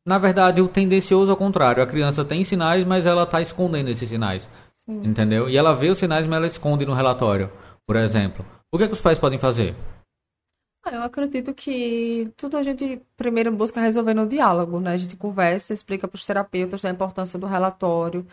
Na 0.05 0.17
verdade, 0.17 0.61
o 0.61 0.67
tendencioso 0.67 1.29
ao 1.31 1.37
contrário. 1.37 1.83
A 1.83 1.87
criança 1.87 2.25
tem 2.25 2.43
sinais, 2.43 2.83
mas 2.85 3.05
ela 3.05 3.23
está 3.23 3.39
escondendo 3.41 3.89
esses 3.89 4.09
sinais. 4.09 4.49
Sim. 4.71 5.01
Entendeu? 5.05 5.47
E 5.47 5.55
ela 5.55 5.75
vê 5.75 5.89
os 5.89 5.97
sinais, 5.99 6.25
mas 6.25 6.37
ela 6.37 6.47
esconde 6.47 6.85
no 6.85 6.93
relatório, 6.93 7.51
por 7.85 7.95
exemplo. 7.95 8.43
O 8.71 8.77
que, 8.77 8.83
é 8.85 8.87
que 8.87 8.93
os 8.93 9.01
pais 9.01 9.19
podem 9.19 9.37
fazer? 9.37 9.75
Ah, 10.83 10.95
Eu 10.95 11.03
acredito 11.03 11.53
que 11.53 12.31
tudo 12.35 12.57
a 12.57 12.63
gente 12.63 12.99
primeiro 13.15 13.51
busca 13.51 13.79
resolver 13.79 14.15
no 14.15 14.27
diálogo, 14.27 14.79
né? 14.79 14.93
A 14.93 14.97
gente 14.97 15.15
conversa, 15.15 15.73
explica 15.73 16.07
para 16.07 16.15
os 16.15 16.25
terapeutas 16.25 16.83
a 16.83 16.89
importância 16.89 17.37
do 17.37 17.45
relatório, 17.45 18.25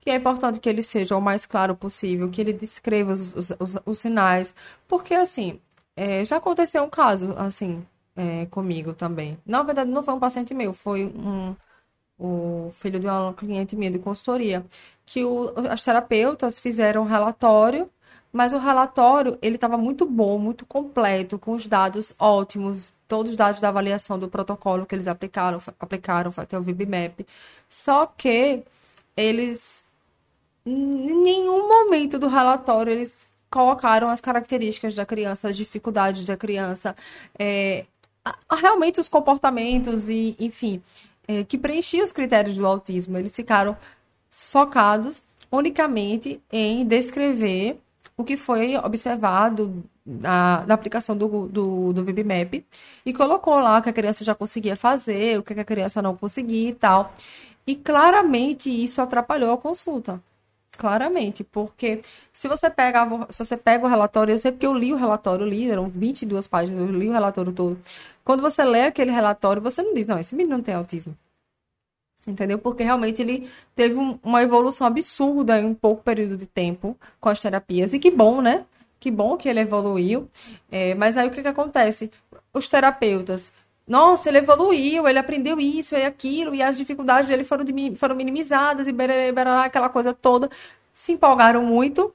que 0.00 0.10
é 0.10 0.16
importante 0.16 0.60
que 0.60 0.68
ele 0.68 0.82
seja 0.82 1.16
o 1.16 1.20
mais 1.22 1.46
claro 1.46 1.74
possível, 1.74 2.28
que 2.30 2.40
ele 2.40 2.52
descreva 2.52 3.14
os, 3.14 3.32
os, 3.34 3.50
os- 3.58 3.76
os 3.86 3.98
sinais, 3.98 4.54
porque 4.86 5.14
assim, 5.14 5.58
é, 5.96 6.24
já 6.24 6.36
aconteceu 6.36 6.82
um 6.84 6.90
caso 6.90 7.32
assim 7.36 7.86
é, 8.16 8.46
comigo 8.46 8.92
também. 8.94 9.38
Na 9.46 9.62
verdade, 9.62 9.90
não 9.90 10.02
foi 10.02 10.14
um 10.14 10.20
paciente 10.20 10.54
meu, 10.54 10.74
foi 10.74 11.06
um 11.06 11.54
o 12.18 12.70
filho 12.72 12.98
de 13.00 13.06
uma 13.06 13.34
cliente 13.34 13.76
minha 13.76 13.90
de 13.90 13.98
consultoria, 13.98 14.64
que 15.06 15.24
o, 15.24 15.52
as 15.70 15.84
terapeutas 15.84 16.58
fizeram 16.58 17.02
um 17.02 17.06
relatório, 17.06 17.90
mas 18.32 18.52
o 18.52 18.58
relatório 18.58 19.38
ele 19.42 19.56
estava 19.56 19.76
muito 19.78 20.06
bom, 20.06 20.38
muito 20.38 20.66
completo, 20.66 21.38
com 21.38 21.52
os 21.54 21.66
dados 21.66 22.14
ótimos, 22.18 22.92
todos 23.08 23.32
os 23.32 23.36
dados 23.36 23.60
da 23.60 23.68
avaliação 23.68 24.18
do 24.18 24.28
protocolo 24.28 24.86
que 24.86 24.94
eles 24.94 25.08
aplicaram, 25.08 25.60
aplicaram, 25.78 26.32
até 26.36 26.58
o 26.58 26.62
VibMap. 26.62 27.26
Só 27.68 28.06
que 28.06 28.62
eles 29.16 29.86
em 30.66 31.22
nenhum 31.22 31.68
momento 31.68 32.18
do 32.18 32.28
relatório 32.28 32.90
eles 32.92 33.28
colocaram 33.54 34.08
as 34.08 34.20
características 34.20 34.96
da 34.96 35.06
criança, 35.06 35.48
as 35.48 35.56
dificuldades 35.56 36.24
da 36.24 36.36
criança, 36.36 36.96
é, 37.38 37.84
realmente 38.50 38.98
os 38.98 39.08
comportamentos 39.08 40.08
e, 40.08 40.34
enfim, 40.40 40.82
é, 41.28 41.44
que 41.44 41.56
preenchiam 41.56 42.02
os 42.02 42.10
critérios 42.10 42.56
do 42.56 42.66
autismo. 42.66 43.16
Eles 43.16 43.32
ficaram 43.32 43.76
focados 44.28 45.22
unicamente 45.52 46.40
em 46.50 46.84
descrever 46.84 47.78
o 48.16 48.24
que 48.24 48.36
foi 48.36 48.76
observado 48.76 49.84
na, 50.04 50.64
na 50.66 50.74
aplicação 50.74 51.16
do, 51.16 51.46
do, 51.46 51.92
do 51.92 52.04
VibMap 52.04 52.64
e 53.06 53.12
colocou 53.12 53.60
lá 53.60 53.78
o 53.78 53.82
que 53.82 53.88
a 53.88 53.92
criança 53.92 54.24
já 54.24 54.34
conseguia 54.34 54.74
fazer, 54.74 55.38
o 55.38 55.44
que 55.44 55.52
a 55.52 55.64
criança 55.64 56.02
não 56.02 56.16
conseguia 56.16 56.70
e 56.70 56.74
tal. 56.74 57.12
E 57.64 57.76
claramente 57.76 58.68
isso 58.68 59.00
atrapalhou 59.00 59.52
a 59.52 59.58
consulta. 59.58 60.20
Claramente, 60.76 61.44
porque 61.44 62.00
se 62.32 62.48
você 62.48 62.68
pega, 62.68 63.06
se 63.30 63.38
você 63.38 63.56
pega 63.56 63.84
o 63.86 63.88
relatório, 63.88 64.32
eu 64.32 64.38
sei 64.38 64.50
porque 64.52 64.66
eu 64.66 64.74
li 64.74 64.92
o 64.92 64.96
relatório, 64.96 65.44
eu 65.44 65.48
li, 65.48 65.70
eram 65.70 65.88
22 65.88 66.46
páginas, 66.48 66.80
eu 66.80 66.92
li 66.92 67.08
o 67.08 67.12
relatório 67.12 67.52
todo. 67.52 67.78
Quando 68.24 68.40
você 68.42 68.64
lê 68.64 68.82
aquele 68.86 69.10
relatório, 69.10 69.62
você 69.62 69.82
não 69.82 69.94
diz, 69.94 70.06
não, 70.06 70.18
esse 70.18 70.34
menino 70.34 70.56
não 70.56 70.64
tem 70.64 70.74
autismo. 70.74 71.16
Entendeu? 72.26 72.58
Porque 72.58 72.82
realmente 72.82 73.20
ele 73.20 73.48
teve 73.76 73.94
um- 73.96 74.18
uma 74.22 74.42
evolução 74.42 74.86
absurda 74.86 75.60
em 75.60 75.66
um 75.66 75.74
pouco 75.74 76.02
período 76.02 76.36
de 76.36 76.46
tempo 76.46 76.96
com 77.20 77.28
as 77.28 77.40
terapias. 77.40 77.92
E 77.92 77.98
que 77.98 78.10
bom, 78.10 78.40
né? 78.40 78.64
Que 78.98 79.10
bom 79.10 79.36
que 79.36 79.48
ele 79.48 79.60
evoluiu. 79.60 80.28
É, 80.70 80.94
mas 80.94 81.16
aí 81.18 81.28
o 81.28 81.30
que 81.30 81.42
que 81.42 81.48
acontece? 81.48 82.10
Os 82.52 82.68
terapeutas, 82.68 83.52
nossa, 83.86 84.28
ele 84.28 84.38
evoluiu, 84.38 85.06
ele 85.06 85.18
aprendeu 85.18 85.60
isso 85.60 85.94
e 85.94 86.04
aquilo, 86.04 86.54
e 86.54 86.62
as 86.62 86.76
dificuldades 86.76 87.28
dele 87.28 87.44
foram, 87.44 87.64
foram 87.96 88.16
minimizadas, 88.16 88.88
e 88.88 88.92
bererê, 88.92 89.30
berará, 89.30 89.64
aquela 89.64 89.88
coisa 89.88 90.14
toda. 90.14 90.48
Se 90.92 91.12
empolgaram 91.12 91.62
muito, 91.62 92.14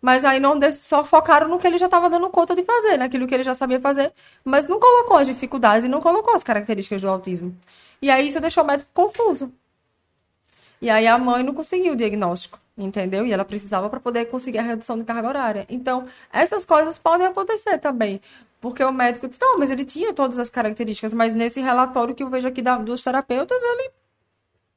mas 0.00 0.24
aí 0.24 0.40
não 0.40 0.58
só 0.72 1.04
focaram 1.04 1.48
no 1.48 1.58
que 1.58 1.66
ele 1.66 1.76
já 1.76 1.86
estava 1.86 2.08
dando 2.08 2.30
conta 2.30 2.54
de 2.54 2.62
fazer, 2.64 2.96
naquilo 2.96 3.26
que 3.26 3.34
ele 3.34 3.42
já 3.42 3.52
sabia 3.54 3.80
fazer, 3.80 4.12
mas 4.44 4.66
não 4.66 4.80
colocou 4.80 5.16
as 5.18 5.26
dificuldades 5.26 5.84
e 5.84 5.88
não 5.88 6.00
colocou 6.00 6.34
as 6.34 6.42
características 6.42 7.02
do 7.02 7.08
autismo. 7.08 7.54
E 8.00 8.10
aí 8.10 8.28
isso 8.28 8.40
deixou 8.40 8.64
o 8.64 8.66
médico 8.66 8.90
confuso. 8.94 9.52
E 10.80 10.88
aí 10.88 11.06
a 11.06 11.18
mãe 11.18 11.42
não 11.42 11.52
conseguiu 11.52 11.92
o 11.92 11.96
diagnóstico, 11.96 12.58
entendeu? 12.78 13.26
E 13.26 13.32
ela 13.32 13.44
precisava 13.44 13.90
para 13.90 14.00
poder 14.00 14.24
conseguir 14.26 14.58
a 14.58 14.62
redução 14.62 14.98
de 14.98 15.04
carga 15.04 15.28
horária. 15.28 15.66
Então, 15.68 16.06
essas 16.32 16.64
coisas 16.64 16.96
podem 16.98 17.26
acontecer 17.26 17.76
também. 17.78 18.20
Porque 18.60 18.84
o 18.84 18.92
médico 18.92 19.26
disse, 19.26 19.40
não, 19.40 19.58
mas 19.58 19.70
ele 19.70 19.84
tinha 19.84 20.12
todas 20.12 20.38
as 20.38 20.50
características, 20.50 21.14
mas 21.14 21.34
nesse 21.34 21.60
relatório 21.60 22.14
que 22.14 22.22
eu 22.22 22.28
vejo 22.28 22.46
aqui 22.46 22.60
da- 22.60 22.76
dos 22.78 23.00
terapeutas, 23.00 23.62
ele. 23.62 23.90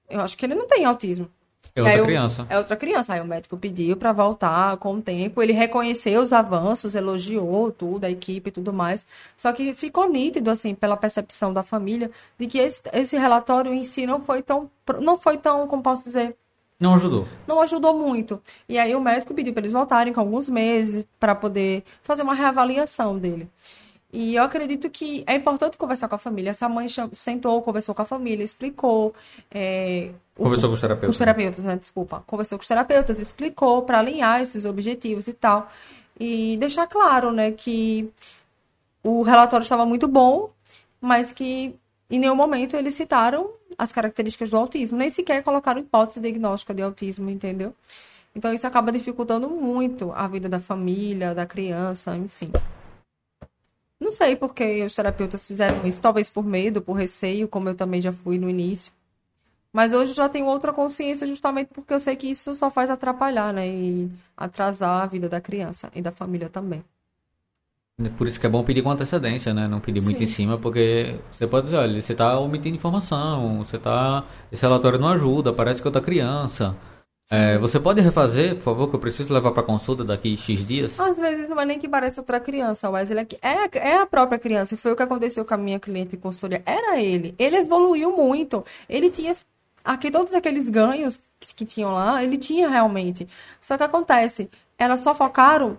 Eu 0.10 0.22
acho 0.22 0.38
que 0.38 0.46
ele 0.46 0.56
não 0.56 0.68
tem 0.68 0.86
autismo. 0.86 1.30
É 1.76 1.82
outra 1.82 1.96
aí 1.96 2.02
o- 2.02 2.06
criança. 2.06 2.46
É 2.50 2.58
outra 2.58 2.76
criança. 2.76 3.14
Aí 3.14 3.20
o 3.22 3.26
médico 3.26 3.58
pediu 3.58 3.98
para 3.98 4.12
voltar 4.12 4.78
com 4.78 4.94
o 4.94 5.02
tempo. 5.02 5.42
Ele 5.42 5.54
reconheceu 5.54 6.22
os 6.22 6.32
avanços, 6.32 6.94
elogiou 6.94 7.72
tudo, 7.72 8.06
a 8.06 8.12
equipe 8.12 8.50
e 8.50 8.52
tudo 8.52 8.72
mais. 8.72 9.04
Só 9.36 9.52
que 9.52 9.74
ficou 9.74 10.08
nítido, 10.08 10.52
assim, 10.52 10.76
pela 10.76 10.96
percepção 10.96 11.52
da 11.52 11.64
família, 11.64 12.12
de 12.38 12.46
que 12.46 12.60
esse, 12.60 12.84
esse 12.94 13.18
relatório 13.18 13.74
em 13.74 13.84
si 13.84 14.06
não 14.06 14.22
foi 14.22 14.44
tão, 14.44 14.70
não 15.02 15.18
foi 15.18 15.36
tão, 15.38 15.68
como 15.68 15.82
posso 15.82 16.04
dizer, 16.04 16.38
Não 16.84 16.96
ajudou. 16.96 17.26
não 17.48 17.62
ajudou 17.62 17.98
muito. 17.98 18.42
E 18.68 18.78
aí 18.78 18.94
o 18.94 19.00
médico 19.02 19.34
pediu 19.34 19.54
para 19.54 19.62
eles 19.62 19.72
voltarem 19.72 20.12
com 20.14 20.20
alguns 20.20 20.50
meses 20.50 21.06
para 21.20 21.34
poder 21.34 21.84
fazer 22.02 22.24
uma 22.24 22.34
reavaliação 22.34 23.18
dele. 23.18 23.48
E 24.12 24.36
eu 24.36 24.44
acredito 24.44 24.90
que 24.92 25.24
é 25.26 25.34
importante 25.36 25.76
conversar 25.78 26.08
com 26.08 26.16
a 26.16 26.20
família. 26.20 26.52
Essa 26.52 26.68
mãe 26.70 26.88
sentou, 27.14 27.62
conversou 27.64 27.96
com 27.96 28.02
a 28.04 28.06
família, 28.06 28.44
explicou. 28.44 29.14
é, 29.50 30.12
o- 30.38 30.44
Conversou 30.44 30.70
com 30.70 30.74
os 30.76 30.80
com 30.82 30.88
terapeutas. 30.88 31.10
os 31.16 31.18
terapeutas, 31.18 31.64
né? 31.64 31.76
Desculpa. 31.78 32.24
Conversou 32.28 32.58
com 32.58 32.62
os 32.62 32.68
terapeutas, 32.68 33.18
explicou 33.18 33.82
para 33.84 34.00
alinhar 34.00 34.42
esses 34.42 34.66
objetivos 34.66 35.28
e 35.28 35.34
tal. 35.34 35.68
E 36.20 36.58
deixar 36.58 36.86
claro, 36.86 37.32
né, 37.32 37.52
que 37.52 38.08
o 39.04 39.24
relatório 39.24 39.64
estava 39.64 39.86
muito 39.86 40.08
bom, 40.08 40.50
mas 41.02 41.32
que 41.32 41.76
em 42.10 42.20
nenhum 42.20 42.36
momento 42.36 42.76
eles 42.76 42.94
citaram 42.94 43.52
as 43.78 43.92
características 43.92 44.50
do 44.50 44.58
autismo, 44.58 44.98
nem 44.98 45.10
sequer 45.10 45.44
colocaram 45.44 45.82
hipótese 45.82 46.20
diagnóstica 46.20 46.74
de 46.74 46.82
autismo, 46.82 47.30
entendeu? 47.30 47.76
Então 48.36 48.54
isso 48.54 48.66
acaba 48.66 48.92
dificultando 48.92 49.50
muito 49.50 50.12
a 50.14 50.28
vida 50.28 50.50
da 50.50 50.60
família, 50.60 51.36
da 51.36 51.46
criança, 51.46 52.16
enfim. 52.16 52.52
Não 54.00 54.12
sei 54.12 54.36
por 54.36 54.54
que 54.54 54.84
os 54.84 54.94
terapeutas 54.94 55.48
fizeram 55.48 55.86
isso, 55.88 56.02
talvez 56.02 56.30
por 56.30 56.44
medo, 56.44 56.82
por 56.82 56.94
receio, 56.94 57.48
como 57.48 57.70
eu 57.70 57.76
também 57.76 58.02
já 58.02 58.12
fui 58.12 58.38
no 58.38 58.50
início. 58.50 58.92
Mas 59.72 59.94
hoje 59.94 60.12
eu 60.12 60.16
já 60.16 60.30
tenho 60.30 60.46
outra 60.46 60.72
consciência 60.72 61.26
justamente 61.26 61.70
porque 61.74 61.94
eu 61.94 62.00
sei 62.00 62.16
que 62.16 62.28
isso 62.28 62.54
só 62.54 62.70
faz 62.70 62.90
atrapalhar, 62.90 63.52
né? 63.54 63.68
E 63.68 64.12
atrasar 64.38 65.04
a 65.04 65.06
vida 65.08 65.28
da 65.28 65.42
criança 65.42 65.92
e 65.96 66.02
da 66.02 66.12
família 66.12 66.50
também. 66.50 66.84
Por 68.18 68.28
isso 68.28 68.40
que 68.40 68.46
é 68.48 68.50
bom 68.50 68.64
pedir 68.64 68.82
com 68.82 68.90
antecedência, 68.90 69.54
né? 69.54 69.68
Não 69.68 69.80
pedir 69.80 70.04
muito 70.04 70.18
Sim. 70.18 70.24
em 70.24 70.28
cima, 70.28 70.58
porque 70.58 71.16
você 71.32 71.46
pode 71.46 71.66
dizer, 71.66 71.78
olha, 71.78 72.02
você 72.02 72.16
tá 72.16 72.40
omitindo 72.40 72.76
informação, 72.76 73.60
você 73.64 73.78
tá. 73.78 74.24
Esse 74.52 74.64
relatório 74.64 74.98
não 74.98 75.10
ajuda, 75.10 75.54
parece 75.54 75.80
que 75.82 75.88
é 75.88 75.90
outra 75.90 76.02
criança. 76.02 76.76
É, 77.32 77.58
você 77.60 77.80
pode 77.80 78.02
refazer, 78.02 78.56
por 78.56 78.64
favor, 78.64 78.90
que 78.90 78.96
eu 78.96 79.00
preciso 79.00 79.32
levar 79.34 79.52
para 79.52 79.64
consulta 79.64 80.04
daqui 80.04 80.36
X 80.36 80.66
dias? 80.66 81.00
Às 81.00 81.18
vezes 81.18 81.48
não 81.48 81.62
é 81.62 81.66
nem 81.66 81.80
que 81.80 81.88
parece 81.88 82.20
outra 82.20 82.40
criança, 82.40 82.90
Wesley. 82.90 83.20
É, 83.22 83.26
que- 83.68 83.78
é, 83.78 83.90
é 83.92 83.98
a 84.02 84.06
própria 84.08 84.40
criança. 84.40 84.76
Foi 84.76 84.92
o 84.92 84.96
que 84.96 85.04
aconteceu 85.04 85.46
com 85.46 85.54
a 85.54 85.58
minha 85.58 85.80
cliente 85.80 86.18
consultoria. 86.18 86.64
Era 86.66 87.00
ele. 87.00 87.34
Ele 87.40 87.58
evoluiu 87.58 88.12
muito. 88.18 88.66
Ele 88.90 89.10
tinha 89.10 89.36
aqui 89.86 90.10
todos 90.12 90.34
aqueles 90.34 90.68
ganhos 90.68 91.22
que, 91.40 91.54
que 91.56 91.66
tinham 91.66 91.94
lá, 91.94 92.24
ele 92.24 92.38
tinha 92.38 92.68
realmente. 92.70 93.28
Só 93.62 93.78
que 93.78 93.84
acontece, 93.84 94.50
elas 94.78 95.00
só 95.00 95.14
focaram 95.14 95.78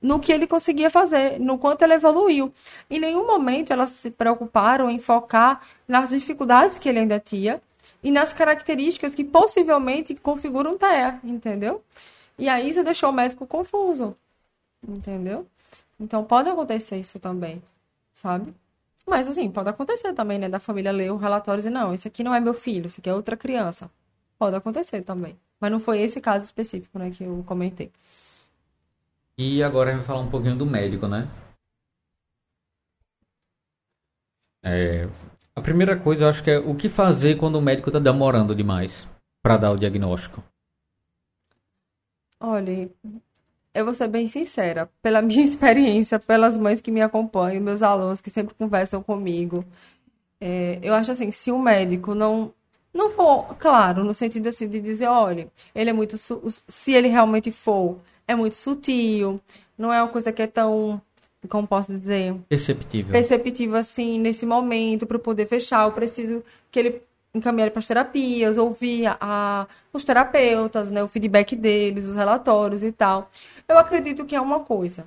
no 0.00 0.18
que 0.18 0.32
ele 0.32 0.46
conseguia 0.46 0.90
fazer, 0.90 1.38
no 1.38 1.58
quanto 1.58 1.82
ele 1.82 1.94
evoluiu. 1.94 2.52
Em 2.88 2.98
nenhum 2.98 3.26
momento 3.26 3.72
elas 3.72 3.90
se 3.90 4.10
preocuparam 4.10 4.88
em 4.88 4.98
focar 4.98 5.60
nas 5.86 6.10
dificuldades 6.10 6.78
que 6.78 6.88
ele 6.88 7.00
ainda 7.00 7.20
tinha 7.20 7.60
e 8.02 8.10
nas 8.10 8.32
características 8.32 9.14
que 9.14 9.24
possivelmente 9.24 10.14
configuram 10.14 10.78
TEA, 10.78 11.20
entendeu? 11.22 11.82
E 12.38 12.48
aí 12.48 12.68
isso 12.68 12.82
deixou 12.82 13.10
o 13.10 13.12
médico 13.12 13.46
confuso, 13.46 14.16
entendeu? 14.86 15.46
Então 15.98 16.24
pode 16.24 16.48
acontecer 16.48 16.96
isso 16.96 17.18
também, 17.18 17.62
sabe? 18.12 18.54
Mas 19.06 19.28
assim, 19.28 19.50
pode 19.50 19.68
acontecer 19.68 20.12
também, 20.14 20.38
né? 20.38 20.48
Da 20.48 20.58
família 20.58 20.92
ler 20.92 21.12
o 21.12 21.16
relatório 21.16 21.58
e 21.58 21.62
dizer, 21.62 21.70
não, 21.70 21.92
esse 21.92 22.08
aqui 22.08 22.24
não 22.24 22.34
é 22.34 22.40
meu 22.40 22.54
filho, 22.54 22.86
esse 22.86 23.00
aqui 23.00 23.10
é 23.10 23.14
outra 23.14 23.36
criança. 23.36 23.90
Pode 24.38 24.56
acontecer 24.56 25.02
também. 25.02 25.38
Mas 25.60 25.70
não 25.70 25.80
foi 25.80 26.00
esse 26.00 26.20
caso 26.20 26.44
específico, 26.44 26.98
né, 26.98 27.10
que 27.10 27.24
eu 27.24 27.44
comentei. 27.46 27.92
E 29.42 29.62
agora 29.62 29.88
a 29.88 29.92
gente 29.94 30.00
vai 30.00 30.06
falar 30.08 30.20
um 30.20 30.30
pouquinho 30.30 30.54
do 30.54 30.66
médico, 30.66 31.08
né? 31.08 31.26
É, 34.62 35.08
a 35.56 35.62
primeira 35.62 35.98
coisa, 35.98 36.24
eu 36.24 36.28
acho 36.28 36.44
que 36.44 36.50
é 36.50 36.58
o 36.58 36.74
que 36.74 36.90
fazer 36.90 37.38
quando 37.38 37.56
o 37.56 37.62
médico 37.62 37.90
tá 37.90 37.98
demorando 37.98 38.54
demais 38.54 39.08
para 39.42 39.56
dar 39.56 39.70
o 39.70 39.78
diagnóstico. 39.78 40.44
Olha, 42.38 42.90
eu 43.72 43.84
vou 43.86 43.94
ser 43.94 44.08
bem 44.08 44.28
sincera, 44.28 44.90
pela 45.00 45.22
minha 45.22 45.42
experiência, 45.42 46.18
pelas 46.18 46.54
mães 46.58 46.82
que 46.82 46.90
me 46.90 47.00
acompanham, 47.00 47.62
meus 47.62 47.82
alunos 47.82 48.20
que 48.20 48.28
sempre 48.28 48.54
conversam 48.54 49.02
comigo, 49.02 49.64
é, 50.38 50.78
eu 50.82 50.92
acho 50.92 51.12
assim, 51.12 51.30
se 51.30 51.50
o 51.50 51.58
médico 51.58 52.14
não 52.14 52.52
não 52.92 53.08
for 53.10 53.56
claro, 53.56 54.04
no 54.04 54.12
sentido 54.12 54.48
assim 54.48 54.68
de 54.68 54.80
dizer, 54.80 55.06
olha, 55.06 55.50
ele 55.74 55.90
é 55.90 55.92
muito, 55.92 56.16
se 56.18 56.92
ele 56.92 57.08
realmente 57.08 57.50
for, 57.50 58.00
é 58.30 58.34
muito 58.34 58.54
sutil, 58.54 59.40
não 59.76 59.92
é 59.92 60.00
uma 60.02 60.08
coisa 60.10 60.30
que 60.32 60.40
é 60.42 60.46
tão, 60.46 61.00
como 61.48 61.66
posso 61.66 61.92
dizer, 61.96 62.34
Perceptível. 62.48 63.12
perceptivo 63.12 63.76
assim 63.76 64.18
nesse 64.18 64.46
momento 64.46 65.06
para 65.06 65.18
poder 65.18 65.46
fechar. 65.46 65.84
Eu 65.86 65.92
preciso 65.92 66.44
que 66.70 66.78
ele 66.78 67.02
encaminhe 67.34 67.64
ele 67.64 67.70
para 67.70 67.78
as 67.80 67.86
terapias, 67.86 68.56
ouvir 68.56 69.06
a- 69.20 69.66
os 69.92 70.02
terapeutas, 70.04 70.90
né, 70.90 71.02
o 71.02 71.08
feedback 71.08 71.54
deles, 71.56 72.06
os 72.06 72.16
relatórios 72.16 72.82
e 72.82 72.92
tal. 72.92 73.30
Eu 73.68 73.76
acredito 73.78 74.24
que 74.24 74.34
é 74.34 74.40
uma 74.40 74.60
coisa. 74.60 75.04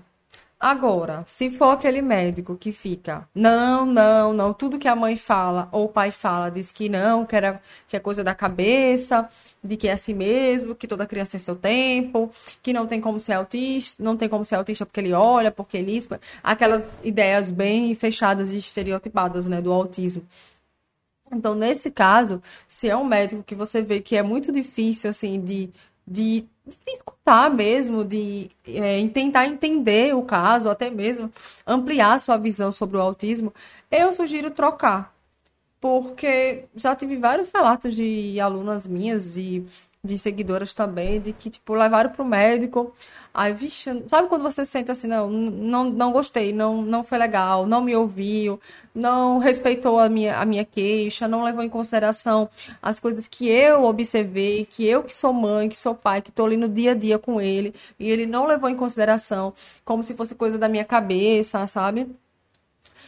Agora, 0.65 1.25
se 1.27 1.49
for 1.49 1.71
aquele 1.71 2.01
médico 2.01 2.55
que 2.55 2.71
fica, 2.71 3.27
não, 3.35 3.85
não, 3.85 4.31
não, 4.31 4.53
tudo 4.53 4.79
que 4.79 4.87
a 4.87 4.95
mãe 4.95 5.17
fala 5.17 5.67
ou 5.73 5.87
o 5.87 5.89
pai 5.89 6.09
fala 6.09 6.49
diz 6.49 6.71
que 6.71 6.87
não, 6.87 7.25
que, 7.25 7.35
era, 7.35 7.61
que 7.85 7.97
é 7.97 7.99
coisa 7.99 8.23
da 8.23 8.33
cabeça, 8.33 9.27
de 9.61 9.75
que 9.75 9.89
é 9.89 9.91
assim 9.91 10.13
mesmo, 10.13 10.73
que 10.73 10.87
toda 10.87 11.05
criança 11.05 11.31
tem 11.31 11.39
seu 11.41 11.57
tempo, 11.57 12.29
que 12.61 12.71
não 12.71 12.87
tem 12.87 13.01
como 13.01 13.19
ser 13.19 13.33
autista, 13.33 14.01
não 14.01 14.15
tem 14.15 14.29
como 14.29 14.45
ser 14.45 14.55
autista 14.55 14.85
porque 14.85 15.01
ele 15.01 15.11
olha, 15.11 15.51
porque 15.51 15.75
ele 15.75 15.97
isso, 15.97 16.07
aquelas 16.41 16.97
ideias 17.03 17.51
bem 17.51 17.93
fechadas 17.93 18.49
e 18.51 18.57
estereotipadas, 18.57 19.49
né, 19.49 19.61
do 19.61 19.69
autismo. 19.69 20.23
Então, 21.29 21.55
nesse 21.55 21.91
caso, 21.91 22.41
se 22.67 22.87
é 22.87 22.95
um 22.95 23.03
médico 23.03 23.43
que 23.43 23.55
você 23.55 23.81
vê 23.81 23.99
que 23.99 24.15
é 24.15 24.23
muito 24.23 24.49
difícil, 24.51 25.09
assim, 25.09 25.41
de, 25.41 25.69
de 26.07 26.47
de 26.65 26.91
escutar 26.91 27.49
mesmo, 27.49 28.03
de 28.05 28.49
é, 28.65 29.05
tentar 29.09 29.45
entender 29.45 30.15
o 30.15 30.23
caso, 30.23 30.69
até 30.69 30.89
mesmo 30.89 31.29
ampliar 31.67 32.19
sua 32.19 32.37
visão 32.37 32.71
sobre 32.71 32.97
o 32.97 33.01
autismo, 33.01 33.53
eu 33.91 34.13
sugiro 34.13 34.49
trocar. 34.51 35.13
Porque 35.81 36.65
já 36.75 36.95
tive 36.95 37.17
vários 37.17 37.49
relatos 37.49 37.95
de 37.95 38.39
alunas 38.39 38.87
minhas 38.87 39.35
e 39.35 39.65
de 40.03 40.17
seguidoras 40.17 40.73
também, 40.73 41.19
de 41.19 41.33
que, 41.33 41.49
tipo, 41.49 41.73
levaram 41.73 42.09
pro 42.11 42.23
médico, 42.25 42.93
Aí, 43.33 43.51
vixe, 43.51 43.89
sabe 44.07 44.27
quando 44.27 44.43
você 44.43 44.63
sente 44.63 44.91
assim, 44.91 45.07
não, 45.07 45.27
não, 45.27 45.85
não 45.85 46.11
gostei, 46.11 46.53
não, 46.53 46.83
não 46.83 47.03
foi 47.03 47.17
legal, 47.17 47.65
não 47.65 47.81
me 47.81 47.95
ouviu, 47.95 48.59
não 48.93 49.39
respeitou 49.39 49.99
a 49.99 50.07
minha, 50.07 50.37
a 50.37 50.45
minha 50.45 50.63
queixa, 50.63 51.27
não 51.27 51.43
levou 51.43 51.63
em 51.63 51.69
consideração 51.69 52.47
as 52.79 52.99
coisas 52.99 53.27
que 53.27 53.49
eu 53.49 53.85
observei, 53.85 54.65
que 54.65 54.85
eu 54.85 55.03
que 55.03 55.11
sou 55.13 55.33
mãe, 55.33 55.67
que 55.67 55.75
sou 55.75 55.95
pai, 55.95 56.21
que 56.21 56.29
estou 56.29 56.45
ali 56.45 56.57
no 56.57 56.69
dia 56.69 56.91
a 56.91 56.93
dia 56.93 57.17
com 57.17 57.41
ele, 57.41 57.73
e 57.99 58.09
ele 58.11 58.27
não 58.27 58.45
levou 58.45 58.69
em 58.69 58.75
consideração, 58.75 59.51
como 59.83 60.03
se 60.03 60.13
fosse 60.13 60.35
coisa 60.35 60.57
da 60.59 60.69
minha 60.69 60.85
cabeça, 60.85 61.65
sabe? 61.65 62.07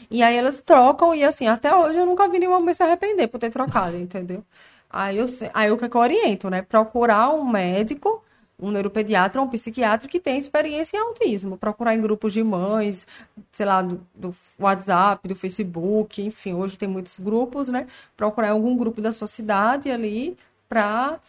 E 0.10 0.24
aí 0.24 0.36
elas 0.36 0.60
trocam, 0.62 1.14
e 1.14 1.24
assim, 1.24 1.48
até 1.48 1.76
hoje 1.76 2.00
eu 2.00 2.06
nunca 2.06 2.28
vi 2.28 2.40
nenhuma 2.40 2.60
mãe 2.60 2.74
se 2.74 2.82
arrepender 2.84 3.28
por 3.28 3.40
ter 3.40 3.52
trocado, 3.52 3.96
entendeu? 3.98 4.44
Aí 4.90 5.18
eu, 5.18 5.26
aí 5.54 5.70
eu 5.70 5.78
que, 5.78 5.90
que 5.90 5.96
eu 5.98 6.02
oriento, 6.02 6.50
né? 6.50 6.62
Procurar 6.64 7.30
um 7.30 7.46
médico 7.46 8.24
um 8.60 8.72
neuropediatra 8.72 9.42
ou 9.42 9.48
um 9.48 9.50
psiquiatra 9.50 10.08
que 10.08 10.20
tem 10.20 10.38
experiência 10.38 10.98
em 10.98 11.00
autismo. 11.02 11.58
Procurar 11.58 11.96
em 11.96 12.02
grupos 12.02 12.34
de 12.34 12.44
mães, 12.44 13.06
sei 13.52 13.66
lá, 13.66 13.82
do, 13.82 14.00
do, 14.14 14.36
WhatsApp, 14.58 15.28
do 15.28 15.36
Facebook, 15.36 16.22
enfim, 16.22 16.54
hoje 16.54 16.78
tem 16.78 16.88
muitos 16.88 17.20
grupos, 17.20 17.68
né? 17.68 17.88
Procurar 18.16 18.52
algum 18.52 18.76
grupo 18.78 19.02
da 19.02 19.12
sua 19.12 19.28
cidade 19.28 19.92
ali 19.92 20.38
para 20.70 21.20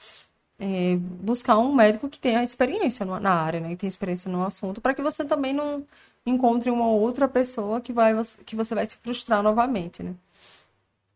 é, 0.59 0.97
buscar 0.97 1.59
um 1.59 1.75
médico 1.75 2.09
que 2.09 2.19
tenha 2.19 2.43
experiência 2.43 3.05
na 3.05 3.33
área, 3.33 3.61
né? 3.61 3.71
Que 3.71 3.77
tenha 3.77 3.89
experiência 3.89 4.31
no 4.31 4.45
assunto, 4.45 4.81
para 4.81 4.95
que 4.95 5.03
você 5.03 5.25
também 5.25 5.53
não 5.53 5.85
encontre 6.25 6.71
uma 6.71 6.89
outra 6.89 7.29
pessoa 7.29 7.81
que, 7.81 7.93
vai, 7.93 8.15
que 8.45 8.57
você 8.57 8.75
vai 8.75 8.87
se 8.87 8.97
frustrar 8.97 9.43
novamente, 9.43 10.03
né? 10.03 10.15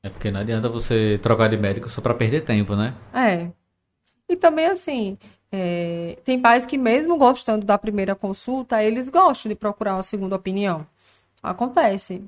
É 0.02 0.08
porque 0.08 0.30
não 0.30 0.40
adianta 0.40 0.68
você 0.68 1.18
trocar 1.22 1.48
de 1.48 1.56
médico 1.56 1.88
só 1.88 2.00
para 2.00 2.14
perder 2.14 2.42
tempo, 2.44 2.74
né? 2.74 2.94
É. 3.12 3.50
E 4.28 4.36
também, 4.36 4.66
assim, 4.66 5.18
é, 5.52 6.18
tem 6.24 6.40
pais 6.40 6.64
que, 6.64 6.78
mesmo 6.78 7.16
gostando 7.16 7.64
da 7.66 7.76
primeira 7.78 8.14
consulta, 8.14 8.82
eles 8.82 9.08
gostam 9.08 9.48
de 9.48 9.56
procurar 9.56 9.94
uma 9.94 10.02
segunda 10.02 10.36
opinião. 10.36 10.86
Acontece. 11.42 12.22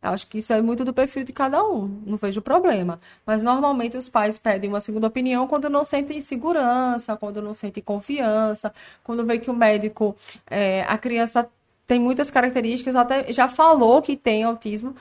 Acho 0.00 0.28
que 0.28 0.38
isso 0.38 0.52
é 0.52 0.62
muito 0.62 0.84
do 0.84 0.94
perfil 0.94 1.24
de 1.24 1.32
cada 1.32 1.64
um, 1.64 2.02
não 2.06 2.16
vejo 2.16 2.40
problema. 2.40 3.00
Mas 3.26 3.42
normalmente 3.42 3.96
os 3.96 4.08
pais 4.08 4.38
pedem 4.38 4.70
uma 4.70 4.80
segunda 4.80 5.08
opinião 5.08 5.48
quando 5.48 5.68
não 5.68 5.84
sentem 5.84 6.20
segurança, 6.20 7.16
quando 7.16 7.42
não 7.42 7.52
sentem 7.52 7.82
confiança, 7.82 8.72
quando 9.02 9.26
vê 9.26 9.38
que 9.38 9.50
o 9.50 9.54
médico, 9.54 10.14
é, 10.46 10.82
a 10.84 10.96
criança 10.96 11.48
tem 11.86 11.98
muitas 11.98 12.30
características, 12.30 12.94
até 12.94 13.32
já 13.32 13.48
falou 13.48 14.00
que 14.00 14.16
tem 14.16 14.44
autismo, 14.44 14.94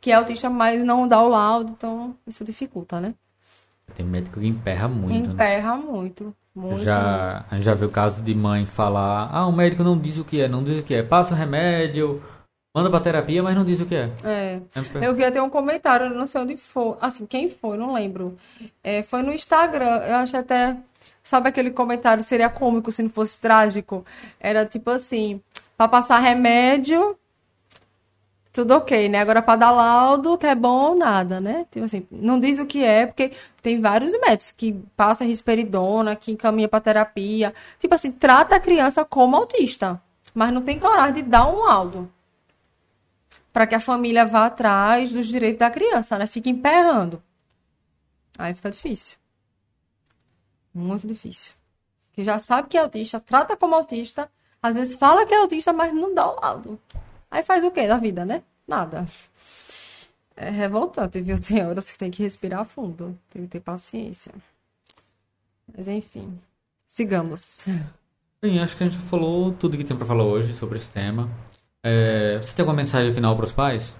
que 0.00 0.10
é 0.10 0.14
autista, 0.14 0.48
mas 0.48 0.82
não 0.84 1.06
dá 1.06 1.20
o 1.22 1.28
laudo, 1.28 1.72
então 1.72 2.16
isso 2.26 2.44
dificulta, 2.44 3.00
né? 3.00 3.14
Tem 3.94 4.06
médico 4.06 4.40
que 4.40 4.46
emperra 4.46 4.88
muito. 4.88 5.28
Né? 5.28 5.34
Emperra 5.34 5.76
né? 5.76 5.82
muito. 5.84 6.34
Muito 6.54 6.82
já, 6.82 7.44
a 7.48 7.54
gente 7.54 7.64
já 7.64 7.74
viu 7.74 7.86
o 7.86 7.90
caso 7.90 8.20
de 8.20 8.34
mãe 8.34 8.66
falar: 8.66 9.30
ah, 9.32 9.46
o 9.46 9.52
médico 9.52 9.84
não 9.84 9.96
diz 9.96 10.18
o 10.18 10.24
que 10.24 10.40
é, 10.40 10.48
não 10.48 10.64
diz 10.64 10.80
o 10.80 10.82
que 10.82 10.94
é, 10.94 11.02
passa 11.04 11.34
remédio, 11.34 12.20
manda 12.74 12.90
pra 12.90 13.00
terapia, 13.00 13.42
mas 13.42 13.54
não 13.54 13.64
diz 13.64 13.80
o 13.80 13.86
que 13.86 13.94
é. 13.94 14.10
É. 14.24 14.60
é 14.74 15.06
eu 15.06 15.14
vi 15.14 15.24
até 15.24 15.40
um 15.40 15.50
comentário, 15.50 16.10
não 16.10 16.26
sei 16.26 16.40
onde 16.40 16.56
foi, 16.56 16.96
assim, 17.00 17.26
quem 17.26 17.50
foi, 17.50 17.76
não 17.76 17.92
lembro. 17.92 18.36
É, 18.82 19.02
foi 19.02 19.22
no 19.22 19.32
Instagram, 19.32 19.98
eu 19.98 20.16
acho 20.16 20.36
até. 20.36 20.76
Sabe 21.22 21.48
aquele 21.48 21.70
comentário 21.70 22.24
seria 22.24 22.48
cômico 22.48 22.90
se 22.90 23.02
não 23.02 23.10
fosse 23.10 23.40
trágico? 23.40 24.04
Era 24.40 24.64
tipo 24.64 24.90
assim: 24.90 25.40
pra 25.76 25.88
passar 25.88 26.18
remédio, 26.20 27.17
tudo 28.58 28.74
ok, 28.74 29.08
né? 29.08 29.20
Agora, 29.20 29.40
para 29.40 29.54
dar 29.54 29.70
laudo, 29.70 30.36
que 30.36 30.44
é 30.44 30.52
bom 30.52 30.90
ou 30.90 30.98
nada, 30.98 31.40
né? 31.40 31.64
Tipo 31.70 31.84
assim, 31.84 32.04
não 32.10 32.40
diz 32.40 32.58
o 32.58 32.66
que 32.66 32.82
é, 32.82 33.06
porque 33.06 33.30
tem 33.62 33.80
vários 33.80 34.10
métodos 34.14 34.50
que 34.50 34.72
passa 34.96 35.24
risperidona, 35.24 36.16
que 36.16 36.32
encaminha 36.32 36.66
para 36.66 36.80
terapia. 36.80 37.54
Tipo 37.78 37.94
assim, 37.94 38.10
trata 38.10 38.56
a 38.56 38.60
criança 38.60 39.04
como 39.04 39.36
autista, 39.36 40.02
mas 40.34 40.52
não 40.52 40.60
tem 40.60 40.76
coragem 40.76 41.22
de 41.22 41.22
dar 41.22 41.48
um 41.48 41.60
laudo. 41.60 42.10
Para 43.52 43.64
que 43.64 43.76
a 43.76 43.80
família 43.80 44.26
vá 44.26 44.46
atrás 44.46 45.12
dos 45.12 45.28
direitos 45.28 45.60
da 45.60 45.70
criança, 45.70 46.18
né? 46.18 46.26
Fica 46.26 46.48
emperrando. 46.48 47.22
Aí 48.36 48.54
fica 48.54 48.72
difícil. 48.72 49.18
Muito 50.74 51.06
difícil. 51.06 51.52
Que 52.12 52.24
já 52.24 52.40
sabe 52.40 52.66
que 52.66 52.76
é 52.76 52.80
autista, 52.80 53.20
trata 53.20 53.56
como 53.56 53.76
autista, 53.76 54.28
às 54.60 54.74
vezes 54.74 54.96
fala 54.96 55.24
que 55.24 55.32
é 55.32 55.38
autista, 55.38 55.72
mas 55.72 55.94
não 55.94 56.12
dá 56.12 56.28
o 56.28 56.40
laudo. 56.40 56.80
Aí 57.30 57.44
faz 57.44 57.62
o 57.62 57.70
que 57.70 57.86
da 57.86 57.98
vida, 57.98 58.24
né? 58.24 58.42
Nada. 58.68 59.06
É 60.36 60.50
revoltante, 60.50 61.20
viu? 61.22 61.36
Tem 61.42 61.66
horas 61.66 61.90
que 61.90 61.98
tem 61.98 62.10
que 62.10 62.22
respirar 62.22 62.66
fundo. 62.66 63.18
Tem 63.30 63.42
que 63.42 63.48
ter 63.48 63.60
paciência. 63.60 64.32
Mas 65.74 65.88
enfim. 65.88 66.38
Sigamos. 66.86 67.60
Bem, 68.40 68.60
acho 68.60 68.76
que 68.76 68.84
a 68.84 68.88
gente 68.88 69.02
falou 69.02 69.52
tudo 69.52 69.76
que 69.76 69.84
tem 69.84 69.96
para 69.96 70.06
falar 70.06 70.24
hoje 70.24 70.54
sobre 70.54 70.78
esse 70.78 70.88
tema. 70.88 71.28
É, 71.82 72.38
você 72.38 72.54
tem 72.54 72.62
alguma 72.62 72.76
mensagem 72.76 73.12
final 73.12 73.34
para 73.34 73.44
os 73.44 73.52
pais? 73.52 73.94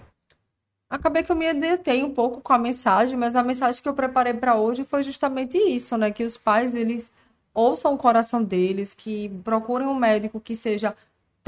Acabei 0.89 1.23
que 1.23 1.31
eu 1.31 1.37
me 1.37 1.53
detei 1.53 2.03
um 2.03 2.15
pouco 2.15 2.41
com 2.41 2.53
a 2.53 2.59
mensagem, 2.59 3.17
mas 3.17 3.37
a 3.37 3.43
mensagem 3.43 3.83
que 3.83 3.89
eu 3.89 3.95
preparei 3.95 4.33
para 4.33 4.57
hoje 4.57 4.85
foi 4.85 5.03
justamente 5.03 5.59
isso, 5.59 5.97
né? 5.99 6.11
Que 6.11 6.25
os 6.25 6.37
pais, 6.39 6.75
eles 6.75 7.13
ouçam 7.53 7.93
o 7.93 7.99
coração 7.99 8.43
deles, 8.43 8.95
que 8.95 9.29
procurem 9.45 9.87
um 9.87 9.95
médico 9.95 10.41
que 10.41 10.55
seja 10.55 10.95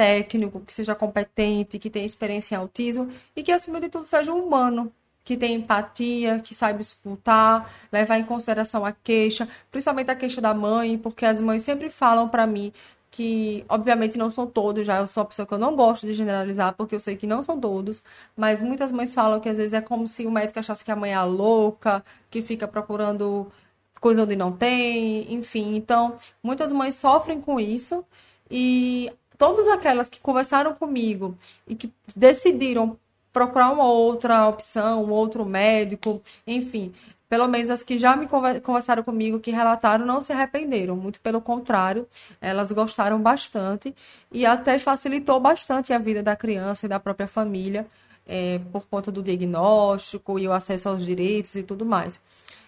técnico, 0.00 0.60
que 0.60 0.72
seja 0.72 0.94
competente, 0.94 1.78
que 1.78 1.90
tenha 1.90 2.06
experiência 2.06 2.54
em 2.54 2.58
autismo 2.58 3.10
e 3.36 3.42
que, 3.42 3.52
acima 3.52 3.78
de 3.78 3.90
tudo, 3.90 4.06
seja 4.06 4.32
um 4.32 4.46
humano, 4.46 4.90
que 5.22 5.36
tenha 5.36 5.54
empatia, 5.54 6.40
que 6.40 6.54
saiba 6.54 6.80
escutar, 6.80 7.70
levar 7.92 8.18
em 8.18 8.24
consideração 8.24 8.86
a 8.86 8.92
queixa, 8.92 9.46
principalmente 9.70 10.10
a 10.10 10.16
queixa 10.16 10.40
da 10.40 10.54
mãe, 10.54 10.96
porque 10.96 11.26
as 11.26 11.38
mães 11.38 11.62
sempre 11.62 11.90
falam 11.90 12.30
para 12.30 12.46
mim 12.46 12.72
que, 13.10 13.62
obviamente, 13.68 14.16
não 14.16 14.30
são 14.30 14.46
todos, 14.46 14.86
já 14.86 14.96
eu 14.96 15.06
sou 15.06 15.22
uma 15.22 15.28
pessoa 15.28 15.46
que 15.46 15.52
eu 15.52 15.58
não 15.58 15.76
gosto 15.76 16.06
de 16.06 16.14
generalizar, 16.14 16.74
porque 16.74 16.94
eu 16.94 17.00
sei 17.00 17.14
que 17.16 17.26
não 17.26 17.42
são 17.42 17.60
todos, 17.60 18.02
mas 18.34 18.62
muitas 18.62 18.90
mães 18.90 19.12
falam 19.12 19.38
que 19.38 19.50
às 19.50 19.58
vezes 19.58 19.74
é 19.74 19.82
como 19.82 20.08
se 20.08 20.26
o 20.26 20.30
médico 20.30 20.58
achasse 20.60 20.82
que 20.82 20.90
a 20.90 20.96
mãe 20.96 21.12
é 21.12 21.20
louca, 21.22 22.02
que 22.30 22.40
fica 22.40 22.66
procurando 22.66 23.48
coisa 24.00 24.22
onde 24.22 24.34
não 24.36 24.52
tem, 24.52 25.32
enfim. 25.34 25.76
Então, 25.76 26.16
muitas 26.42 26.72
mães 26.72 26.94
sofrem 26.94 27.38
com 27.40 27.60
isso 27.60 28.02
e 28.50 29.12
todas 29.40 29.66
aquelas 29.68 30.10
que 30.10 30.20
conversaram 30.20 30.74
comigo 30.74 31.34
e 31.66 31.74
que 31.74 31.90
decidiram 32.14 32.98
procurar 33.32 33.70
uma 33.70 33.86
outra 33.86 34.46
opção, 34.46 35.02
um 35.02 35.10
outro 35.10 35.46
médico, 35.46 36.20
enfim, 36.46 36.92
pelo 37.26 37.48
menos 37.48 37.70
as 37.70 37.82
que 37.82 37.96
já 37.96 38.14
me 38.14 38.26
conversaram 38.62 39.02
comigo, 39.02 39.40
que 39.40 39.50
relataram, 39.50 40.04
não 40.04 40.20
se 40.20 40.30
arrependeram. 40.30 40.94
Muito 40.94 41.20
pelo 41.20 41.40
contrário, 41.40 42.06
elas 42.38 42.70
gostaram 42.70 43.18
bastante 43.18 43.94
e 44.30 44.44
até 44.44 44.78
facilitou 44.78 45.40
bastante 45.40 45.90
a 45.94 45.98
vida 45.98 46.22
da 46.22 46.36
criança 46.36 46.84
e 46.84 46.88
da 46.88 47.00
própria 47.00 47.26
família 47.26 47.86
é, 48.26 48.60
por 48.70 48.86
conta 48.88 49.10
do 49.10 49.22
diagnóstico 49.22 50.38
e 50.38 50.46
o 50.46 50.52
acesso 50.52 50.90
aos 50.90 51.02
direitos 51.02 51.54
e 51.54 51.62
tudo 51.62 51.86
mais. 51.86 52.20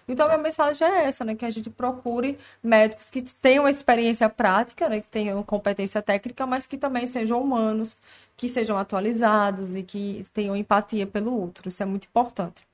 Então, 0.07 0.27
minha 0.27 0.37
mensagem 0.37 0.87
é 0.87 1.05
essa, 1.05 1.23
né? 1.23 1.35
Que 1.35 1.45
a 1.45 1.49
gente 1.49 1.69
procure 1.69 2.37
médicos 2.61 3.09
que 3.09 3.21
tenham 3.21 3.67
experiência 3.67 4.29
prática, 4.29 4.89
né? 4.89 4.99
Que 5.01 5.07
tenham 5.07 5.41
competência 5.43 6.01
técnica, 6.01 6.45
mas 6.45 6.67
que 6.67 6.77
também 6.77 7.07
sejam 7.07 7.41
humanos, 7.41 7.97
que 8.35 8.49
sejam 8.49 8.77
atualizados 8.77 9.75
e 9.75 9.83
que 9.83 10.21
tenham 10.33 10.55
empatia 10.55 11.07
pelo 11.07 11.33
outro. 11.39 11.69
Isso 11.69 11.83
é 11.83 11.85
muito 11.85 12.05
importante. 12.05 12.65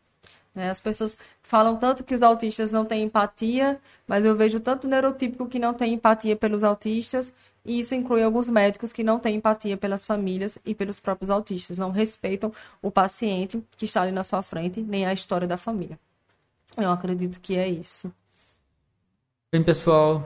Né? 0.54 0.70
As 0.70 0.80
pessoas 0.80 1.18
falam 1.42 1.78
tanto 1.78 2.04
que 2.04 2.16
os 2.16 2.24
autistas 2.24 2.72
não 2.72 2.86
têm 2.86 3.04
empatia, 3.04 3.80
mas 4.08 4.26
eu 4.26 4.36
vejo 4.36 4.60
tanto 4.60 4.88
neurotípico 4.88 5.48
que 5.48 5.60
não 5.60 5.74
tem 5.74 5.94
empatia 5.94 6.36
pelos 6.36 6.64
autistas, 6.64 7.34
e 7.66 7.80
isso 7.80 7.94
inclui 7.94 8.24
alguns 8.24 8.50
médicos 8.50 8.92
que 8.94 9.04
não 9.04 9.20
têm 9.20 9.36
empatia 9.36 9.78
pelas 9.78 10.06
famílias 10.06 10.58
e 10.66 10.74
pelos 10.74 11.00
próprios 11.00 11.30
autistas, 11.30 11.78
não 11.78 11.92
respeitam 11.92 12.52
o 12.82 12.90
paciente 12.90 13.64
que 13.78 13.86
está 13.86 14.02
ali 14.02 14.12
na 14.12 14.24
sua 14.24 14.42
frente, 14.42 14.82
nem 14.82 15.06
a 15.06 15.14
história 15.14 15.48
da 15.48 15.58
família. 15.58 16.00
Eu 16.78 16.92
acredito 16.92 17.40
que 17.40 17.58
é 17.58 17.68
isso. 17.68 18.12
Bem, 19.52 19.64
pessoal, 19.64 20.26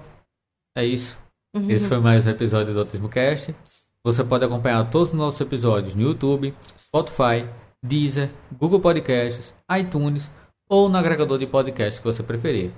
é 0.76 0.86
isso. 0.86 1.18
Uhum. 1.56 1.70
Esse 1.70 1.88
foi 1.88 2.00
mais 2.00 2.28
um 2.28 2.32
episódio 2.32 2.74
do 2.74 2.80
Autismo 2.80 3.08
Cast. 3.08 3.56
Você 4.04 4.24
pode 4.24 4.44
acompanhar 4.44 4.90
todos 4.90 5.10
os 5.10 5.18
nossos 5.18 5.40
episódios 5.40 5.96
no 5.96 6.02
YouTube, 6.02 6.54
Spotify, 6.78 7.48
Deezer, 7.82 8.30
Google 8.52 8.82
Podcasts, 8.82 9.54
iTunes 9.80 10.30
ou 10.68 10.90
no 10.90 10.98
agregador 10.98 11.38
de 11.38 11.48
podcasts 11.48 12.00
que 12.00 12.06
você 12.06 12.22
preferir. 12.22 12.72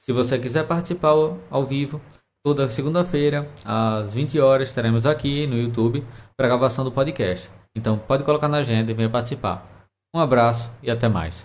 Se 0.00 0.12
você 0.12 0.38
quiser 0.38 0.66
participar 0.66 1.10
ao 1.50 1.64
vivo, 1.64 2.00
toda 2.42 2.68
segunda-feira, 2.68 3.48
às 3.64 4.14
20 4.14 4.40
horas, 4.40 4.68
estaremos 4.68 5.06
aqui 5.06 5.46
no 5.46 5.56
YouTube 5.56 6.04
para 6.36 6.46
a 6.46 6.50
gravação 6.50 6.84
do 6.84 6.90
podcast. 6.90 7.48
Então 7.74 7.96
pode 7.96 8.24
colocar 8.24 8.48
na 8.48 8.58
agenda 8.58 8.90
e 8.90 8.94
venha 8.94 9.08
participar. 9.08 9.64
Um 10.12 10.18
abraço 10.18 10.68
e 10.82 10.90
até 10.90 11.08
mais. 11.08 11.40